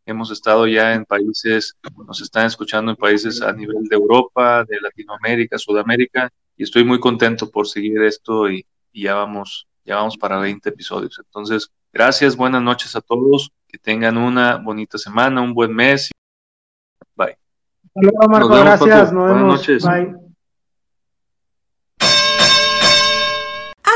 Hemos 0.04 0.32
estado 0.32 0.66
ya 0.66 0.94
en 0.94 1.04
países, 1.04 1.76
nos 2.08 2.20
están 2.20 2.46
escuchando 2.46 2.90
en 2.90 2.96
países 2.96 3.40
a 3.40 3.52
nivel 3.52 3.84
de 3.84 3.94
Europa, 3.94 4.64
de 4.64 4.80
Latinoamérica, 4.80 5.58
Sudamérica, 5.58 6.28
y 6.56 6.64
estoy 6.64 6.82
muy 6.82 6.98
contento 6.98 7.48
por 7.48 7.68
seguir 7.68 8.02
esto 8.02 8.50
y, 8.50 8.66
ya 8.92 9.14
vamos, 9.14 9.68
ya 9.84 9.94
vamos 9.94 10.16
para 10.16 10.40
20 10.40 10.70
episodios. 10.70 11.20
Entonces, 11.20 11.70
gracias, 11.92 12.36
buenas 12.36 12.62
noches 12.62 12.96
a 12.96 13.00
todos, 13.00 13.52
que 13.68 13.78
tengan 13.78 14.16
una 14.16 14.56
bonita 14.56 14.98
semana, 14.98 15.40
un 15.40 15.54
buen 15.54 15.72
mes. 15.72 16.10
Bye. 17.14 17.38
Hasta 17.94 18.28
Marco, 18.28 18.48
gracias, 18.48 19.14
buenas 19.14 19.44
noches. 19.44 19.84
Bye. 19.84 20.25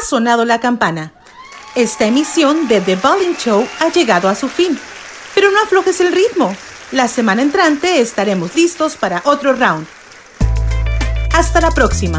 Sonado 0.01 0.45
la 0.45 0.61
campana. 0.61 1.13
Esta 1.75 2.07
emisión 2.07 2.69
de 2.69 2.81
The 2.81 2.97
Bowling 2.97 3.37
Show 3.37 3.67
ha 3.79 3.89
llegado 3.91 4.29
a 4.29 4.35
su 4.35 4.49
fin. 4.49 4.79
Pero 5.35 5.51
no 5.51 5.61
aflojes 5.63 6.01
el 6.01 6.13
ritmo. 6.13 6.55
La 6.93 7.07
semana 7.07 7.43
entrante 7.43 8.01
estaremos 8.01 8.55
listos 8.57 8.97
para 8.97 9.23
otro 9.25 9.53
round. 9.53 9.87
Hasta 11.33 11.61
la 11.61 11.71
próxima. 11.71 12.19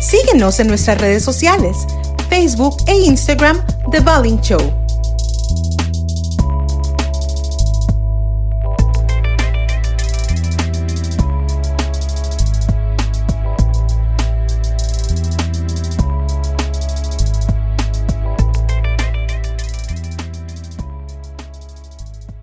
Síguenos 0.00 0.58
en 0.58 0.68
nuestras 0.68 0.98
redes 0.98 1.22
sociales, 1.22 1.76
Facebook 2.30 2.76
e 2.86 2.94
Instagram 2.94 3.62
The 3.90 4.00
Bowling 4.00 4.40
Show. 4.40 4.87